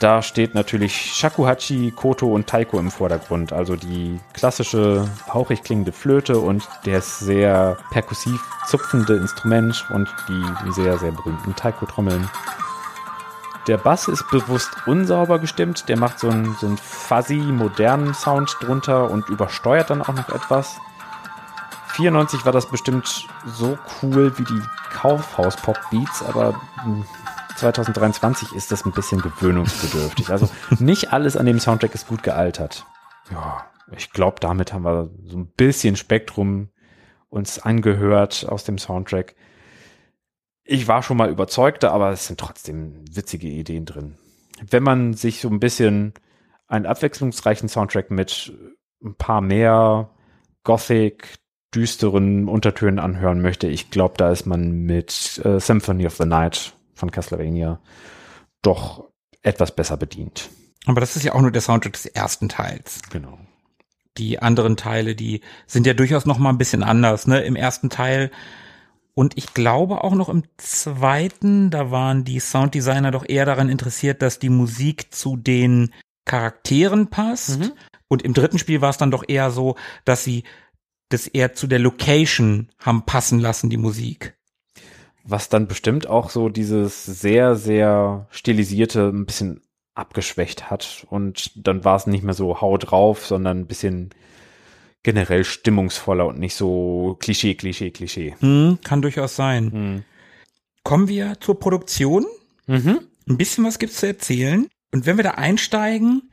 [0.00, 3.52] Da steht natürlich Shakuhachi, Koto und Taiko im Vordergrund.
[3.52, 10.98] Also die klassische hauchig klingende Flöte und das sehr perkussiv zupfende Instrument und die sehr,
[10.98, 12.28] sehr berühmten Taiko-Trommeln.
[13.66, 15.88] Der Bass ist bewusst unsauber gestimmt.
[15.88, 20.28] Der macht so einen, so einen fuzzy, modernen Sound drunter und übersteuert dann auch noch
[20.28, 20.76] etwas.
[21.94, 26.60] 94 war das bestimmt so cool wie die Kaufhaus-Pop-Beats, aber
[27.56, 30.30] 2023 ist das ein bisschen gewöhnungsbedürftig.
[30.30, 30.48] Also
[30.80, 32.84] nicht alles an dem Soundtrack ist gut gealtert.
[33.30, 36.70] Ja, ich glaube, damit haben wir so ein bisschen Spektrum
[37.28, 39.36] uns angehört aus dem Soundtrack.
[40.64, 44.18] Ich war schon mal überzeugter, aber es sind trotzdem witzige Ideen drin.
[44.68, 46.14] Wenn man sich so ein bisschen
[46.66, 48.52] einen abwechslungsreichen Soundtrack mit
[49.04, 50.10] ein paar mehr
[50.64, 51.38] Gothic,
[51.74, 56.74] düsteren Untertönen anhören möchte, ich glaube, da ist man mit äh, Symphony of the Night
[56.94, 57.80] von Castlevania
[58.62, 59.04] doch
[59.42, 60.50] etwas besser bedient.
[60.86, 63.00] Aber das ist ja auch nur der Soundtrack des ersten Teils.
[63.10, 63.38] Genau.
[64.16, 67.26] Die anderen Teile, die sind ja durchaus noch mal ein bisschen anders.
[67.26, 67.40] Ne?
[67.40, 68.30] Im ersten Teil
[69.14, 74.22] und ich glaube auch noch im zweiten, da waren die Sounddesigner doch eher daran interessiert,
[74.22, 75.92] dass die Musik zu den
[76.24, 77.60] Charakteren passt.
[77.60, 77.72] Mhm.
[78.08, 80.44] Und im dritten Spiel war es dann doch eher so, dass sie
[81.14, 84.36] das eher zu der Location haben passen lassen, die Musik.
[85.24, 89.62] was dann bestimmt auch so dieses sehr, sehr stilisierte ein bisschen
[89.94, 94.10] abgeschwächt hat und dann war es nicht mehr so hau drauf, sondern ein bisschen
[95.02, 98.34] generell stimmungsvoller und nicht so Klischee, Klischee, Klischee.
[98.40, 99.72] Hm, kann durchaus sein.
[99.72, 100.04] Hm.
[100.82, 102.26] Kommen wir zur Produktion.
[102.66, 103.00] Mhm.
[103.28, 104.66] Ein bisschen was gibt's zu erzählen.
[104.92, 106.30] Und wenn wir da einsteigen,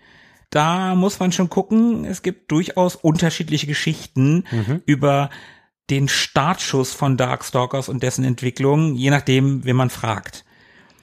[0.51, 4.81] da muss man schon gucken, es gibt durchaus unterschiedliche Geschichten mhm.
[4.85, 5.29] über
[5.89, 10.45] den Startschuss von Darkstalkers und dessen Entwicklung, je nachdem, wen man fragt.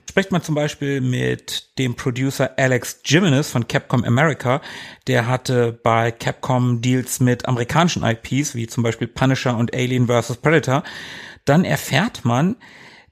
[0.08, 4.62] Spricht man zum Beispiel mit dem Producer Alex Jimenez von Capcom America,
[5.06, 10.38] der hatte bei Capcom Deals mit amerikanischen IPs, wie zum Beispiel Punisher und Alien vs.
[10.38, 10.82] Predator,
[11.44, 12.56] dann erfährt man,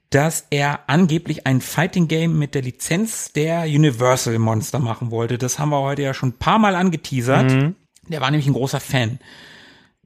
[0.09, 5.37] dass er angeblich ein Fighting Game mit der Lizenz der Universal Monster machen wollte.
[5.37, 7.51] Das haben wir heute ja schon ein paar Mal angeteasert.
[7.51, 7.75] Mhm.
[8.07, 9.19] Der war nämlich ein großer Fan.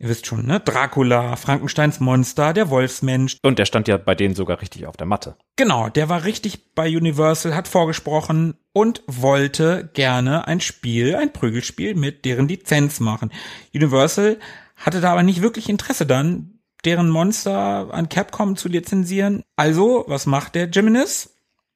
[0.02, 0.60] Ihr wisst schon, ne?
[0.60, 3.38] Dracula, Frankensteins Monster, der Wolfsmensch.
[3.44, 5.36] Und der stand ja bei denen sogar richtig auf der Matte.
[5.58, 11.94] Genau, der war richtig bei Universal, hat vorgesprochen und wollte gerne ein Spiel, ein Prügelspiel
[11.94, 13.32] mit deren Lizenz machen.
[13.76, 14.40] Universal
[14.76, 19.44] hatte da aber nicht wirklich Interesse dann, deren Monster an Capcom zu lizenzieren.
[19.56, 21.36] Also, was macht der Geminis?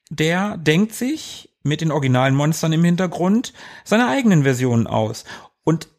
[0.09, 3.53] Der denkt sich mit den originalen Monstern im Hintergrund
[3.83, 5.25] seine eigenen Versionen aus.
[5.63, 5.89] Und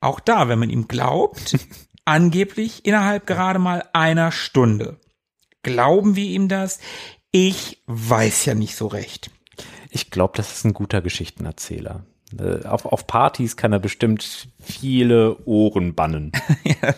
[0.00, 1.56] auch da, wenn man ihm glaubt,
[2.04, 5.00] angeblich innerhalb gerade mal einer Stunde.
[5.62, 6.78] Glauben wir ihm das?
[7.30, 9.30] Ich weiß ja nicht so recht.
[9.90, 12.04] Ich glaube, das ist ein guter Geschichtenerzähler.
[12.38, 16.32] Äh, auf, auf Partys kann er bestimmt viele Ohren bannen.
[16.64, 16.94] ja,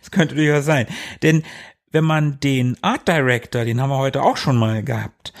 [0.00, 0.86] das könnte durchaus sein.
[1.22, 1.42] Denn
[1.90, 5.32] wenn man den Art Director, den haben wir heute auch schon mal gehabt,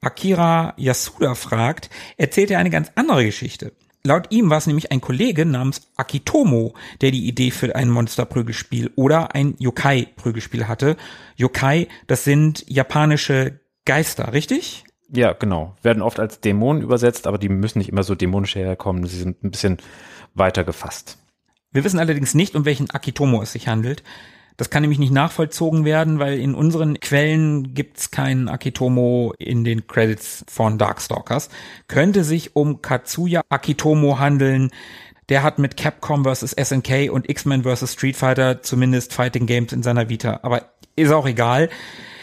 [0.00, 3.72] Akira Yasuda fragt, erzählt er eine ganz andere Geschichte.
[4.04, 8.92] Laut ihm war es nämlich ein Kollege namens Akitomo, der die Idee für ein Monsterprügelspiel
[8.94, 10.96] oder ein Yokai-Prügelspiel hatte.
[11.36, 14.84] Yokai, das sind japanische Geister, richtig?
[15.10, 15.74] Ja, genau.
[15.82, 19.06] Werden oft als Dämonen übersetzt, aber die müssen nicht immer so dämonisch herkommen.
[19.06, 19.78] Sie sind ein bisschen
[20.34, 21.18] weiter gefasst.
[21.72, 24.02] Wir wissen allerdings nicht, um welchen Akitomo es sich handelt.
[24.58, 29.86] Das kann nämlich nicht nachvollzogen werden, weil in unseren Quellen gibt's keinen Akitomo in den
[29.86, 31.48] Credits von Darkstalkers.
[31.86, 34.70] Könnte sich um Katsuya Akitomo handeln.
[35.28, 36.56] Der hat mit Capcom vs.
[36.60, 37.92] SNK und X-Men vs.
[37.92, 40.40] Street Fighter zumindest Fighting Games in seiner Vita.
[40.42, 40.64] Aber
[40.96, 41.68] ist auch egal.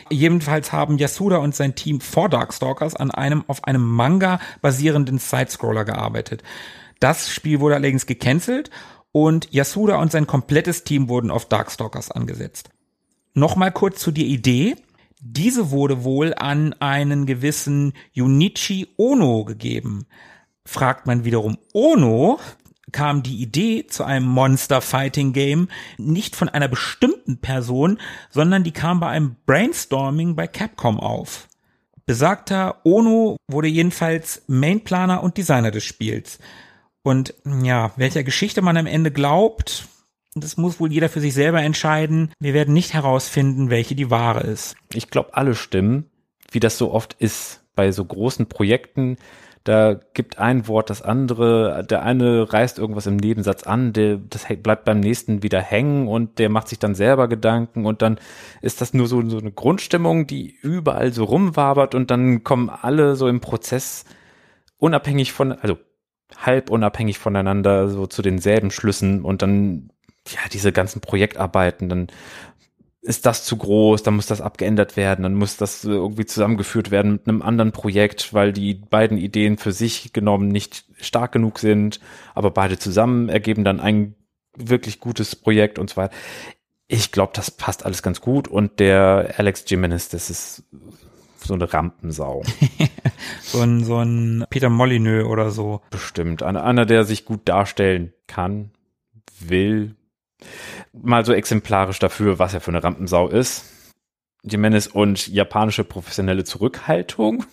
[0.09, 5.83] Jedenfalls haben Yasuda und sein Team vor Darkstalkers an einem auf einem Manga basierenden Sidescroller
[5.83, 6.43] gearbeitet.
[6.99, 8.69] Das Spiel wurde allerdings gecancelt
[9.11, 12.69] und Yasuda und sein komplettes Team wurden auf Darkstalkers angesetzt.
[13.33, 14.75] Nochmal kurz zu der Idee.
[15.21, 20.05] Diese wurde wohl an einen gewissen Junichi Ono gegeben.
[20.65, 22.39] Fragt man wiederum Ono,
[22.95, 25.67] kam die Idee zu einem Monster Fighting Game
[25.97, 27.99] nicht von einer bestimmten Person,
[28.29, 31.49] sondern die kam bei einem Brainstorming bei Capcom auf.
[32.05, 36.39] Besagter Ono wurde jedenfalls Mainplaner und Designer des Spiels.
[37.03, 39.89] Und ja, welcher Geschichte man am Ende glaubt,
[40.33, 42.31] das muss wohl jeder für sich selber entscheiden.
[42.39, 44.77] Wir werden nicht herausfinden, welche die wahre ist.
[44.93, 46.09] Ich glaube, alle stimmen,
[46.49, 49.17] wie das so oft ist bei so großen Projekten.
[49.65, 54.45] Da gibt ein Wort das andere, der eine reißt irgendwas im Nebensatz an, der, das
[54.61, 58.19] bleibt beim nächsten wieder hängen und der macht sich dann selber Gedanken und dann
[58.61, 63.15] ist das nur so, so eine Grundstimmung, die überall so rumwabert und dann kommen alle
[63.15, 64.05] so im Prozess
[64.77, 65.79] unabhängig von, also
[66.37, 69.89] halb unabhängig voneinander so zu denselben Schlüssen und dann
[70.27, 72.07] ja diese ganzen Projektarbeiten, dann
[73.05, 77.13] ist das zu groß, dann muss das abgeändert werden, dann muss das irgendwie zusammengeführt werden
[77.13, 81.99] mit einem anderen Projekt, weil die beiden Ideen für sich genommen nicht stark genug sind,
[82.33, 84.15] aber beide zusammen ergeben dann ein
[84.57, 86.15] wirklich gutes Projekt und so weiter.
[86.87, 90.63] Ich glaube, das passt alles ganz gut und der Alex Jimenez, das ist
[91.43, 92.43] so eine Rampensau.
[93.41, 95.81] so ein, so ein Peter Molyneux oder so.
[95.91, 96.41] Bestimmt.
[96.41, 98.71] Einer, der sich gut darstellen kann,
[99.39, 99.95] will.
[100.93, 103.65] Mal so exemplarisch dafür, was er für eine Rampensau ist.
[104.43, 107.45] Jimenez und japanische professionelle Zurückhaltung.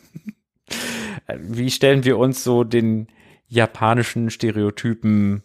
[1.39, 3.09] Wie stellen wir uns so den
[3.47, 5.43] japanischen Stereotypen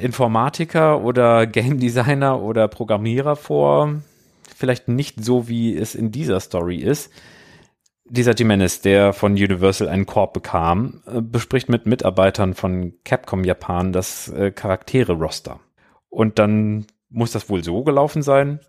[0.00, 4.02] Informatiker oder Game Designer oder Programmierer vor?
[4.56, 7.10] Vielleicht nicht so, wie es in dieser Story ist
[8.10, 13.92] dieser Jimenez, der von Universal einen Korb bekam, äh, bespricht mit Mitarbeitern von Capcom Japan
[13.92, 15.60] das äh, Charaktere-Roster.
[16.08, 18.60] Und dann muss das wohl so gelaufen sein.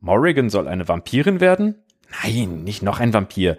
[0.00, 1.82] Morrigan soll eine Vampirin werden?
[2.22, 3.58] Nein, nicht noch ein Vampir.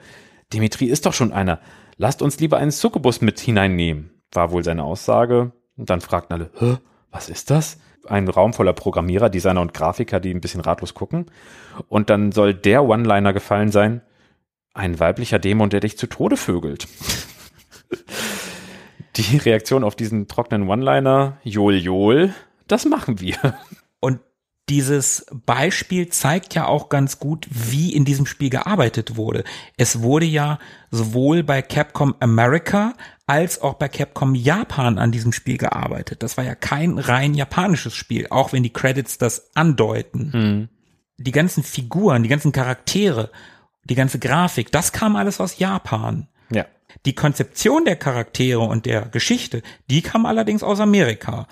[0.54, 1.60] Dimitri ist doch schon einer.
[1.98, 5.52] Lasst uns lieber einen Succubus mit hineinnehmen, war wohl seine Aussage.
[5.78, 6.78] Und dann fragten alle, Hä,
[7.12, 7.80] was ist das?
[8.08, 11.26] Ein Raum voller Programmierer, Designer und Grafiker, die ein bisschen ratlos gucken.
[11.88, 14.02] Und dann soll der One-Liner gefallen sein,
[14.74, 16.88] Ein weiblicher Dämon, der dich zu Tode vögelt.
[19.16, 22.34] Die Reaktion auf diesen trockenen One-Liner, Jol Jol,
[22.72, 23.58] das machen wir.
[24.00, 24.20] Und
[24.70, 29.44] dieses Beispiel zeigt ja auch ganz gut, wie in diesem Spiel gearbeitet wurde.
[29.78, 30.60] Es wurde ja
[30.92, 32.94] sowohl bei Capcom America
[33.26, 36.24] als auch bei Capcom Japan an diesem Spiel gearbeitet.
[36.24, 40.34] Das war ja kein rein japanisches Spiel, auch wenn die Credits das andeuten.
[40.34, 40.70] Hm.
[41.18, 43.32] Die ganzen Figuren, die ganzen Charaktere,
[43.84, 46.28] die ganze Grafik, das kam alles aus Japan.
[46.52, 46.66] Ja.
[47.06, 51.48] Die Konzeption der Charaktere und der Geschichte, die kam allerdings aus Amerika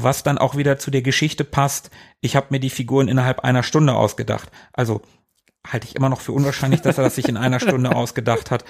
[0.00, 1.90] was dann auch wieder zu der Geschichte passt.
[2.20, 4.48] Ich habe mir die Figuren innerhalb einer Stunde ausgedacht.
[4.72, 5.02] Also
[5.66, 8.64] halte ich immer noch für unwahrscheinlich, dass er das sich in einer Stunde ausgedacht hat.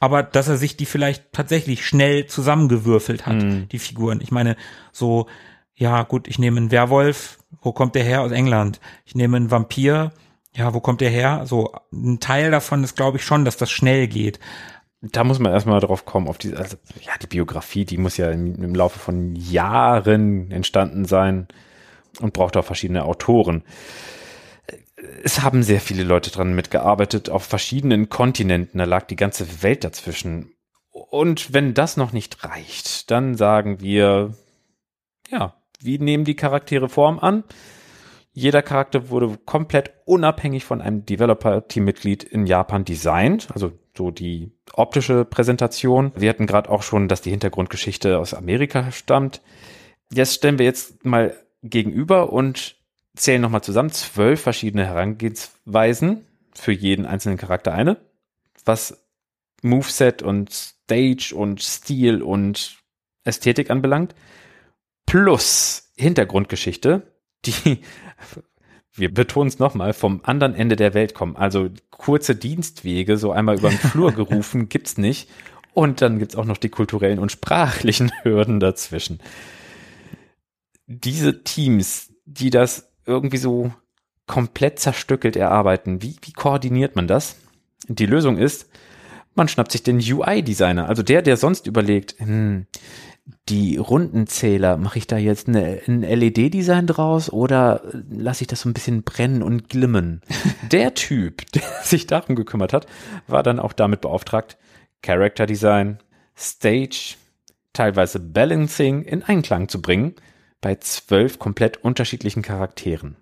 [0.00, 3.68] Aber dass er sich die vielleicht tatsächlich schnell zusammengewürfelt hat, Mhm.
[3.68, 4.20] die Figuren.
[4.22, 4.56] Ich meine,
[4.90, 5.26] so,
[5.74, 8.22] ja gut, ich nehme einen Werwolf, wo kommt der her?
[8.22, 8.80] Aus England.
[9.04, 10.12] Ich nehme einen Vampir,
[10.56, 11.42] ja, wo kommt der her?
[11.46, 14.40] So, ein Teil davon ist, glaube ich, schon, dass das schnell geht.
[15.02, 18.30] Da muss man erstmal drauf kommen, auf die, also, ja, die Biografie, die muss ja
[18.30, 21.48] im, im Laufe von Jahren entstanden sein
[22.20, 23.64] und braucht auch verschiedene Autoren.
[25.24, 29.84] Es haben sehr viele Leute dran mitgearbeitet, auf verschiedenen Kontinenten, da lag die ganze Welt
[29.84, 30.52] dazwischen.
[30.90, 34.34] Und wenn das noch nicht reicht, dann sagen wir,
[35.30, 37.44] ja, wie nehmen die Charaktere Form an?
[38.32, 45.24] Jeder Charakter wurde komplett unabhängig von einem Developer-Teammitglied in Japan designt, also so die optische
[45.24, 46.12] Präsentation.
[46.14, 49.42] Wir hatten gerade auch schon, dass die Hintergrundgeschichte aus Amerika stammt.
[50.12, 52.76] Jetzt stellen wir jetzt mal gegenüber und
[53.16, 56.24] zählen nochmal zusammen zwölf verschiedene Herangehensweisen
[56.54, 57.96] für jeden einzelnen Charakter eine,
[58.64, 59.06] was
[59.62, 62.78] Moveset und Stage und Stil und
[63.24, 64.14] Ästhetik anbelangt,
[65.06, 67.12] plus Hintergrundgeschichte,
[67.44, 67.80] die
[68.92, 71.36] wir betonen es nochmal, vom anderen Ende der Welt kommen.
[71.36, 75.28] Also kurze Dienstwege, so einmal über den Flur gerufen, gibt's nicht.
[75.72, 79.20] Und dann gibt's auch noch die kulturellen und sprachlichen Hürden dazwischen.
[80.86, 83.72] Diese Teams, die das irgendwie so
[84.26, 87.36] komplett zerstückelt erarbeiten, wie, wie koordiniert man das?
[87.88, 88.68] Die Lösung ist,
[89.34, 92.66] man schnappt sich den UI-Designer, also der, der sonst überlegt, hm,
[93.48, 98.68] die Rundenzähler, mache ich da jetzt eine, ein LED-Design draus oder lasse ich das so
[98.68, 100.22] ein bisschen brennen und glimmen?
[100.70, 102.86] Der Typ, der sich darum gekümmert hat,
[103.26, 104.56] war dann auch damit beauftragt,
[105.02, 105.98] Character Design,
[106.36, 107.16] Stage,
[107.72, 110.14] teilweise Balancing in Einklang zu bringen
[110.60, 113.16] bei zwölf komplett unterschiedlichen Charakteren.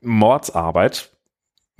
[0.00, 1.10] Mordsarbeit,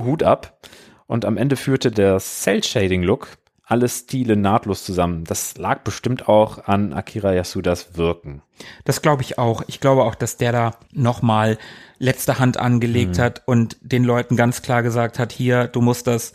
[0.01, 0.61] Hut ab.
[1.07, 3.39] Und am Ende führte der Cell-Shading-Look
[3.69, 5.25] alle Stile nahtlos zusammen.
[5.25, 8.41] Das lag bestimmt auch an Akira Yasudas Wirken.
[8.85, 9.63] Das glaube ich auch.
[9.67, 11.59] Ich glaube auch, dass der da nochmal
[11.99, 16.33] letzte Hand angelegt hat und den Leuten ganz klar gesagt hat, hier, du musst das,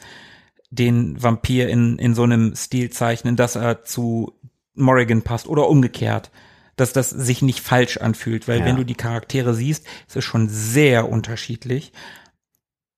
[0.69, 4.33] den Vampir in, in so einem Stil zeichnen, dass er zu
[4.75, 6.29] Morrigan passt oder umgekehrt.
[6.75, 8.65] Dass das sich nicht falsch anfühlt, weil Ja.
[8.65, 11.93] wenn du die Charaktere siehst, ist es schon sehr unterschiedlich.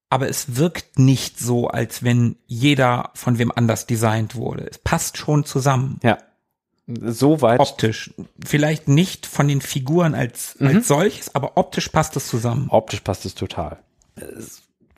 [0.09, 4.67] Aber es wirkt nicht so, als wenn jeder von wem anders designt wurde.
[4.69, 5.99] Es passt schon zusammen.
[6.03, 6.17] Ja.
[6.87, 7.59] Soweit.
[7.59, 8.13] Optisch.
[8.45, 10.67] Vielleicht nicht von den Figuren als, Mhm.
[10.67, 12.67] als solches, aber optisch passt es zusammen.
[12.69, 13.79] Optisch passt es total.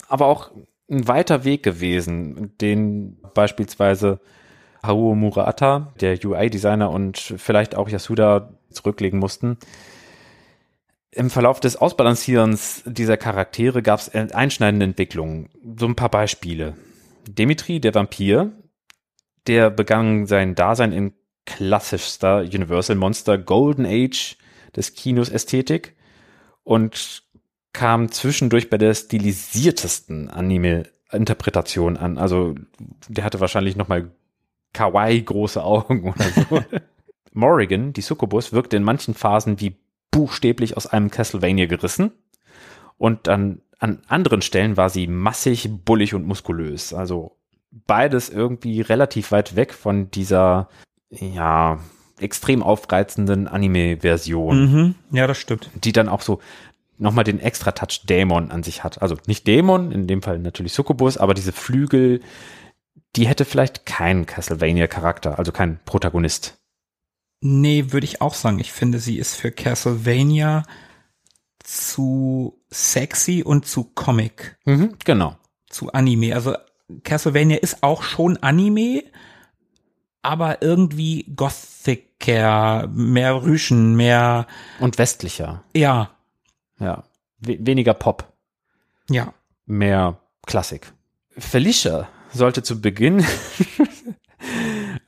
[0.10, 0.52] Aber auch
[0.90, 4.20] ein weiter Weg gewesen, den beispielsweise
[4.84, 9.58] Haruo Murata, der UI-Designer und vielleicht auch Yasuda zurücklegen mussten.
[11.18, 15.50] Im Verlauf des Ausbalancierens dieser Charaktere gab es einschneidende Entwicklungen.
[15.80, 16.76] So ein paar Beispiele.
[17.28, 18.52] Dimitri, der Vampir,
[19.48, 21.14] der begann sein Dasein in
[21.48, 24.38] klassischster Universal Monster Golden Age
[24.76, 25.96] des Kinos Ästhetik
[26.64, 27.24] und
[27.74, 32.20] kam zwischendurch bei der stilisiertesten Anime-Interpretation an.
[32.20, 32.54] Also
[33.08, 34.12] der hatte wahrscheinlich noch mal
[34.72, 36.64] kawaii große Augen oder so.
[37.34, 39.78] Morrigan, die Succubus, wirkte in manchen Phasen wie
[40.18, 42.12] buchstäblich aus einem Castlevania gerissen
[42.98, 46.92] und dann an anderen Stellen war sie massig, bullig und muskulös.
[46.94, 47.38] Also
[47.72, 50.70] beides irgendwie relativ weit weg von dieser
[51.12, 51.78] ja
[52.20, 54.96] extrem aufreizenden Anime-Version Mhm.
[55.12, 55.70] Ja, das stimmt.
[55.76, 56.40] die dann auch so
[56.98, 59.04] nochmal den extra Touch Dämon an sich hat.
[59.04, 62.22] Also nicht Dämon, in dem Fall natürlich Succubus, aber diese Flügel,
[63.16, 66.57] die hätte vielleicht keinen Castlevania-Charakter, also keinen Protagonist.
[67.40, 68.60] Nee, würde ich auch sagen.
[68.60, 70.64] Ich finde, sie ist für Castlevania
[71.64, 75.36] zu sexy und zu Comic, Mhm, genau.
[75.70, 76.34] zu Anime.
[76.34, 76.56] Also
[77.04, 79.04] Castlevania ist auch schon Anime,
[80.22, 84.48] aber irgendwie Gothicer, mehr Rüschen, mehr,
[84.80, 86.12] Und westlicher, ja,
[86.80, 87.04] ja.
[87.40, 88.34] We weniger Pop,
[89.10, 89.34] ja.
[89.66, 90.92] mehr Klassik.
[91.38, 93.24] Felicia sollte zu Beginn,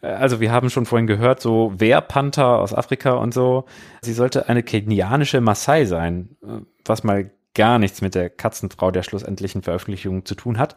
[0.02, 3.66] also wir haben schon vorhin gehört, so Wehrpanther aus Afrika und so,
[4.02, 6.38] sie sollte eine kenianische Maasai sein,
[6.86, 10.76] was mal gar nichts mit der Katzenfrau der schlussendlichen Veröffentlichung zu tun hat.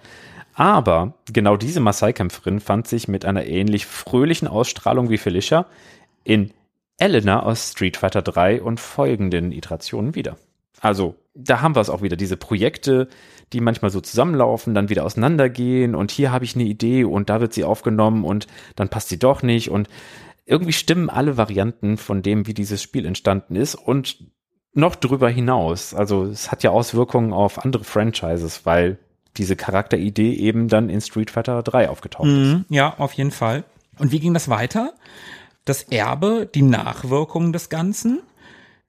[0.55, 5.66] Aber genau diese Maasai-Kämpferin fand sich mit einer ähnlich fröhlichen Ausstrahlung wie Felicia
[6.24, 6.53] in
[6.99, 10.36] Elena aus Street Fighter 3 und folgenden Iterationen wieder.
[10.83, 13.09] Also, da haben wir es auch wieder, diese Projekte,
[13.53, 17.41] die manchmal so zusammenlaufen, dann wieder auseinandergehen und hier habe ich eine Idee und da
[17.41, 19.89] wird sie aufgenommen und dann passt sie doch nicht und
[20.45, 24.19] irgendwie stimmen alle Varianten von dem, wie dieses Spiel entstanden ist und
[24.75, 25.95] noch drüber hinaus.
[25.95, 28.99] Also es hat ja Auswirkungen auf andere Franchises, weil
[29.37, 32.75] diese Charakteridee eben dann in Street Fighter 3 aufgetaucht mhm, ist.
[32.75, 33.65] Ja, auf jeden Fall.
[33.99, 34.95] Und wie ging das weiter?
[35.65, 38.21] Das Erbe, die Nachwirkungen des Ganzen.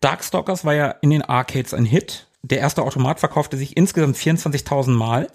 [0.03, 2.27] Darkstalkers war ja in den Arcades ein Hit.
[2.41, 5.27] Der erste Automat verkaufte sich insgesamt 24.000 Mal.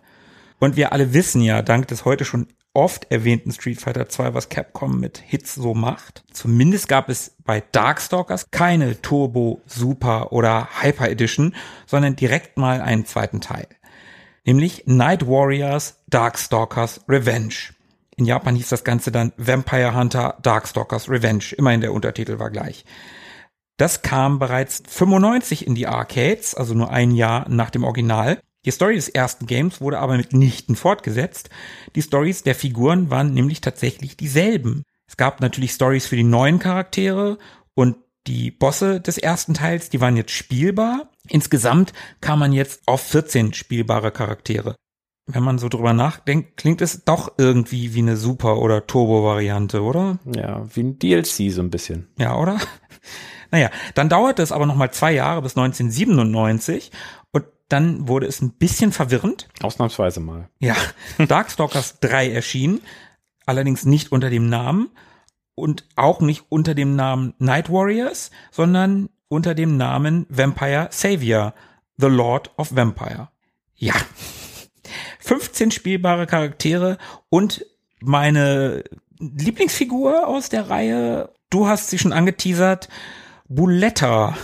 [0.58, 4.50] Und wir alle wissen ja, dank des heute schon oft erwähnten Street Fighter 2, was
[4.50, 6.22] Capcom mit Hits so macht.
[6.32, 11.54] Zumindest gab es bei Darkstalkers keine Turbo, Super oder Hyper Edition,
[11.86, 13.68] sondern direkt mal einen zweiten Teil.
[14.44, 17.54] Nämlich Night Warriors Darkstalkers Revenge.
[18.16, 21.54] In Japan hieß das Ganze dann Vampire Hunter Darkstalkers Revenge.
[21.56, 22.84] Immerhin der Untertitel war gleich.
[23.78, 28.40] Das kam bereits 95 in die Arcades, also nur ein Jahr nach dem Original.
[28.64, 31.48] Die Story des ersten Games wurde aber mitnichten fortgesetzt.
[31.94, 34.82] Die Stories der Figuren waren nämlich tatsächlich dieselben.
[35.06, 37.38] Es gab natürlich Stories für die neuen Charaktere
[37.74, 37.96] und
[38.26, 41.10] die Bosse des ersten Teils, die waren jetzt spielbar.
[41.28, 44.74] Insgesamt kam man jetzt auf 14 spielbare Charaktere.
[45.26, 50.18] Wenn man so drüber nachdenkt, klingt es doch irgendwie wie eine Super- oder Turbo-Variante, oder?
[50.24, 52.08] Ja, wie ein DLC so ein bisschen.
[52.18, 52.58] Ja, oder?
[53.50, 56.90] Naja, dann dauerte es aber nochmal zwei Jahre bis 1997
[57.68, 59.48] dann wurde es ein bisschen verwirrend.
[59.62, 60.48] Ausnahmsweise mal.
[60.58, 60.74] Ja,
[61.18, 62.80] Darkstalkers 3 erschien,
[63.46, 64.90] allerdings nicht unter dem Namen
[65.54, 71.54] und auch nicht unter dem Namen Night Warriors, sondern unter dem Namen Vampire Savior,
[71.98, 73.28] The Lord of Vampire.
[73.76, 73.94] Ja.
[75.20, 76.96] 15 spielbare Charaktere
[77.28, 77.66] und
[78.00, 78.84] meine
[79.18, 82.88] Lieblingsfigur aus der Reihe, du hast sie schon angeteasert,
[83.48, 84.36] Buletta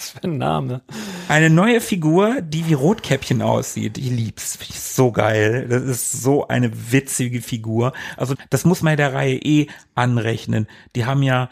[0.00, 0.82] was für ein Name.
[1.28, 3.98] Eine neue Figur, die wie Rotkäppchen aussieht.
[3.98, 4.56] Ich lieb's.
[4.56, 5.66] Finde ich so geil.
[5.68, 7.92] Das ist so eine witzige Figur.
[8.16, 10.66] Also, das muss man der Reihe eh anrechnen.
[10.96, 11.50] Die haben ja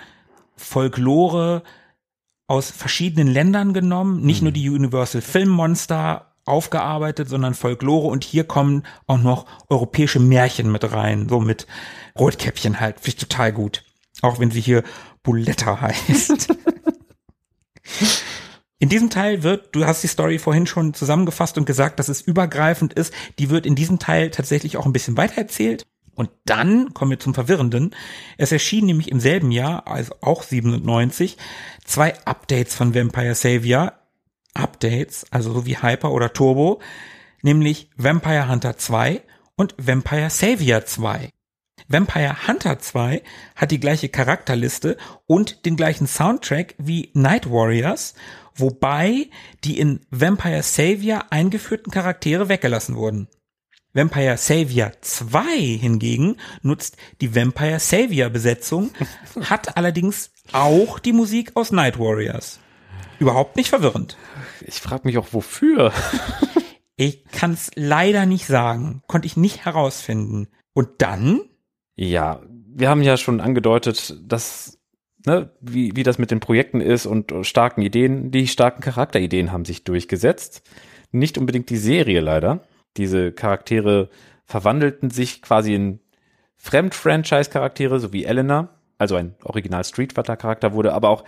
[0.57, 1.63] Folklore
[2.47, 4.23] aus verschiedenen Ländern genommen.
[4.23, 4.47] Nicht mhm.
[4.47, 10.73] nur die Universal Film Monster aufgearbeitet, sondern Folklore und hier kommen auch noch europäische Märchen
[10.73, 11.67] mit rein, so mit
[12.19, 13.85] Rotkäppchen halt, finde ich total gut.
[14.23, 14.83] Auch wenn sie hier
[15.23, 16.49] Buletta heißt.
[18.81, 22.21] In diesem Teil wird, du hast die Story vorhin schon zusammengefasst und gesagt, dass es
[22.21, 25.85] übergreifend ist, die wird in diesem Teil tatsächlich auch ein bisschen weitererzählt.
[26.15, 27.95] Und dann kommen wir zum Verwirrenden.
[28.37, 31.37] Es erschien nämlich im selben Jahr, also auch 97,
[31.85, 33.95] zwei Updates von Vampire Savior.
[34.55, 36.81] Updates, also so wie Hyper oder Turbo,
[37.43, 39.23] nämlich Vampire Hunter 2
[39.57, 41.31] und Vampire Savior 2.
[41.91, 43.23] Vampire Hunter 2
[43.57, 48.13] hat die gleiche Charakterliste und den gleichen Soundtrack wie Night Warriors,
[48.55, 49.31] wobei
[49.65, 53.29] die in Vampire Savior eingeführten Charaktere weggelassen wurden.
[53.95, 58.91] Vampire Savior 2 hingegen nutzt die Vampire Savior Besetzung,
[59.41, 62.61] hat allerdings auch die Musik aus Night Warriors.
[63.19, 64.19] Überhaupt nicht verwirrend.
[64.61, 65.95] Ich frage mich auch wofür.
[66.97, 70.49] ich kann es leider nicht sagen, konnte ich nicht herausfinden.
[70.75, 71.41] Und dann
[71.99, 72.41] ja,
[72.75, 74.79] wir haben ja schon angedeutet, dass,
[75.27, 79.65] ne, wie, wie das mit den Projekten ist und starken Ideen, die starken Charakterideen haben
[79.65, 80.63] sich durchgesetzt.
[81.11, 82.61] Nicht unbedingt die Serie leider.
[82.97, 84.11] Diese Charaktere
[84.45, 85.99] verwandelten sich quasi in
[86.57, 91.25] Fremd-Franchise-Charaktere, so wie Elena, also ein Original Street Fighter-Charakter wurde, aber auch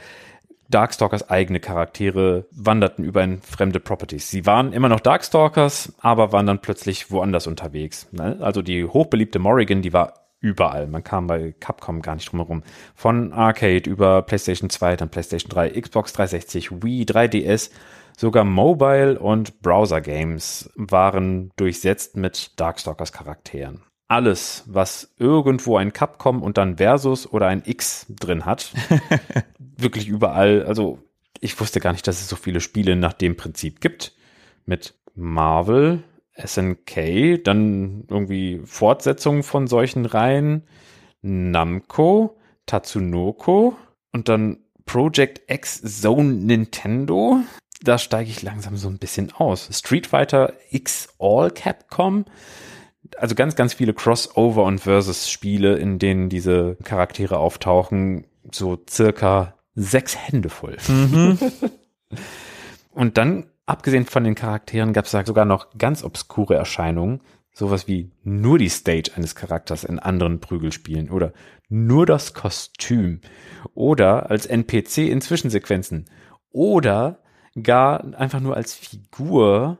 [0.68, 4.30] Darkstalkers eigene Charaktere wanderten über in fremde Properties.
[4.30, 8.06] Sie waren immer noch Darkstalkers, aber waren dann plötzlich woanders unterwegs.
[8.12, 8.38] Ne?
[8.40, 10.87] Also die hochbeliebte Morrigan, die war überall.
[10.87, 12.62] Man kam bei Capcom gar nicht drum herum.
[12.95, 17.71] Von Arcade über PlayStation 2, dann PlayStation 3, Xbox 360, Wii, 3DS,
[18.17, 23.83] sogar Mobile und Browser Games waren durchsetzt mit Darkstalkers Charakteren.
[24.09, 28.73] Alles, was irgendwo ein Capcom und dann Versus oder ein X drin hat,
[29.59, 30.65] wirklich überall.
[30.65, 30.99] Also
[31.41, 34.12] ich wusste gar nicht, dass es so viele Spiele nach dem Prinzip gibt.
[34.67, 36.03] Mit Marvel,
[36.47, 40.65] SNK, dann irgendwie Fortsetzungen von solchen Reihen,
[41.23, 42.37] Namco,
[42.67, 43.77] Tatsunoko
[44.12, 47.41] und dann Project X Zone Nintendo.
[47.83, 49.69] Da steige ich langsam so ein bisschen aus.
[49.73, 52.25] Street Fighter X All Capcom,
[53.17, 60.17] Also ganz, ganz viele Crossover- und Versus-Spiele, in denen diese Charaktere auftauchen, so circa sechs
[60.17, 60.77] Hände voll.
[60.89, 61.39] Mhm.
[62.93, 67.20] und dann, abgesehen von den Charakteren, gab es sogar noch ganz obskure Erscheinungen,
[67.52, 71.32] sowas wie nur die Stage eines Charakters in anderen Prügelspielen oder
[71.68, 73.20] nur das Kostüm
[73.74, 76.06] oder als NPC in Zwischensequenzen
[76.51, 77.22] oder
[77.62, 79.78] gar einfach nur als Figur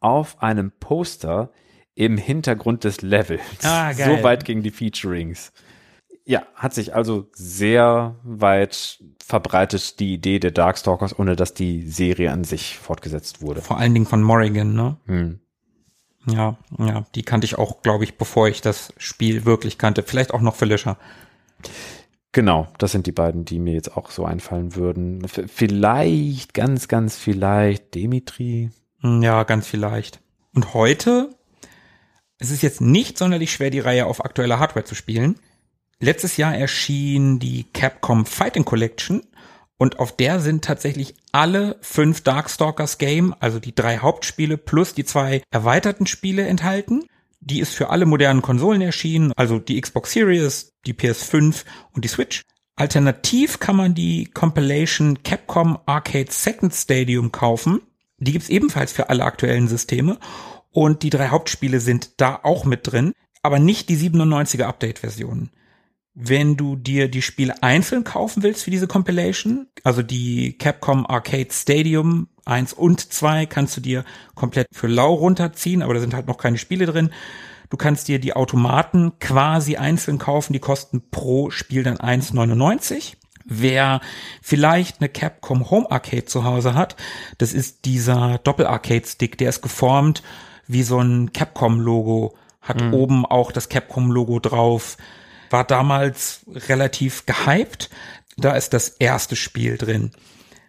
[0.00, 1.50] auf einem Poster
[1.94, 3.64] im Hintergrund des Levels.
[3.64, 4.16] Ah, geil.
[4.16, 5.52] So weit gegen die Featurings.
[6.24, 12.30] Ja, hat sich also sehr weit verbreitet die Idee der Darkstalkers, ohne dass die Serie
[12.30, 13.60] an sich fortgesetzt wurde.
[13.60, 14.96] Vor allen Dingen von Morrigan, ne?
[15.06, 15.40] Hm.
[16.26, 20.04] Ja, ja, die kannte ich auch, glaube ich, bevor ich das Spiel wirklich kannte.
[20.04, 20.96] Vielleicht auch noch Felicia.
[22.30, 25.26] Genau, das sind die beiden, die mir jetzt auch so einfallen würden.
[25.26, 28.70] V vielleicht, ganz, ganz vielleicht Dimitri.
[29.00, 30.20] Hm, ja, ganz vielleicht.
[30.54, 31.30] Und heute,
[32.38, 35.38] es ist jetzt nicht sonderlich schwer, die Reihe auf aktueller Hardware zu spielen.
[36.02, 39.22] Letztes Jahr erschien die Capcom Fighting Collection
[39.78, 45.04] und auf der sind tatsächlich alle fünf Darkstalkers Game, also die drei Hauptspiele plus die
[45.04, 47.04] zwei erweiterten Spiele enthalten.
[47.38, 51.62] Die ist für alle modernen Konsolen erschienen, also die Xbox Series, die PS5
[51.92, 52.42] und die Switch.
[52.74, 57.80] Alternativ kann man die Compilation Capcom Arcade Second Stadium kaufen.
[58.18, 60.18] Die gibt's ebenfalls für alle aktuellen Systeme.
[60.72, 63.12] Und die drei Hauptspiele sind da auch mit drin,
[63.44, 65.52] aber nicht die 97er Update-Versionen.
[66.14, 71.48] Wenn du dir die Spiele einzeln kaufen willst für diese Compilation, also die Capcom Arcade
[71.50, 76.26] Stadium 1 und 2 kannst du dir komplett für lau runterziehen, aber da sind halt
[76.26, 77.10] noch keine Spiele drin.
[77.70, 83.14] Du kannst dir die Automaten quasi einzeln kaufen, die kosten pro Spiel dann 1,99.
[83.46, 84.02] Wer
[84.42, 86.96] vielleicht eine Capcom Home Arcade zu Hause hat,
[87.38, 90.22] das ist dieser Doppel-Arcade-Stick, der ist geformt
[90.66, 92.94] wie so ein Capcom-Logo, hat mhm.
[92.94, 94.96] oben auch das Capcom-Logo drauf
[95.52, 97.90] war damals relativ gehypt.
[98.36, 100.12] Da ist das erste Spiel drin.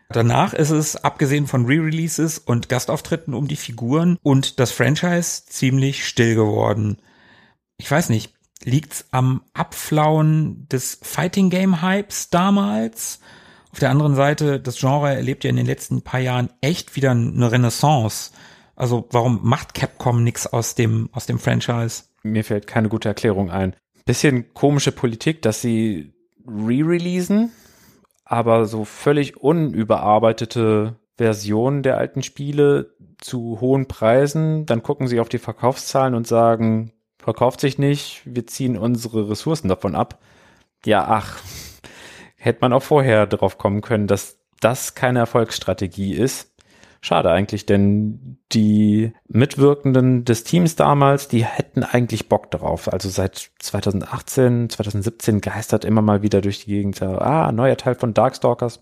[0.09, 6.05] Danach ist es, abgesehen von Re-Releases und Gastauftritten um die Figuren und das Franchise ziemlich
[6.05, 6.97] still geworden.
[7.77, 8.33] Ich weiß nicht,
[8.63, 13.19] liegt's am Abflauen des Fighting Game Hypes damals?
[13.71, 17.11] Auf der anderen Seite, das Genre erlebt ja in den letzten paar Jahren echt wieder
[17.11, 18.31] eine Renaissance.
[18.75, 22.03] Also warum macht Capcom nix aus dem, aus dem Franchise?
[22.21, 26.13] Mir fällt keine gute Erklärung ein bisschen komische Politik, dass sie
[26.45, 27.51] re-releasen,
[28.25, 34.65] aber so völlig unüberarbeitete Versionen der alten Spiele zu hohen Preisen.
[34.65, 39.69] Dann gucken sie auf die Verkaufszahlen und sagen, verkauft sich nicht, wir ziehen unsere Ressourcen
[39.69, 40.19] davon ab.
[40.85, 41.41] Ja, ach,
[42.35, 46.52] hätte man auch vorher drauf kommen können, dass das keine Erfolgsstrategie ist.
[47.05, 52.93] Schade eigentlich, denn die Mitwirkenden des Teams damals, die hätten eigentlich Bock drauf.
[52.93, 58.13] Also seit 2018, 2017 geistert immer mal wieder durch die Gegend, ah, neuer Teil von
[58.13, 58.81] Darkstalkers.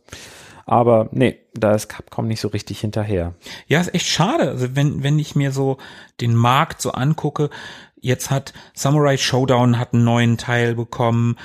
[0.67, 3.33] Aber nee, da ist Capcom nicht so richtig hinterher.
[3.65, 4.49] Ja, ist echt schade.
[4.49, 5.77] Also wenn, wenn ich mir so
[6.21, 7.49] den Markt so angucke,
[7.95, 11.37] jetzt hat Samurai Showdown hat einen neuen Teil bekommen.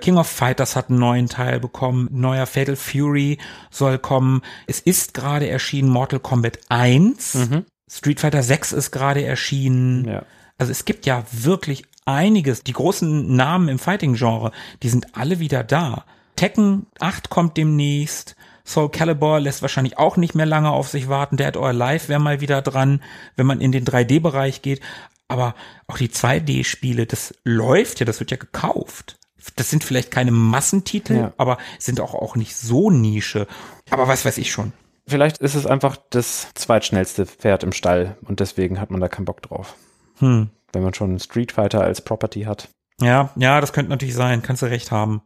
[0.00, 3.38] King of Fighters hat einen neuen Teil bekommen, neuer Fatal Fury
[3.70, 4.42] soll kommen.
[4.66, 7.34] Es ist gerade erschienen Mortal Kombat 1.
[7.34, 7.64] Mhm.
[7.90, 10.06] Street Fighter 6 ist gerade erschienen.
[10.06, 10.22] Ja.
[10.58, 12.62] Also es gibt ja wirklich einiges.
[12.62, 14.52] Die großen Namen im Fighting-Genre,
[14.82, 16.04] die sind alle wieder da.
[16.36, 18.34] Tekken 8 kommt demnächst.
[18.64, 21.36] Soul Calibur lässt wahrscheinlich auch nicht mehr lange auf sich warten.
[21.36, 23.02] Dead or Alive wäre mal wieder dran,
[23.36, 24.80] wenn man in den 3D-Bereich geht.
[25.28, 25.54] Aber
[25.86, 29.18] auch die 2D-Spiele, das läuft ja, das wird ja gekauft
[29.56, 31.32] das sind vielleicht keine Massentitel, ja.
[31.36, 33.46] aber sind auch, auch nicht so Nische.
[33.90, 34.72] Aber was weiß ich schon.
[35.06, 39.24] Vielleicht ist es einfach das zweitschnellste Pferd im Stall und deswegen hat man da keinen
[39.24, 39.74] Bock drauf.
[40.18, 40.50] Hm.
[40.72, 42.68] Wenn man schon Street Fighter als Property hat.
[43.00, 45.22] Ja, ja, das könnte natürlich sein, kannst du recht haben.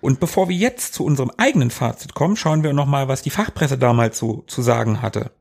[0.00, 3.30] Und bevor wir jetzt zu unserem eigenen Fazit kommen, schauen wir noch mal, was die
[3.30, 5.32] Fachpresse damals so zu sagen hatte.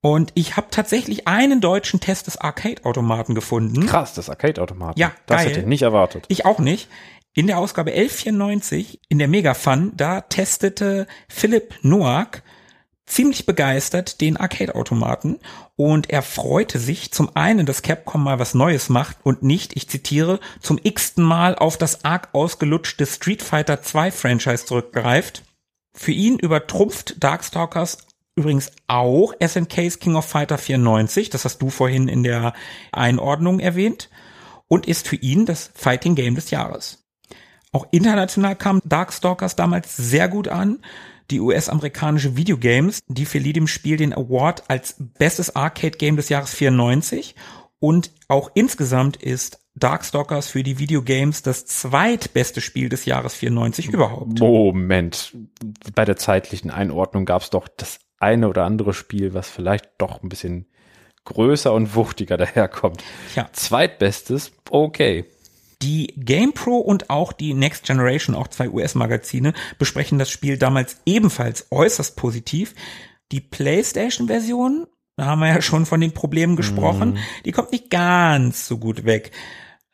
[0.00, 3.86] Und ich habe tatsächlich einen deutschen Test des Arcade-Automaten gefunden.
[3.86, 4.98] Krass, das Arcade-Automaten.
[4.98, 5.48] Ja, das geil.
[5.48, 6.24] hätte ich nicht erwartet.
[6.28, 6.88] Ich auch nicht.
[7.34, 12.42] In der Ausgabe 1194 in der Mega Fun, da testete Philipp Noack
[13.06, 15.40] ziemlich begeistert den Arcade-Automaten
[15.76, 19.88] und er freute sich zum einen, dass Capcom mal was Neues macht und nicht, ich
[19.88, 25.42] zitiere, zum x-ten Mal auf das arg ausgelutschte Street Fighter 2 Franchise zurückgreift.
[25.94, 28.07] Für ihn übertrumpft Darkstalkers
[28.38, 32.54] übrigens auch SNKs King of Fighter 94, das hast du vorhin in der
[32.92, 34.08] Einordnung erwähnt,
[34.68, 37.04] und ist für ihn das Fighting Game des Jahres.
[37.72, 40.78] Auch international kam Darkstalkers damals sehr gut an.
[41.30, 46.54] Die US-amerikanische Videogames, die verlieh dem Spiel den Award als bestes Arcade Game des Jahres
[46.54, 47.34] 94
[47.80, 54.40] Und auch insgesamt ist Darkstalkers für die Videogames das zweitbeste Spiel des Jahres 94 überhaupt.
[54.40, 55.36] Moment,
[55.94, 60.22] bei der zeitlichen Einordnung gab es doch das eine oder andere Spiel, was vielleicht doch
[60.22, 60.66] ein bisschen
[61.24, 63.02] größer und wuchtiger daherkommt.
[63.36, 63.48] Ja.
[63.52, 65.24] Zweitbestes, okay.
[65.82, 71.68] Die GamePro und auch die Next Generation, auch zwei US-Magazine, besprechen das Spiel damals ebenfalls
[71.70, 72.74] äußerst positiv.
[73.30, 74.86] Die PlayStation-Version,
[75.16, 77.18] da haben wir ja schon von den Problemen gesprochen, Mhm.
[77.44, 79.30] die kommt nicht ganz so gut weg.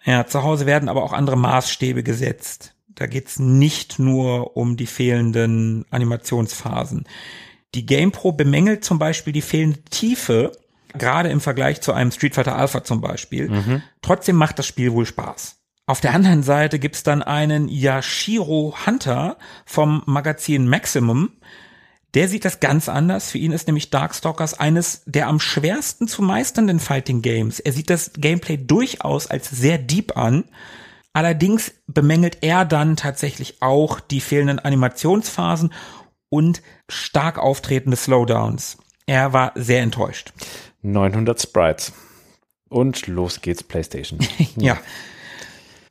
[0.04, 2.74] Ja, zu Hause werden aber auch andere Maßstäbe gesetzt.
[2.88, 7.04] Da geht's nicht nur um die fehlenden Animationsphasen.
[7.74, 10.52] Die GamePro bemängelt zum Beispiel die fehlende Tiefe,
[10.96, 13.48] gerade im Vergleich zu einem Street Fighter Alpha zum Beispiel.
[14.00, 15.56] Trotzdem macht das Spiel wohl Spaß.
[15.86, 19.36] Auf der anderen Seite gibt's dann einen Yashiro Hunter
[19.66, 21.32] vom Magazin Maximum.
[22.14, 23.30] Der sieht das ganz anders.
[23.30, 27.60] Für ihn ist nämlich Darkstalkers eines der am schwersten zu meisternden Fighting Games.
[27.60, 30.44] Er sieht das Gameplay durchaus als sehr deep an.
[31.12, 35.72] Allerdings bemängelt er dann tatsächlich auch die fehlenden Animationsphasen
[36.34, 38.78] und stark auftretende Slowdowns.
[39.06, 40.32] Er war sehr enttäuscht.
[40.82, 41.92] 900 Sprites.
[42.68, 44.18] Und los geht's, PlayStation.
[44.56, 44.78] Ja.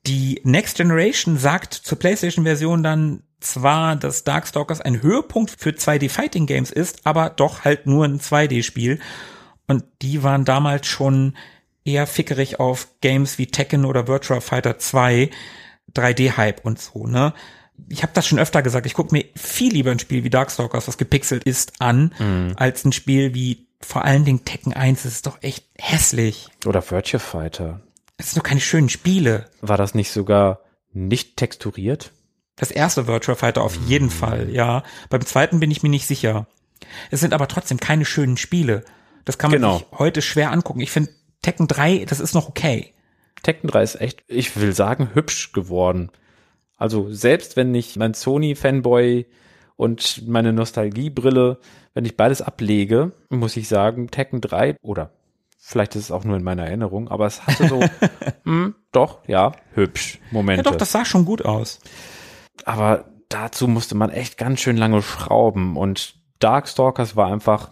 [0.05, 7.05] Die Next Generation sagt zur PlayStation-Version dann zwar, dass Darkstalkers ein Höhepunkt für 2D-Fighting-Games ist,
[7.05, 8.99] aber doch halt nur ein 2D-Spiel.
[9.67, 11.37] Und die waren damals schon
[11.85, 15.29] eher fickerig auf Games wie Tekken oder Virtua Fighter 2,
[15.95, 17.33] 3D-Hype und so, ne?
[17.89, 20.87] Ich habe das schon öfter gesagt, ich gucke mir viel lieber ein Spiel wie Darkstalkers,
[20.87, 25.03] was gepixelt ist, an, als ein Spiel wie vor allen Dingen Tekken 1.
[25.03, 26.47] Das ist doch echt hässlich.
[26.65, 27.81] Oder Virtua Fighter.
[28.17, 29.49] Es sind doch keine schönen Spiele.
[29.61, 30.59] War das nicht sogar
[30.93, 32.11] nicht texturiert?
[32.55, 34.83] Das erste Virtua Fighter auf jeden Fall, ja.
[35.09, 36.47] Beim zweiten bin ich mir nicht sicher.
[37.11, 38.85] Es sind aber trotzdem keine schönen Spiele.
[39.25, 39.77] Das kann man Genau.
[39.79, 40.79] sich heute schwer angucken.
[40.81, 42.93] Ich finde Tekken 3, das ist noch okay.
[43.41, 46.11] Tekken 3 ist echt, ich will sagen, hübsch geworden.
[46.83, 49.25] Also selbst wenn ich mein Sony-Fanboy
[49.77, 51.57] und meine Nostalgiebrille,
[51.93, 55.11] wenn ich beides ablege, muss ich sagen, Tekken 3 oder
[55.57, 57.79] vielleicht ist es auch nur in meiner Erinnerung, aber es hatte so,
[58.43, 60.65] hm, doch, ja, hübsch, Momente.
[60.65, 61.79] Ja doch, das sah schon gut aus.
[62.65, 67.71] aber dazu musste man echt ganz schön lange schrauben und Darkstalkers war einfach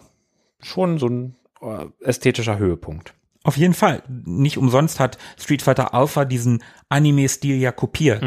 [0.58, 3.12] schon so ein äh, ästhetischer Höhepunkt.
[3.44, 4.04] Auf jeden Fall.
[4.08, 8.22] Nicht umsonst hat Street Fighter Alpha diesen Anime-Stil ja kopiert.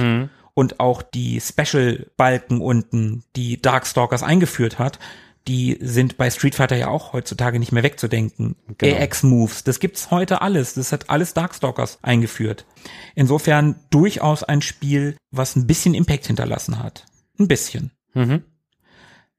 [0.56, 5.00] Und auch die Special-Balken unten, die Darkstalkers eingeführt hat,
[5.48, 8.56] die sind bei Street Fighter ja auch heutzutage nicht mehr wegzudenken.
[8.78, 8.98] Genau.
[8.98, 10.74] AX-Moves, das gibt's heute alles.
[10.74, 12.66] Das hat alles Darkstalkers eingeführt.
[13.14, 17.06] Insofern durchaus ein Spiel, was ein bisschen Impact hinterlassen hat.
[17.38, 17.92] Ein bisschen.
[18.14, 18.44] Mhm.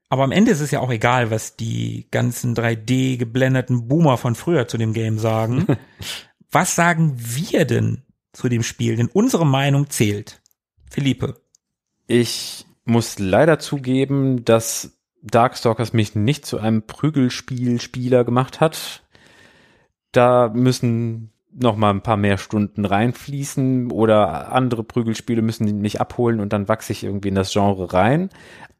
[0.09, 4.35] Aber am Ende ist es ja auch egal, was die ganzen 3D geblendeten Boomer von
[4.35, 5.65] früher zu dem Game sagen.
[6.51, 8.95] was sagen wir denn zu dem Spiel?
[8.95, 10.41] Denn unsere Meinung zählt.
[10.89, 11.35] Philippe.
[12.07, 19.03] Ich muss leider zugeben, dass Darkstalkers mich nicht zu einem Prügelspielspieler gemacht hat.
[20.11, 26.39] Da müssen noch mal ein paar mehr Stunden reinfließen oder andere Prügelspiele müssen mich abholen
[26.39, 28.29] und dann wachse ich irgendwie in das Genre rein.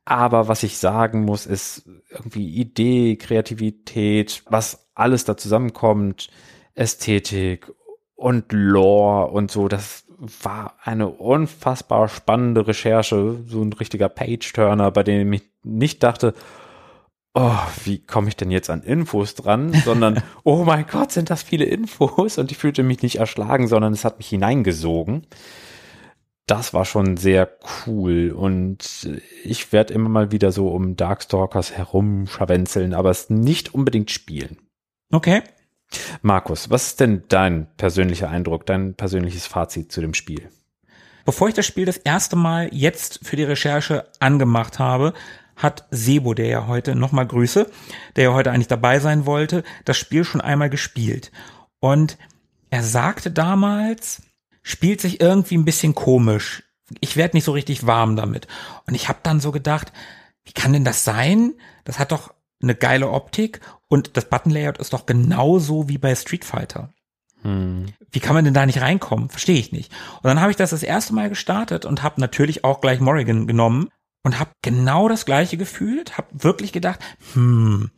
[0.06, 6.30] Aber was ich sagen muss, ist irgendwie Idee, Kreativität, was alles da zusammenkommt,
[6.76, 7.72] Ästhetik
[8.16, 15.04] und Lore und so, das war eine unfassbar spannende Recherche, so ein richtiger Page-Turner, bei
[15.04, 16.34] dem ich nicht dachte,
[17.34, 21.44] oh, wie komme ich denn jetzt an Infos dran, sondern, oh mein Gott, sind das
[21.44, 25.28] viele Infos und ich fühlte mich nicht erschlagen, sondern es hat mich hineingesogen.
[26.48, 27.50] Das war schon sehr
[27.86, 29.10] cool und
[29.44, 34.58] ich werde immer mal wieder so um Darkstalkers herumscharwenzeln, aber es nicht unbedingt spielen.
[35.12, 35.44] Okay.
[36.22, 40.50] Markus, was ist denn dein persönlicher Eindruck, dein persönliches Fazit zu dem Spiel?
[41.26, 45.14] Bevor ich das Spiel das erste Mal jetzt für die Recherche angemacht habe,
[45.58, 47.70] hat Sebo, der ja heute nochmal Grüße,
[48.16, 51.32] der ja heute eigentlich dabei sein wollte, das Spiel schon einmal gespielt.
[51.80, 52.18] Und
[52.70, 54.22] er sagte damals,
[54.62, 56.64] spielt sich irgendwie ein bisschen komisch.
[57.02, 58.48] Ich werde nicht so richtig warm damit.
[58.86, 59.92] Und ich habe dann so gedacht,
[60.46, 61.54] wie kann denn das sein?
[61.84, 66.46] Das hat doch eine geile Optik und das Button-Layout ist doch genauso wie bei Street
[66.46, 66.94] Fighter.
[67.44, 69.30] Wie kann man denn da nicht reinkommen?
[69.30, 69.92] Verstehe ich nicht.
[70.16, 73.48] Und dann habe ich das das erste Mal gestartet und habe natürlich auch gleich Morrigan
[73.48, 73.90] genommen
[74.24, 77.00] und habe genau das gleiche gefühlt, habe wirklich gedacht,
[77.34, 77.92] hm,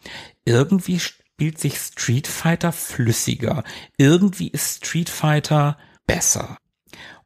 [0.46, 3.64] irgendwie spielt sich Street Fighter flüssiger.
[3.98, 6.58] Irgendwie ist Street Fighter besser.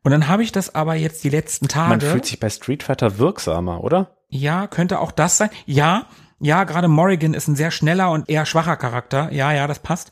[0.04, 1.90] Und dann habe ich das aber jetzt die letzten Tage.
[1.90, 4.18] Man fühlt sich bei Street Fighter wirksamer, oder?
[4.30, 5.50] Ja, könnte auch das sein.
[5.66, 6.08] Ja,
[6.44, 9.32] ja, gerade Morrigan ist ein sehr schneller und eher schwacher Charakter.
[9.32, 10.12] Ja, ja, das passt.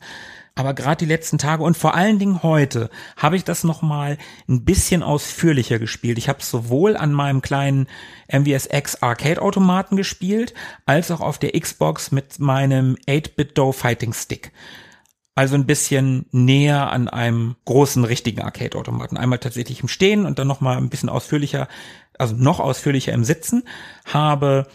[0.54, 4.16] Aber gerade die letzten Tage und vor allen Dingen heute habe ich das nochmal
[4.48, 6.18] ein bisschen ausführlicher gespielt.
[6.18, 7.86] Ich habe sowohl an meinem kleinen
[8.30, 10.54] MVSX Arcade-Automaten gespielt,
[10.86, 14.52] als auch auf der Xbox mit meinem 8-Bit-Do Fighting Stick.
[15.34, 19.16] Also ein bisschen näher an einem großen richtigen Arcade-Automaten.
[19.18, 21.68] Einmal tatsächlich im Stehen und dann nochmal ein bisschen ausführlicher,
[22.18, 23.64] also noch ausführlicher im Sitzen.
[24.04, 24.66] Habe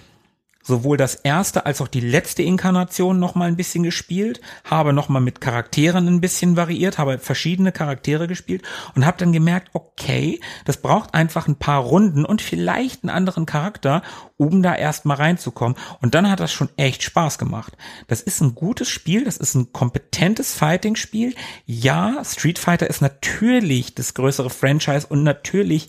[0.68, 5.08] sowohl das erste als auch die letzte Inkarnation noch mal ein bisschen gespielt, habe noch
[5.08, 8.64] mal mit Charakteren ein bisschen variiert, habe verschiedene Charaktere gespielt
[8.94, 13.46] und habe dann gemerkt, okay, das braucht einfach ein paar Runden und vielleicht einen anderen
[13.46, 14.02] Charakter,
[14.36, 17.78] um da erst mal reinzukommen und dann hat das schon echt Spaß gemacht.
[18.08, 21.34] Das ist ein gutes Spiel, das ist ein kompetentes Fighting Spiel.
[21.66, 25.88] Ja, Street Fighter ist natürlich das größere Franchise und natürlich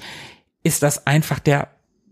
[0.63, 1.69] ist das einfach der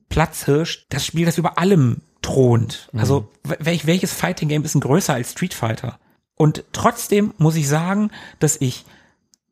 [0.09, 2.88] Platzhirsch, das Spiel, das über allem thront.
[2.93, 3.01] Mhm.
[3.01, 5.98] Also welch, welches Fighting Game ist denn größer als Street Fighter?
[6.34, 8.84] Und trotzdem muss ich sagen, dass ich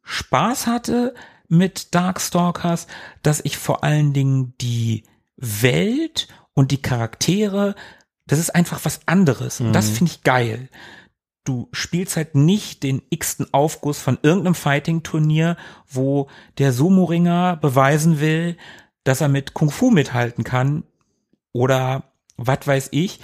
[0.03, 1.15] Spaß hatte
[1.49, 2.87] mit Darkstalkers,
[3.23, 5.05] dass ich vor allen Dingen die
[5.37, 7.75] Welt und die Charaktere,
[8.27, 9.61] das ist einfach was anderes.
[9.61, 9.95] Und das mhm.
[9.95, 10.69] finde ich geil.
[11.45, 16.29] Du spielst halt nicht den x-ten Aufguss von irgendeinem Fighting-Turnier, wo
[16.59, 18.57] der Sumo-Ringer beweisen will,
[19.05, 20.85] dass er mit Kung Fu mithalten kann
[21.53, 23.21] oder was weiß ich,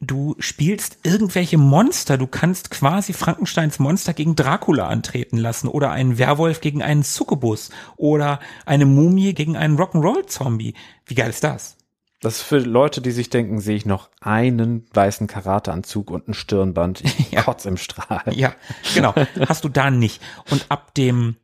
[0.00, 2.18] du spielst irgendwelche Monster.
[2.18, 7.70] Du kannst quasi Frankensteins Monster gegen Dracula antreten lassen oder einen Werwolf gegen einen Succubus
[7.96, 10.74] oder eine Mumie gegen einen Rock'n'Roll-Zombie.
[11.06, 11.76] Wie geil ist das?
[12.20, 16.34] Das ist für Leute, die sich denken, sehe ich noch einen weißen Karateanzug und ein
[16.34, 17.02] Stirnband.
[17.02, 17.42] Ich ja.
[17.42, 18.22] kotz im Strahl.
[18.30, 18.54] Ja,
[18.94, 19.12] genau.
[19.48, 20.22] Hast du da nicht.
[20.50, 21.36] Und ab dem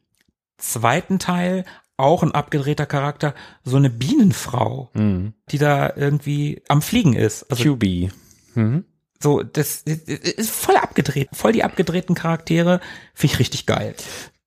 [0.56, 1.64] zweiten Teil
[1.98, 3.34] auch ein abgedrehter Charakter,
[3.64, 5.34] so eine Bienenfrau, mhm.
[5.50, 7.50] die da irgendwie am Fliegen ist.
[7.50, 8.10] Also, QB.
[8.54, 8.84] Mhm.
[9.20, 12.80] So, das ist voll abgedreht, voll die abgedrehten Charaktere,
[13.14, 13.94] finde ich richtig geil.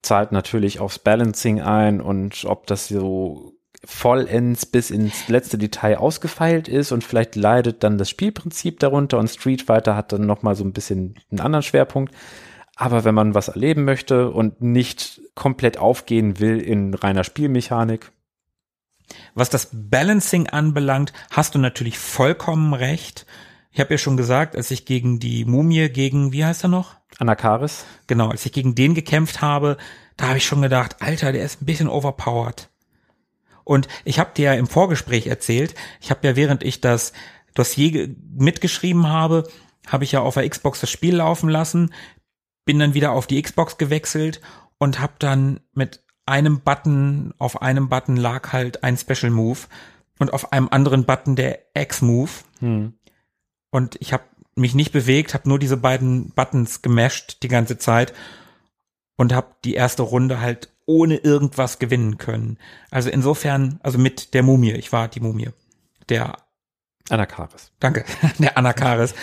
[0.01, 3.53] Zahlt natürlich aufs Balancing ein und ob das so
[3.83, 9.27] vollends bis ins letzte Detail ausgefeilt ist und vielleicht leidet dann das Spielprinzip darunter und
[9.27, 12.13] Street Fighter hat dann noch mal so ein bisschen einen anderen Schwerpunkt.
[12.81, 18.11] Aber wenn man was erleben möchte und nicht komplett aufgehen will in reiner Spielmechanik.
[19.35, 23.27] Was das Balancing anbelangt, hast du natürlich vollkommen recht.
[23.71, 26.95] Ich habe ja schon gesagt, als ich gegen die Mumie, gegen, wie heißt er noch?
[27.19, 27.85] Anakaris.
[28.07, 29.77] Genau, als ich gegen den gekämpft habe,
[30.17, 32.67] da habe ich schon gedacht, Alter, der ist ein bisschen overpowered.
[33.63, 37.13] Und ich habe dir ja im Vorgespräch erzählt, ich habe ja während ich das
[37.53, 39.47] Dossier mitgeschrieben habe,
[39.85, 41.91] habe ich ja auf der Xbox das Spiel laufen lassen,
[42.71, 44.39] bin dann wieder auf die Xbox gewechselt
[44.77, 49.59] und habe dann mit einem Button, auf einem Button lag halt ein Special Move
[50.19, 52.31] und auf einem anderen Button der X-Move.
[52.59, 52.93] Hm.
[53.71, 54.23] Und ich habe
[54.55, 58.13] mich nicht bewegt, habe nur diese beiden Buttons gemasht die ganze Zeit
[59.17, 62.57] und habe die erste Runde halt ohne irgendwas gewinnen können.
[62.89, 65.49] Also insofern, also mit der Mumie, ich war die Mumie,
[66.07, 66.37] der
[67.09, 67.73] Anakaris.
[67.81, 68.05] Danke,
[68.39, 69.13] der Anakaris.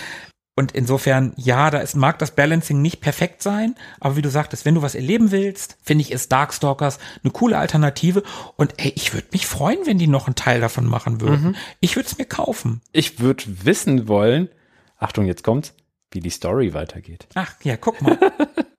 [0.59, 4.65] Und insofern, ja, da ist, mag das Balancing nicht perfekt sein, aber wie du sagtest,
[4.65, 8.25] wenn du was erleben willst, finde ich, ist Darkstalkers eine coole Alternative.
[8.57, 11.51] Und ey, ich würde mich freuen, wenn die noch einen Teil davon machen würden.
[11.51, 11.57] Mhm.
[11.79, 12.81] Ich würde es mir kaufen.
[12.91, 14.49] Ich würde wissen wollen,
[14.97, 15.77] Achtung, jetzt kommt's,
[16.11, 17.29] wie die Story weitergeht.
[17.37, 18.19] Ach, ja, guck mal.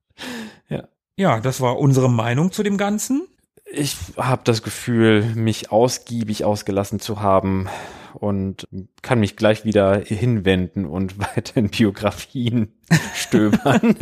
[0.67, 0.83] ja.
[1.15, 3.25] Ja, das war unsere Meinung zu dem Ganzen.
[3.71, 7.69] Ich habe das Gefühl, mich ausgiebig ausgelassen zu haben
[8.13, 8.67] und
[9.01, 12.73] kann mich gleich wieder hinwenden und weiter in Biografien
[13.13, 13.97] stöbern.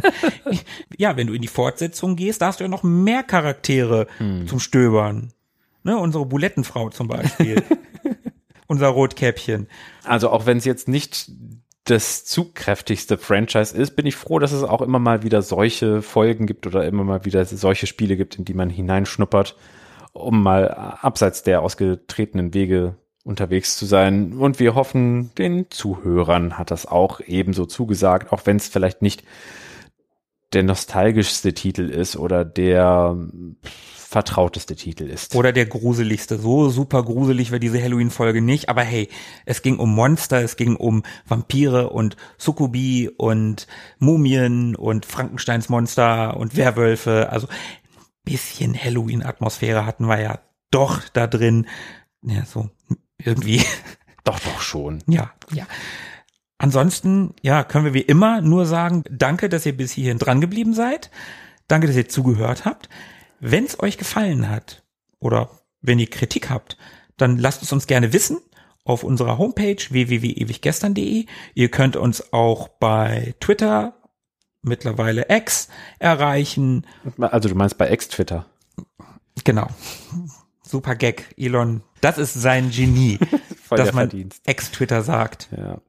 [0.97, 4.47] ja, wenn du in die Fortsetzung gehst, da hast du ja noch mehr Charaktere hm.
[4.47, 5.33] zum Stöbern.
[5.83, 7.63] Ne, unsere Bulettenfrau zum Beispiel.
[8.69, 9.69] Unser Rotkäppchen.
[10.03, 11.31] Also auch wenn es jetzt nicht
[11.89, 16.45] das zugkräftigste Franchise ist, bin ich froh, dass es auch immer mal wieder solche Folgen
[16.45, 19.55] gibt oder immer mal wieder solche Spiele gibt, in die man hineinschnuppert,
[20.11, 24.33] um mal abseits der ausgetretenen Wege unterwegs zu sein.
[24.33, 29.23] Und wir hoffen, den Zuhörern hat das auch ebenso zugesagt, auch wenn es vielleicht nicht
[30.53, 33.17] der nostalgischste Titel ist oder der
[33.95, 35.35] vertrauteste Titel ist.
[35.35, 36.39] Oder der gruseligste.
[36.39, 38.69] So super gruselig war diese Halloween-Folge nicht.
[38.69, 39.09] Aber hey,
[39.45, 43.67] es ging um Monster, es ging um Vampire und Sukubi und
[43.99, 47.29] Mumien und Frankensteins Monster und Werwölfe.
[47.31, 47.47] Also
[48.23, 50.39] bisschen Halloween-Atmosphäre hatten wir ja
[50.71, 51.67] doch da drin.
[52.21, 52.69] Ja, so
[53.17, 53.61] irgendwie.
[54.23, 55.03] Doch, doch schon.
[55.07, 55.65] Ja, ja.
[56.57, 60.73] Ansonsten, ja, können wir wie immer nur sagen, danke, dass ihr bis hierhin dran geblieben
[60.73, 61.11] seid.
[61.67, 62.89] Danke, dass ihr zugehört habt.
[63.39, 64.83] Wenn es euch gefallen hat
[65.19, 65.51] oder
[65.81, 66.77] wenn ihr Kritik habt,
[67.17, 68.39] dann lasst es uns gerne wissen
[68.83, 71.25] auf unserer Homepage www.ewiggestern.de.
[71.53, 73.93] Ihr könnt uns auch bei Twitter
[74.61, 75.69] mittlerweile X
[75.99, 76.85] erreichen.
[77.19, 78.45] Also du meinst bei Ex-Twitter.
[79.43, 79.67] Genau.
[80.63, 81.81] Super Gag, Elon.
[82.01, 83.19] Das ist sein Genie,
[83.69, 84.29] dass man.
[84.45, 85.49] Ex-Twitter sagt.
[85.55, 85.79] Ja.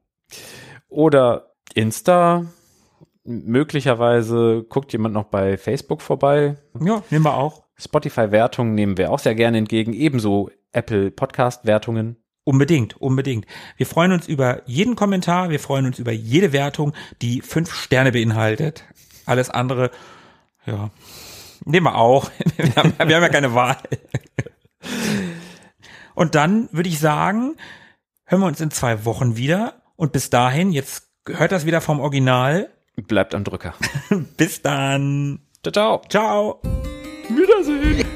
[0.87, 2.45] Oder Insta.
[3.23, 6.57] Möglicherweise guckt jemand noch bei Facebook vorbei.
[6.79, 7.63] Ja, nehmen wir auch.
[7.77, 9.93] Spotify-Wertungen nehmen wir auch sehr gerne entgegen.
[9.93, 12.17] Ebenso Apple Podcast-Wertungen.
[12.43, 13.45] Unbedingt, unbedingt.
[13.77, 18.11] Wir freuen uns über jeden Kommentar, wir freuen uns über jede Wertung, die fünf Sterne
[18.11, 18.85] beinhaltet.
[19.25, 19.91] Alles andere,
[20.65, 20.89] ja,
[21.65, 22.31] nehmen wir auch.
[22.57, 23.77] Wir haben, wir haben ja keine Wahl.
[26.13, 27.55] Und dann würde ich sagen,
[28.25, 29.78] hören wir uns in zwei Wochen wieder.
[29.99, 32.69] Und bis dahin, jetzt hört das wieder vom Original.
[32.95, 33.73] Bleibt am Drücker.
[34.37, 35.41] Bis dann.
[35.61, 36.01] Ciao, ciao.
[36.07, 36.61] Ciao.
[37.27, 38.07] Wiedersehen.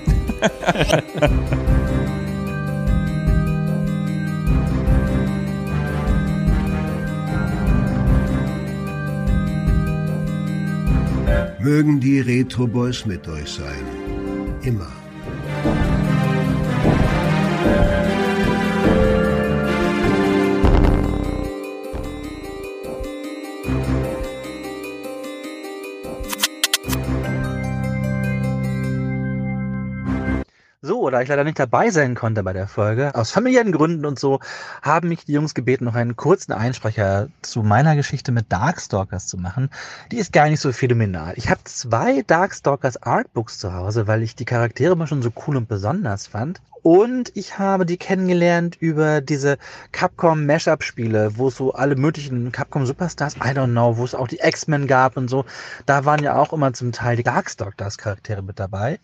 [11.60, 13.86] Mögen die Retro Boys mit euch sein.
[14.62, 15.03] Immer.
[30.86, 34.20] So, da ich leider nicht dabei sein konnte bei der Folge, aus familiären Gründen und
[34.20, 34.42] so,
[34.82, 39.38] haben mich die Jungs gebeten, noch einen kurzen Einsprecher zu meiner Geschichte mit Darkstalkers zu
[39.38, 39.70] machen.
[40.12, 41.36] Die ist gar nicht so phänomenal.
[41.38, 45.56] Ich habe zwei Darkstalkers Artbooks zu Hause, weil ich die Charaktere immer schon so cool
[45.56, 46.60] und besonders fand.
[46.82, 49.58] Und ich habe die kennengelernt über diese
[49.94, 54.28] Capcom Mashup-Spiele, wo es so alle möglichen Capcom Superstars, I don't know, wo es auch
[54.28, 55.46] die X-Men gab und so.
[55.86, 59.00] Da waren ja auch immer zum Teil die Darkstalkers Charaktere mit dabei.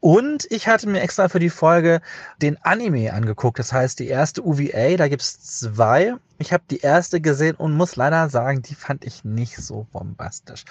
[0.00, 2.00] Und ich hatte mir extra für die Folge
[2.40, 3.58] den Anime angeguckt.
[3.58, 6.14] Das heißt, die erste UVA, da gibt's zwei.
[6.38, 10.64] Ich habe die erste gesehen und muss leider sagen, die fand ich nicht so bombastisch.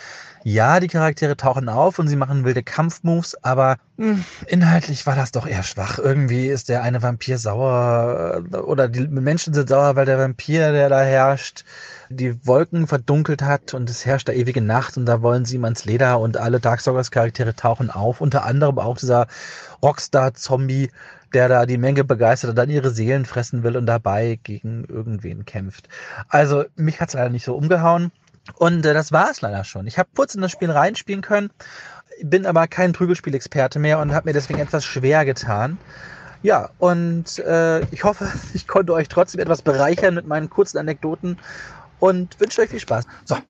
[0.44, 5.34] Ja, die Charaktere tauchen auf und sie machen wilde Kampfmoves, aber mh, inhaltlich war das
[5.34, 6.00] doch eher schwach.
[6.00, 10.72] Irgendwie ist der eine Vampir sauer äh, oder die Menschen sind sauer, weil der Vampir,
[10.72, 11.66] der da herrscht,
[12.10, 15.64] die Wolken verdunkelt hat und es herrscht da ewige Nacht und da wollen sie ihm
[15.66, 19.28] ans Leder und alle Darkstalkers Charaktere tauchen auf, unter anderem auch dieser
[19.82, 20.92] Rockstar-Zombie,
[21.34, 25.46] der da die Menge begeistert und dann ihre Seelen fressen will und dabei gegen irgendwen
[25.46, 25.90] kämpft.
[26.30, 28.12] Also mich hat's leider nicht so umgehauen
[28.56, 29.88] und äh, das war es leider schon.
[29.88, 31.50] Ich habe kurz in das Spiel reinspielen können,
[32.24, 35.78] bin aber kein Prügelspielexperte mehr und habe mir deswegen etwas schwer getan.
[36.44, 41.38] Ja, und äh, ich hoffe, ich konnte euch trotzdem etwas bereichern mit meinen kurzen Anekdoten
[42.00, 43.06] und wünsche euch viel Spaß.
[43.26, 43.38] So,